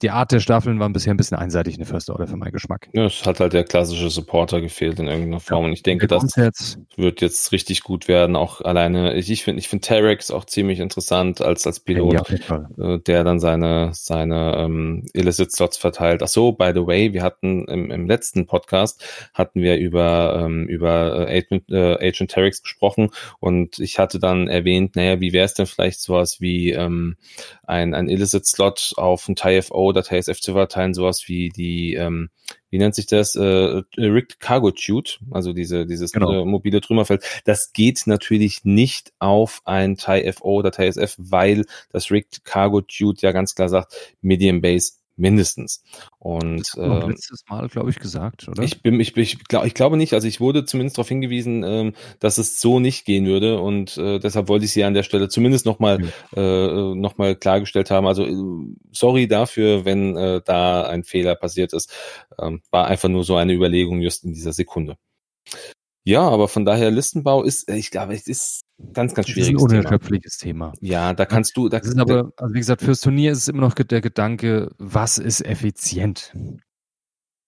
[0.02, 2.54] die Art der Staffeln waren bisher ein bisschen einseitig in der First Order für meinen
[2.54, 2.88] Geschmack.
[2.94, 5.64] Ja, es hat halt der klassische Supporter gefehlt in irgendeiner Form.
[5.64, 6.80] Ja, und ich denke, das jetzt.
[6.96, 8.36] wird jetzt richtig gut werden.
[8.36, 13.00] Auch alleine, ich finde, ich finde Terex auch ziemlich interessant als, als Pilot, ja, äh,
[13.00, 16.24] der dann seine, seine ähm, Illicit Slots verteilt.
[16.24, 19.04] Ach so, by the way, wir hatten im, im letzten Podcast
[19.34, 23.10] hatten wir über, ähm, über äh, Agent, äh, Agent Terex gesprochen
[23.40, 27.18] und ich hatte dann erwähnt, naja, wie wäre es denn vielleicht sowas wie ähm,
[27.64, 32.30] ein, ein Illicit Slot auf ein TIFO TSF zu verteilen, sowas wie die, ähm,
[32.70, 36.41] wie nennt sich das, äh, Rigged Cargo Tute, also diese, dieses genau.
[36.41, 37.24] äh, mobile Trümmerfeld.
[37.45, 43.32] Das geht natürlich nicht auf ein TIFO oder TSF, weil das Rigged Cargo Tute ja
[43.32, 45.84] ganz klar sagt, Medium Base mindestens.
[46.18, 48.64] Und äh, letztes Mal, glaube ich, gesagt, oder?
[48.64, 50.14] Ich bin, ich, ich, glaub, ich glaube nicht.
[50.14, 54.20] Also ich wurde zumindest darauf hingewiesen, ähm, dass es so nicht gehen würde und äh,
[54.20, 56.91] deshalb wollte ich sie an der Stelle zumindest nochmal ja.
[56.91, 58.08] äh, noch mal klargestellt haben.
[58.08, 58.36] Also äh,
[58.91, 61.94] sorry dafür, wenn äh, da ein Fehler passiert ist.
[62.40, 64.98] Ähm, war einfach nur so eine Überlegung just in dieser Sekunde.
[66.10, 68.61] Ja, aber von daher Listenbau ist, äh, ich glaube, es ist
[68.94, 69.52] ganz, ganz schwierig.
[69.52, 70.72] Ein unerschöpfliches Thema.
[70.72, 70.90] Thema.
[70.91, 71.69] Ja, da kannst du.
[71.69, 74.72] Da, das ist aber, also wie gesagt, fürs Turnier ist es immer noch der Gedanke,
[74.80, 76.34] was ist effizient?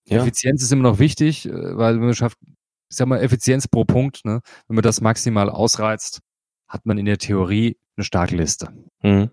[0.05, 0.21] Ja.
[0.21, 3.83] Effizienz ist immer noch wichtig, äh, weil wenn man schafft, ich sag mal, Effizienz pro
[3.83, 6.19] Punkt, ne, wenn man das maximal ausreizt,
[6.67, 8.67] hat man in der Theorie eine starke Liste.
[9.01, 9.31] Mhm.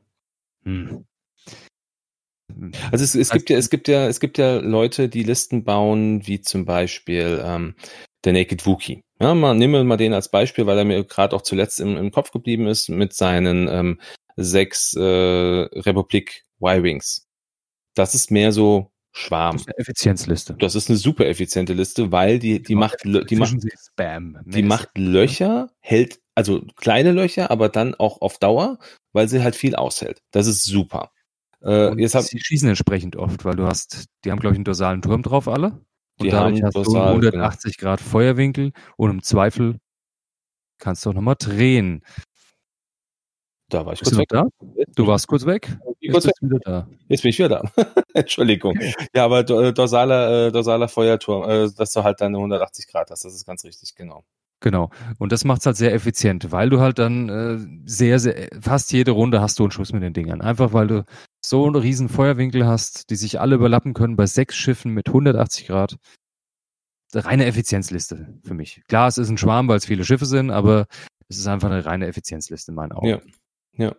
[0.64, 1.05] Hm.
[2.90, 6.26] Also es, es gibt ja, es gibt ja, es gibt ja Leute, die Listen bauen,
[6.26, 7.74] wie zum Beispiel ähm,
[8.24, 9.02] der Naked Wookie.
[9.20, 11.97] Ja, mal, nehmen wir mal den als Beispiel, weil er mir gerade auch zuletzt im,
[11.97, 14.01] im Kopf geblieben ist mit seinen ähm,
[14.36, 17.27] sechs äh, Republik Y-Wings.
[17.95, 19.57] Das ist mehr so Schwarm.
[19.57, 20.55] Das ist eine Effizienzliste.
[20.55, 23.57] Das ist eine super effiziente Liste, weil die, die macht, die macht,
[23.90, 24.39] Spam.
[24.45, 28.78] Die macht Löcher, hält, also kleine Löcher, aber dann auch auf Dauer,
[29.12, 30.23] weil sie halt viel aushält.
[30.31, 31.11] Das ist super.
[31.62, 34.65] Äh, jetzt hab, sie schießen entsprechend oft, weil du hast, die haben glaube ich einen
[34.65, 35.81] dorsalen Turm drauf alle.
[36.19, 37.90] Und die dadurch hast du 180 genau.
[37.90, 39.78] Grad Feuerwinkel und im Zweifel
[40.78, 42.03] kannst du auch nochmal drehen.
[43.69, 44.28] Da war ich Bist kurz weg.
[44.31, 44.47] Da?
[44.97, 45.77] Du warst kurz weg.
[46.01, 46.35] Jetzt, kurz weg.
[46.40, 46.89] Wieder da.
[47.09, 47.62] Jetzt bin ich wieder da.
[48.15, 48.78] Entschuldigung.
[49.15, 53.24] Ja, aber äh, dorsaler, äh, dorsaler Feuerturm, äh, dass du halt deine 180 Grad hast,
[53.24, 54.24] das ist ganz richtig, genau.
[54.60, 54.90] Genau.
[55.18, 58.93] Und das macht es halt sehr effizient, weil du halt dann äh, sehr, sehr, fast
[58.93, 60.40] jede Runde hast du einen Schuss mit den Dingern.
[60.40, 61.05] Einfach weil du
[61.40, 65.68] so einen riesen Feuerwinkel hast, die sich alle überlappen können bei sechs Schiffen mit 180
[65.68, 65.97] Grad.
[67.14, 68.82] Reine Effizienzliste für mich.
[68.89, 70.86] Klar, es ist ein Schwarm, weil es viele Schiffe sind, aber
[71.28, 73.06] es ist einfach eine reine Effizienzliste in meinen Augen.
[73.06, 73.20] Ja.
[73.76, 73.94] Ja.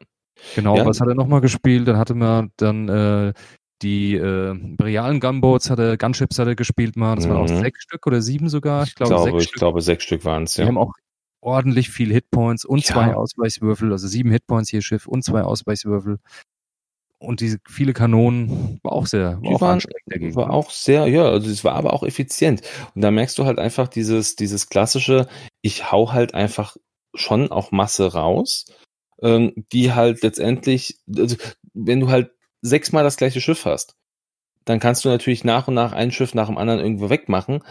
[0.56, 0.86] Genau, ja.
[0.86, 1.88] was hat er nochmal gespielt?
[1.88, 3.34] Dann hatte man dann äh,
[3.81, 7.15] die äh, realen Gunboats hat er, Gunships hat er gespielt mal.
[7.15, 7.30] Das mhm.
[7.30, 7.61] waren auch mhm.
[7.61, 8.84] sechs Stück oder sieben sogar.
[8.84, 9.60] Ich glaube, glaube sechs ich Stück.
[9.60, 10.64] glaube sechs Stück waren es, ja.
[10.64, 10.93] Die haben auch
[11.41, 12.93] ordentlich viel Hitpoints und ja.
[12.93, 16.19] zwei Ausweichswürfel, also sieben Hitpoints je Schiff und zwei Ausweichswürfel.
[17.22, 20.35] Und diese viele Kanonen war auch sehr, war auch waren, dagegen.
[20.35, 22.61] War auch sehr, ja, also es war aber auch effizient.
[22.95, 25.27] Und da merkst du halt einfach dieses, dieses klassische,
[25.61, 26.77] ich hau halt einfach
[27.14, 28.68] schon auch Masse raus,
[29.22, 31.35] ähm, die halt letztendlich, also
[31.73, 32.31] wenn du halt
[32.61, 33.95] sechsmal das gleiche Schiff hast,
[34.65, 37.64] dann kannst du natürlich nach und nach ein Schiff nach dem anderen irgendwo wegmachen.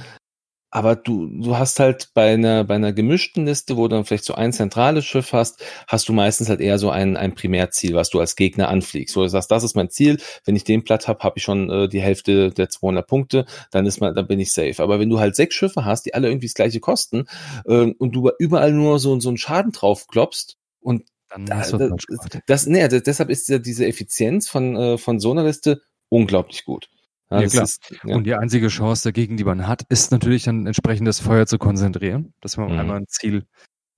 [0.71, 4.27] Aber du, du hast halt bei einer, bei einer gemischten Liste, wo du dann vielleicht
[4.27, 8.11] so ein zentrales Schiff hast, hast du meistens halt eher so ein, ein Primärziel, was
[8.11, 9.17] du als Gegner anfliegst.
[9.17, 10.19] Wo du sagst, das ist mein Ziel.
[10.45, 13.47] Wenn ich den Platt habe, habe ich schon äh, die Hälfte der 200 Punkte.
[13.71, 14.83] Dann ist man, dann bin ich safe.
[14.83, 17.25] Aber wenn du halt sechs Schiffe hast, die alle irgendwie das gleiche kosten
[17.65, 22.07] äh, und du überall nur so, so einen Schaden drauf klopfst und dann da, das,
[22.47, 26.65] das, nee, also deshalb ist ja diese Effizienz von, äh, von so einer Liste unglaublich
[26.65, 26.89] gut.
[27.31, 27.65] Ja, ja klar.
[27.65, 28.15] Ist, ja.
[28.15, 31.59] Und die einzige Chance dagegen, die man hat, ist natürlich dann entsprechend das Feuer zu
[31.59, 32.79] konzentrieren, dass man mhm.
[32.79, 33.45] einmal ein Ziel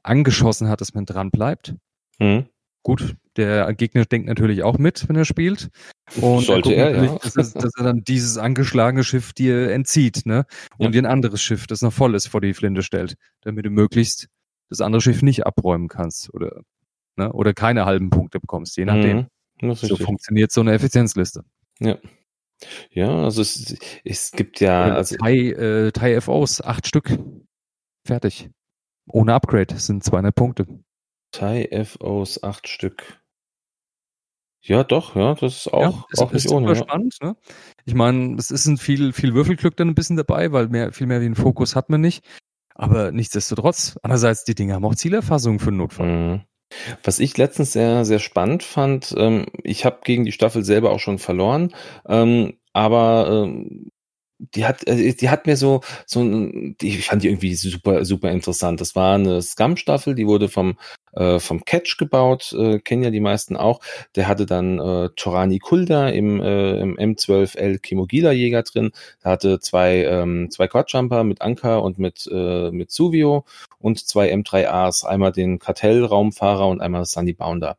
[0.02, 1.74] angeschossen hat, dass man dran bleibt.
[2.18, 2.46] Mhm.
[2.82, 5.68] Gut, der Gegner denkt natürlich auch mit, wenn er spielt.
[6.20, 7.18] Und Sollte er, er ja.
[7.18, 10.46] dass, er, dass, er dann dieses angeschlagene Schiff dir entzieht, ne?
[10.78, 10.90] Und ja.
[10.92, 14.28] dir ein anderes Schiff, das noch voll ist, vor die Flinte stellt, damit du möglichst
[14.70, 16.62] das andere Schiff nicht abräumen kannst oder
[17.16, 17.32] ne?
[17.32, 19.26] oder keine halben Punkte bekommst, je nachdem.
[19.60, 21.44] Mhm, so funktioniert so eine Effizienzliste.
[21.78, 21.98] Ja.
[22.90, 24.94] Ja, also es, es gibt ja.
[24.94, 27.18] Also Thai, äh, Thai FOs, acht Stück.
[28.06, 28.50] Fertig.
[29.06, 30.66] Ohne Upgrade sind 200 Punkte.
[31.32, 33.20] Thai FOs, acht Stück.
[34.62, 36.68] Ja, doch, ja, das ist auch, ja, ist, auch nicht ist ohne.
[36.68, 36.84] Super ja.
[36.84, 37.36] spannend, ne?
[37.86, 41.06] Ich meine, es ist ein viel, viel Würfelglück dann ein bisschen dabei, weil mehr, viel
[41.06, 42.24] mehr wie ein Fokus hat man nicht.
[42.74, 46.06] Aber nichtsdestotrotz, andererseits, die Dinge haben auch Zielerfassung für den Notfall.
[46.08, 46.42] Mhm.
[47.02, 51.00] Was ich letztens sehr, sehr spannend fand, ähm, ich habe gegen die Staffel selber auch
[51.00, 51.74] schon verloren,
[52.08, 53.90] ähm, aber ähm,
[54.38, 58.30] die hat, äh, die hat mir so, so, die, ich fand die irgendwie super, super
[58.30, 58.80] interessant.
[58.80, 60.78] Das war eine Scum-Staffel, die wurde vom,
[61.12, 63.80] äh, vom Catch gebaut, äh, kennen ja die meisten auch.
[64.16, 68.92] Der hatte dann äh, Torani Kulda im, äh, im M12L Kimogila Jäger drin.
[69.24, 73.44] Der hatte zwei, ähm, zwei Quadjumper mit Anker und mit, äh, mit Suvio
[73.78, 77.76] und zwei M3As, einmal den Kartell-Raumfahrer und einmal Sunny Bounder.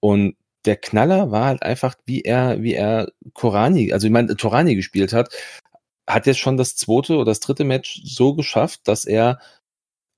[0.00, 4.74] Und der Knaller war halt einfach, wie er, wie er Korani, also ich meine, Torani
[4.74, 5.30] gespielt hat,
[6.08, 9.40] hat jetzt schon das zweite oder das dritte Match so geschafft, dass er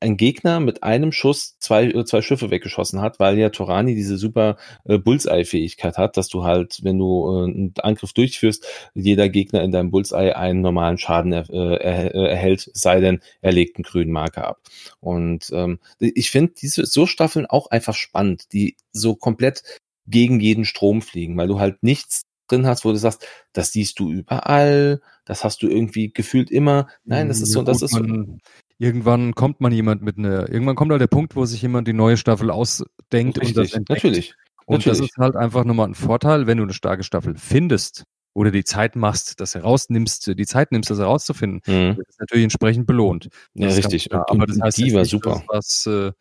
[0.01, 4.17] ein Gegner mit einem Schuss zwei, äh, zwei Schiffe weggeschossen hat, weil ja Torani diese
[4.17, 9.63] super äh, Bullseye-Fähigkeit hat, dass du halt, wenn du äh, einen Angriff durchführst, jeder Gegner
[9.63, 13.85] in deinem Bullseye einen normalen Schaden er, äh, äh erhält, sei denn, er legt einen
[13.85, 14.61] grünen Marker ab.
[15.01, 19.63] Und ähm, ich finde diese so Staffeln auch einfach spannend, die so komplett
[20.07, 23.99] gegen jeden Strom fliegen, weil du halt nichts drin hast, wo du sagst, das siehst
[23.99, 26.89] du überall, das hast du irgendwie gefühlt immer.
[27.05, 28.39] Nein, das ist so, das ist so.
[28.79, 31.93] Irgendwann kommt man jemand mit einer, irgendwann kommt halt der Punkt, wo sich jemand die
[31.93, 34.05] neue Staffel ausdenkt Richtig, und das entdeckt.
[34.05, 34.35] Natürlich.
[34.67, 34.99] Und natürlich.
[34.99, 38.63] das ist halt einfach nochmal ein Vorteil, wenn du eine starke Staffel findest oder die
[38.63, 41.97] Zeit machst, das herausnimmst, die Zeit nimmst, das herauszufinden, mhm.
[41.97, 43.31] das natürlich entsprechend belohnt.
[43.55, 44.15] Das ja, richtig.
[44.15, 45.43] Aber das heißt die war super.
[45.49, 46.13] was, äh,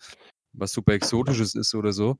[0.53, 2.17] was super Exotisches ist oder so.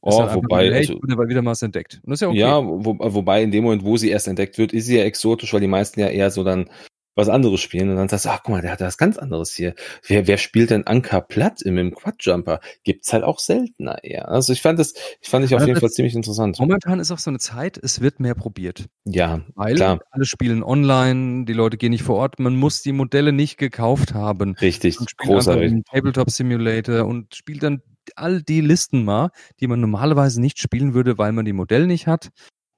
[0.00, 2.00] Oh, halt wobei, hey, also, wurde wieder mal entdeckt.
[2.04, 2.38] Und das ist ja okay.
[2.38, 5.52] Ja, wo, wobei in dem Moment, wo sie erst entdeckt wird, ist sie ja exotisch,
[5.52, 6.70] weil die meisten ja eher so dann
[7.16, 9.52] was anderes spielen und dann sagst du, ach guck mal, der hat das ganz anderes
[9.52, 9.74] hier.
[10.06, 12.60] Wer, wer spielt denn Anker platt im, im Quadjumper?
[12.84, 14.28] Gibt's halt auch seltener eher.
[14.28, 16.60] Also ich fand das, ich fand ich auf jeden Fall ziemlich interessant.
[16.60, 18.84] Momentan ist auch so eine Zeit, es wird mehr probiert.
[19.04, 20.00] Ja, weil klar.
[20.10, 24.12] alle spielen online, die Leute gehen nicht vor Ort, man muss die Modelle nicht gekauft
[24.12, 24.54] haben.
[24.60, 25.84] Richtig, großartig.
[25.90, 27.80] Tabletop Simulator und spielt dann
[28.14, 29.30] all die Listen mal,
[29.60, 32.28] die man normalerweise nicht spielen würde, weil man die Modelle nicht hat,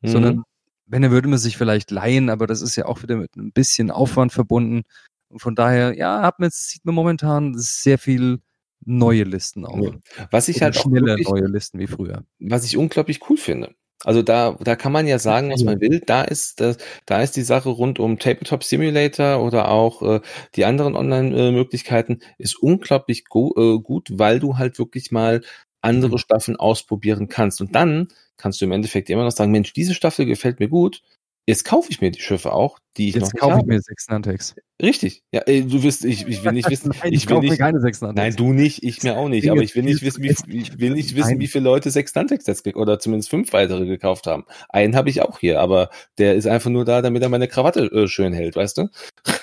[0.00, 0.08] mhm.
[0.08, 0.42] sondern
[0.88, 3.52] wenn, dann würde man sich vielleicht leihen, aber das ist ja auch wieder mit ein
[3.52, 4.82] bisschen Aufwand verbunden.
[5.28, 8.38] Und von daher, ja, hat man jetzt, sieht man momentan sehr viel
[8.84, 9.94] neue Listen auch.
[10.30, 12.24] Was ich Oder halt schnelle wirklich, neue Listen wie früher.
[12.38, 13.74] Was ich unglaublich cool finde.
[14.04, 16.00] Also da, da kann man ja sagen, was man will.
[16.06, 20.20] Da ist, das, da ist die Sache rund um Tabletop Simulator oder auch äh,
[20.54, 25.42] die anderen Online-Möglichkeiten ist unglaublich go, äh, gut, weil du halt wirklich mal
[25.80, 26.18] andere mhm.
[26.18, 27.60] Staffeln ausprobieren kannst.
[27.60, 28.08] Und dann
[28.38, 31.02] kannst du im Endeffekt immer noch sagen, Mensch, diese Staffel gefällt mir gut.
[31.48, 33.62] Jetzt kaufe ich mir die Schiffe auch, die ich Jetzt noch nicht kaufe habe.
[33.62, 34.54] ich mir sechs Nantex.
[34.82, 35.22] Richtig.
[35.32, 37.80] Ja, ey, du wirst, ich, ich will nicht wissen, nein, ich, ich will nicht, keine
[37.80, 38.22] sechs Nantex.
[38.22, 40.90] Nein, du nicht, ich mir auch nicht, aber ich will nicht wissen, wie, ich will
[40.90, 44.44] nicht wissen, wie viele Leute sechs Nantex jetzt oder zumindest fünf weitere gekauft haben.
[44.68, 45.88] Einen habe ich auch hier, aber
[46.18, 48.88] der ist einfach nur da, damit er meine Krawatte äh, schön hält, weißt du?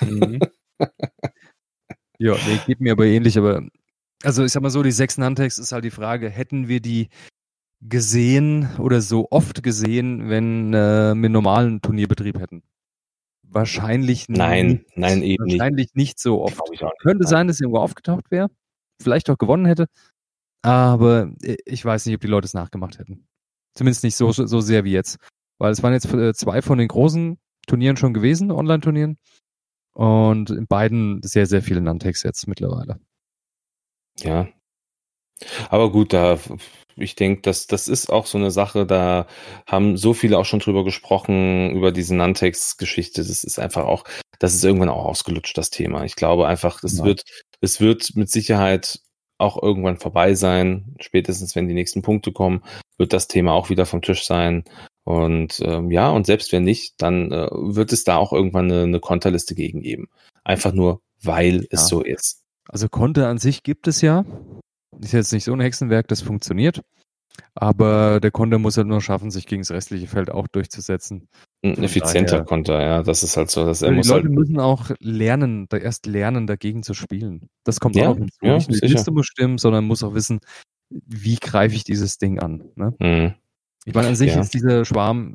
[0.02, 0.38] Mhm.
[2.18, 3.66] ja, nee, geht mir aber ähnlich, aber
[4.22, 7.08] also ich sag mal so, die sechs Nantex ist halt die Frage, hätten wir die
[7.80, 12.62] gesehen oder so oft gesehen, wenn äh, wir normalen Turnierbetrieb hätten?
[13.42, 14.96] Wahrscheinlich nein, nicht.
[14.96, 15.58] Nein, eben nicht.
[15.58, 16.60] Wahrscheinlich nicht so oft.
[16.70, 17.30] Nicht, Könnte nein.
[17.30, 18.48] sein, dass irgendwo aufgetaucht wäre,
[19.00, 19.86] vielleicht auch gewonnen hätte,
[20.62, 23.26] aber äh, ich weiß nicht, ob die Leute es nachgemacht hätten.
[23.74, 25.18] Zumindest nicht so, so sehr wie jetzt.
[25.58, 29.18] Weil es waren jetzt äh, zwei von den großen Turnieren schon gewesen, Online-Turnieren.
[29.92, 32.98] Und in beiden sehr, sehr viele Nantex jetzt mittlerweile.
[34.18, 34.48] Ja.
[35.68, 36.38] Aber gut, da
[36.96, 39.26] ich denke, das, das ist auch so eine Sache, da
[39.66, 43.22] haben so viele auch schon drüber gesprochen, über diese Nantex-Geschichte.
[43.22, 44.04] Das ist einfach auch,
[44.38, 46.04] das ist irgendwann auch ausgelutscht, das Thema.
[46.04, 47.04] Ich glaube einfach, es ja.
[47.04, 47.22] wird,
[47.60, 49.00] es wird mit Sicherheit
[49.38, 50.94] auch irgendwann vorbei sein.
[51.00, 52.62] Spätestens, wenn die nächsten Punkte kommen,
[52.96, 54.64] wird das Thema auch wieder vom Tisch sein.
[55.04, 58.82] Und ähm, ja, und selbst wenn nicht, dann äh, wird es da auch irgendwann eine,
[58.82, 60.08] eine Konterliste gegen geben.
[60.44, 61.66] Einfach nur, weil ja.
[61.70, 62.42] es so ist.
[62.68, 64.24] Also Konter an sich gibt es ja.
[65.00, 66.82] Ist jetzt nicht so ein Hexenwerk, das funktioniert.
[67.54, 71.28] Aber der Konter muss halt nur schaffen, sich gegen das restliche Feld auch durchzusetzen.
[71.62, 73.66] Ein effizienter daher, Konter, ja, das ist halt so.
[73.66, 76.94] Dass er also muss die Leute halt müssen auch lernen, da erst lernen, dagegen zu
[76.94, 77.48] spielen.
[77.64, 78.38] Das kommt ja, auch hinzu.
[78.40, 80.40] Ja, Nicht nur die Liste muss stimmen, sondern muss auch wissen,
[80.90, 82.70] wie greife ich dieses Ding an.
[82.74, 82.94] Ne?
[82.98, 83.34] Mhm.
[83.84, 84.40] Ich meine, an sich ja.
[84.40, 85.34] ist dieser Schwarm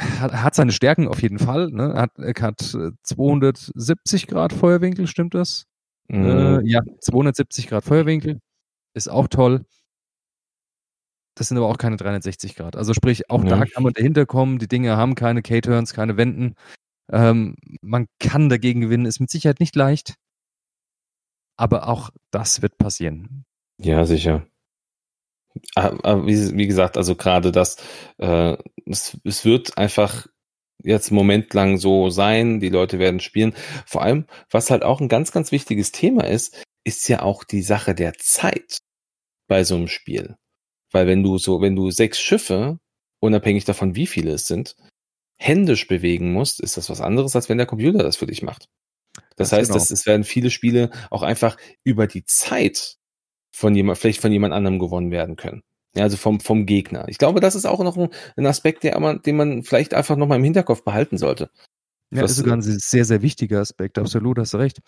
[0.00, 1.70] hat, hat seine Stärken auf jeden Fall.
[1.70, 1.94] Ne?
[1.94, 2.60] Hat, er hat
[3.02, 5.66] 270 Grad Feuerwinkel, stimmt das?
[6.10, 6.26] Mhm.
[6.26, 8.40] Äh, ja, 270 Grad Feuerwinkel.
[8.94, 9.64] Ist auch toll.
[11.36, 12.76] das sind aber auch keine 360 Grad.
[12.76, 13.50] Also sprich, auch ja.
[13.50, 14.58] da kann man dahinter kommen.
[14.58, 16.54] Die Dinge haben keine K-Turns, keine Wenden.
[17.10, 20.16] Ähm, man kann dagegen gewinnen, ist mit Sicherheit nicht leicht.
[21.56, 23.44] Aber auch das wird passieren.
[23.78, 24.46] Ja, sicher.
[25.74, 27.76] Aber wie, wie gesagt, also gerade das,
[28.18, 28.56] äh,
[28.86, 30.26] es, es wird einfach
[30.84, 33.54] jetzt Moment lang so sein, die Leute werden spielen.
[33.86, 37.62] Vor allem, was halt auch ein ganz, ganz wichtiges Thema ist, ist ja auch die
[37.62, 38.78] Sache der Zeit
[39.48, 40.36] bei so einem Spiel.
[40.92, 42.78] Weil wenn du so, wenn du sechs Schiffe,
[43.20, 44.76] unabhängig davon, wie viele es sind,
[45.38, 48.68] händisch bewegen musst, ist das was anderes, als wenn der Computer das für dich macht.
[49.36, 49.82] Das, das heißt, genau.
[49.82, 52.96] es werden viele Spiele auch einfach über die Zeit
[53.50, 55.62] von jemand, vielleicht von jemand anderem gewonnen werden können.
[55.96, 57.08] Ja, also vom, vom Gegner.
[57.08, 60.16] Ich glaube, das ist auch noch ein, ein Aspekt, der man, den man vielleicht einfach
[60.16, 61.50] noch mal im Hinterkopf behalten sollte.
[62.12, 64.80] Ja, das ist sogar ein sehr, sehr wichtiger Aspekt, absolut, hast du recht.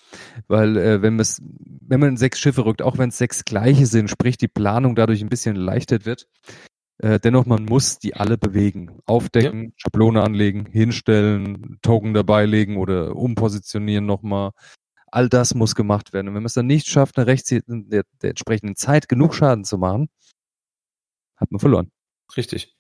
[0.49, 4.37] Weil äh, wenn, wenn man sechs Schiffe rückt, auch wenn es sechs gleiche sind, sprich
[4.39, 6.27] die Planung dadurch ein bisschen erleichtert wird,
[6.99, 8.99] äh, dennoch, man muss die alle bewegen.
[9.07, 9.71] Aufdecken, ja.
[9.77, 14.51] Schablone anlegen, hinstellen, Token dabei legen oder umpositionieren nochmal.
[15.07, 16.29] All das muss gemacht werden.
[16.29, 19.65] Und wenn man es dann nicht schafft, eine rechts der, der entsprechenden Zeit genug Schaden
[19.65, 20.09] zu machen,
[21.43, 21.91] hat man verloren.
[22.37, 22.75] Richtig.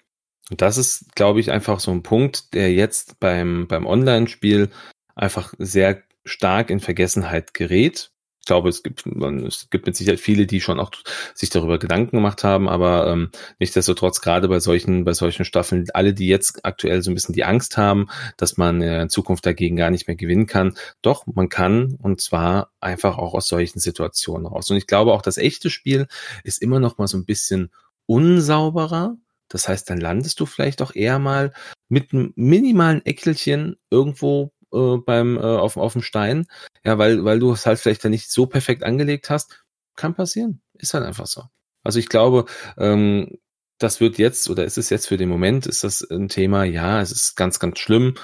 [0.51, 4.71] Und das ist, glaube ich, einfach so ein Punkt, der jetzt beim, beim Online-Spiel
[5.15, 8.11] einfach sehr stark in Vergessenheit gerät.
[8.41, 10.91] Ich glaube, es gibt, es gibt mit Sicherheit viele, die schon auch
[11.33, 13.31] sich darüber Gedanken gemacht haben, aber ähm,
[13.61, 17.45] nichtsdestotrotz gerade bei solchen, bei solchen Staffeln, alle, die jetzt aktuell so ein bisschen die
[17.45, 21.97] Angst haben, dass man in Zukunft dagegen gar nicht mehr gewinnen kann, doch, man kann
[22.03, 24.69] und zwar einfach auch aus solchen Situationen raus.
[24.73, 26.09] Und ich glaube auch, das echte Spiel
[26.43, 27.71] ist immer noch mal so ein bisschen
[28.07, 29.17] unsauberer.
[29.49, 31.53] Das heißt, dann landest du vielleicht auch eher mal
[31.89, 36.47] mit einem minimalen Eckelchen irgendwo äh, beim äh, auf, auf dem Stein,
[36.85, 39.65] ja, weil weil du es halt vielleicht dann nicht so perfekt angelegt hast,
[39.97, 41.45] kann passieren, ist halt einfach so.
[41.85, 42.47] Also ich glaube,
[42.79, 43.39] ähm,
[43.79, 47.01] das wird jetzt oder ist es jetzt für den Moment ist das ein Thema, ja,
[47.01, 48.15] es ist ganz ganz schlimm,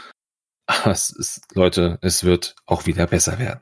[0.67, 3.61] aber es ist Leute, es wird auch wieder besser werden.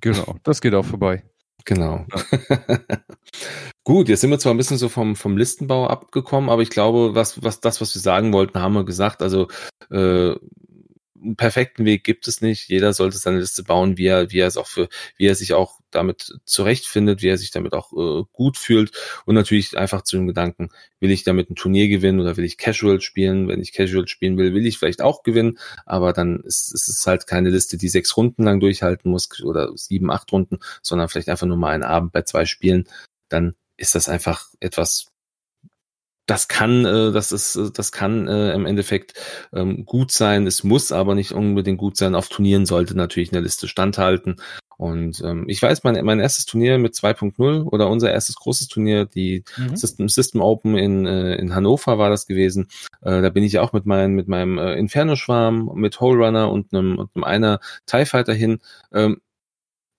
[0.00, 1.24] Genau, das geht auch vorbei.
[1.68, 2.06] Genau.
[2.10, 2.78] Ja.
[3.84, 7.14] Gut, jetzt sind wir zwar ein bisschen so vom, vom Listenbau abgekommen, aber ich glaube,
[7.14, 9.20] was, was das, was wir sagen wollten, haben wir gesagt.
[9.20, 9.48] Also
[9.90, 10.34] äh,
[11.22, 12.68] einen perfekten Weg gibt es nicht.
[12.68, 15.54] Jeder sollte seine Liste bauen, wie er, wie er es auch für, wie er sich
[15.54, 18.92] auch damit zurechtfindet, wie er sich damit auch äh, gut fühlt
[19.24, 20.68] und natürlich einfach zu dem Gedanken,
[21.00, 23.48] will ich damit ein Turnier gewinnen oder will ich Casual spielen?
[23.48, 27.06] Wenn ich Casual spielen will, will ich vielleicht auch gewinnen, aber dann ist, ist es
[27.06, 31.28] halt keine Liste, die sechs Runden lang durchhalten muss oder sieben, acht Runden, sondern vielleicht
[31.28, 32.86] einfach nur mal einen Abend bei zwei Spielen.
[33.28, 35.08] Dann ist das einfach etwas,
[36.28, 39.14] das kann, äh, das ist, äh, das kann äh, im Endeffekt
[39.52, 40.46] ähm, gut sein.
[40.46, 42.14] Es muss aber nicht unbedingt gut sein.
[42.14, 44.36] Auf Turnieren sollte natürlich eine Liste standhalten.
[44.76, 49.06] Und ähm, ich weiß, mein, mein erstes Turnier mit 2.0 oder unser erstes großes Turnier,
[49.06, 49.74] die mhm.
[49.74, 52.68] System, System Open in, äh, in Hannover war das gewesen.
[53.00, 56.72] Äh, da bin ich auch mit, mein, mit meinem äh, Inferno-Schwarm, mit Hole Runner und
[56.72, 58.60] einem, und einem einer TIE Fighter hin.
[58.92, 59.20] Ähm,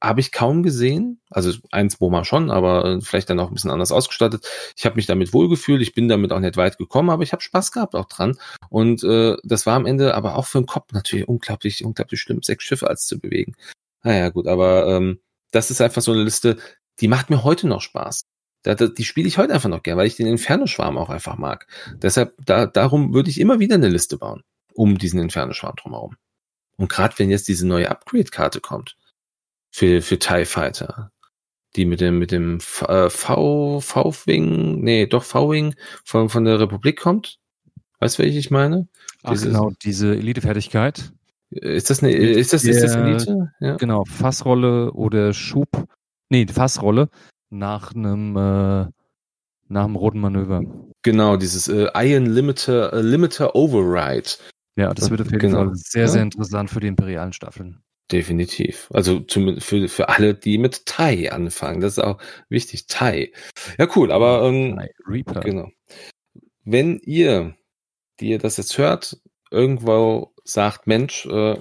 [0.02, 1.22] habe ich kaum gesehen.
[1.30, 4.48] Also eins Boma schon, aber äh, vielleicht dann auch ein bisschen anders ausgestattet.
[4.78, 7.42] Ich habe mich damit wohlgefühlt, ich bin damit auch nicht weit gekommen, aber ich habe
[7.42, 8.38] Spaß gehabt auch dran.
[8.70, 12.42] Und äh, das war am Ende aber auch für den Kopf natürlich unglaublich, unglaublich schlimm,
[12.42, 13.56] sechs Schiffe als zu bewegen.
[14.04, 15.20] Naja, gut, aber ähm,
[15.52, 16.58] das ist einfach so eine Liste,
[17.00, 18.26] die macht mir heute noch Spaß.
[18.64, 21.38] Da, da, die spiele ich heute einfach noch gern, weil ich den Inferno-Schwarm auch einfach
[21.38, 21.68] mag.
[22.02, 24.44] Deshalb, da, darum würde ich immer wieder eine Liste bauen,
[24.74, 26.16] um diesen Inferno-Schwarm drumherum.
[26.78, 28.96] Und gerade wenn jetzt diese neue Upgrade-Karte kommt,
[29.72, 31.12] für, für TIE Fighter.
[31.76, 37.00] Die mit dem, mit dem äh, V, V-Wing, nee, doch V-Wing von, von der Republik
[37.00, 37.38] kommt.
[38.00, 38.88] Weißt du, welche ich meine?
[39.24, 41.14] Ach, diese, genau, diese Elite-Fertigkeit.
[41.52, 43.52] Ist das eine, ist das, ist das Elite?
[43.60, 43.76] Ja.
[43.78, 45.88] Genau, Fassrolle oder Schub,
[46.30, 47.10] nee, Fassrolle
[47.50, 48.86] nach einem, äh,
[49.68, 50.62] nach einem roten Manöver.
[51.02, 54.30] Genau, dieses äh, Iron Limiter, äh, Limiter Override.
[54.76, 55.66] Ja, das wird auf jeden genau.
[55.66, 57.82] Fall sehr, sehr interessant für die imperialen Staffeln.
[58.12, 58.90] Definitiv.
[58.92, 61.80] Also zumindest für, für alle, die mit Thai anfangen.
[61.80, 62.20] Das ist auch
[62.50, 62.88] wichtig.
[62.88, 63.32] Thai.
[63.78, 65.42] Ja, cool, aber ähm, Reaper.
[65.42, 65.70] genau.
[66.64, 67.56] Wenn ihr,
[68.20, 69.18] die ihr das jetzt hört,
[69.52, 71.60] irgendwo sagt, Mensch, äh,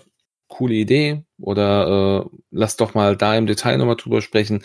[0.48, 4.64] coole Idee oder äh, lasst doch mal da im Detail nochmal drüber sprechen,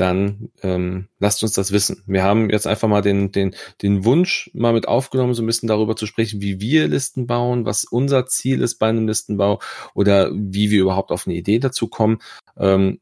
[0.00, 2.02] dann ähm, lasst uns das wissen.
[2.06, 5.68] Wir haben jetzt einfach mal den, den, den Wunsch mal mit aufgenommen, so ein bisschen
[5.68, 9.60] darüber zu sprechen, wie wir Listen bauen, was unser Ziel ist bei einem Listenbau
[9.94, 12.18] oder wie wir überhaupt auf eine Idee dazu kommen.
[12.56, 13.00] Ähm,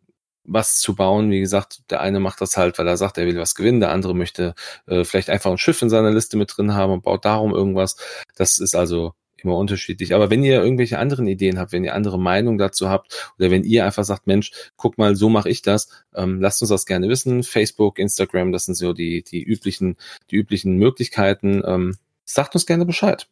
[0.50, 1.30] was zu bauen.
[1.30, 3.90] Wie gesagt, der eine macht das halt, weil er sagt, er will was gewinnen, der
[3.90, 4.54] andere möchte
[4.86, 7.96] äh, vielleicht einfach ein Schiff in seiner Liste mit drin haben und baut darum irgendwas.
[8.36, 9.12] Das ist also
[9.44, 10.14] immer unterschiedlich.
[10.14, 13.64] Aber wenn ihr irgendwelche anderen Ideen habt, wenn ihr andere Meinungen dazu habt oder wenn
[13.64, 17.08] ihr einfach sagt, Mensch, guck mal, so mache ich das, ähm, lasst uns das gerne
[17.08, 17.42] wissen.
[17.42, 19.96] Facebook, Instagram, das sind so die, die üblichen,
[20.30, 21.62] die üblichen Möglichkeiten.
[21.64, 23.28] Ähm, sagt uns gerne Bescheid.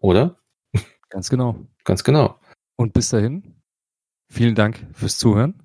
[0.00, 0.38] Oder?
[1.08, 1.56] Ganz genau.
[1.84, 2.38] Ganz genau.
[2.76, 3.54] Und bis dahin,
[4.28, 5.62] vielen Dank fürs Zuhören.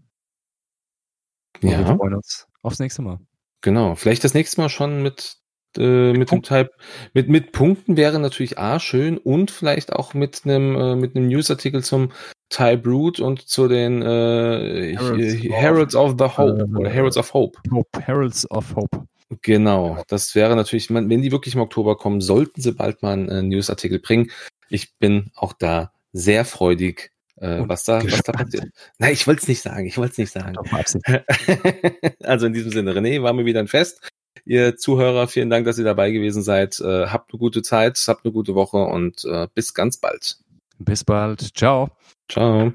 [1.62, 1.80] Und ja.
[1.80, 3.20] Wir freuen uns aufs nächste Mal.
[3.62, 3.96] Genau.
[3.96, 5.41] Vielleicht das nächste Mal schon mit
[5.78, 6.72] äh, mit dem Type,
[7.14, 11.28] mit, mit Punkten wäre natürlich A schön und vielleicht auch mit einem, äh, mit einem
[11.28, 12.12] Newsartikel zum
[12.50, 17.18] Type Root und zu den äh, Heralds, Heralds of, of, the Hope äh, oder Heralds
[17.18, 17.60] of Hope.
[17.72, 18.02] Hope.
[18.02, 19.08] Heralds of Hope.
[19.42, 23.48] Genau, das wäre natürlich, wenn die wirklich im Oktober kommen, sollten sie bald mal einen
[23.48, 24.30] Newsartikel bringen.
[24.70, 28.66] Ich bin auch da sehr freudig, äh, was, da, was da passiert.
[29.00, 30.58] Nein, ich wollte es nicht sagen, ich wollte es nicht sagen.
[32.24, 34.10] also in diesem Sinne, René, war mir wieder ein Fest
[34.46, 36.80] ihr Zuhörer, vielen Dank, dass ihr dabei gewesen seid.
[36.80, 40.38] Äh, habt eine gute Zeit, habt eine gute Woche und äh, bis ganz bald.
[40.80, 41.56] Bis bald.
[41.56, 41.90] Ciao.
[42.28, 42.74] Ciao.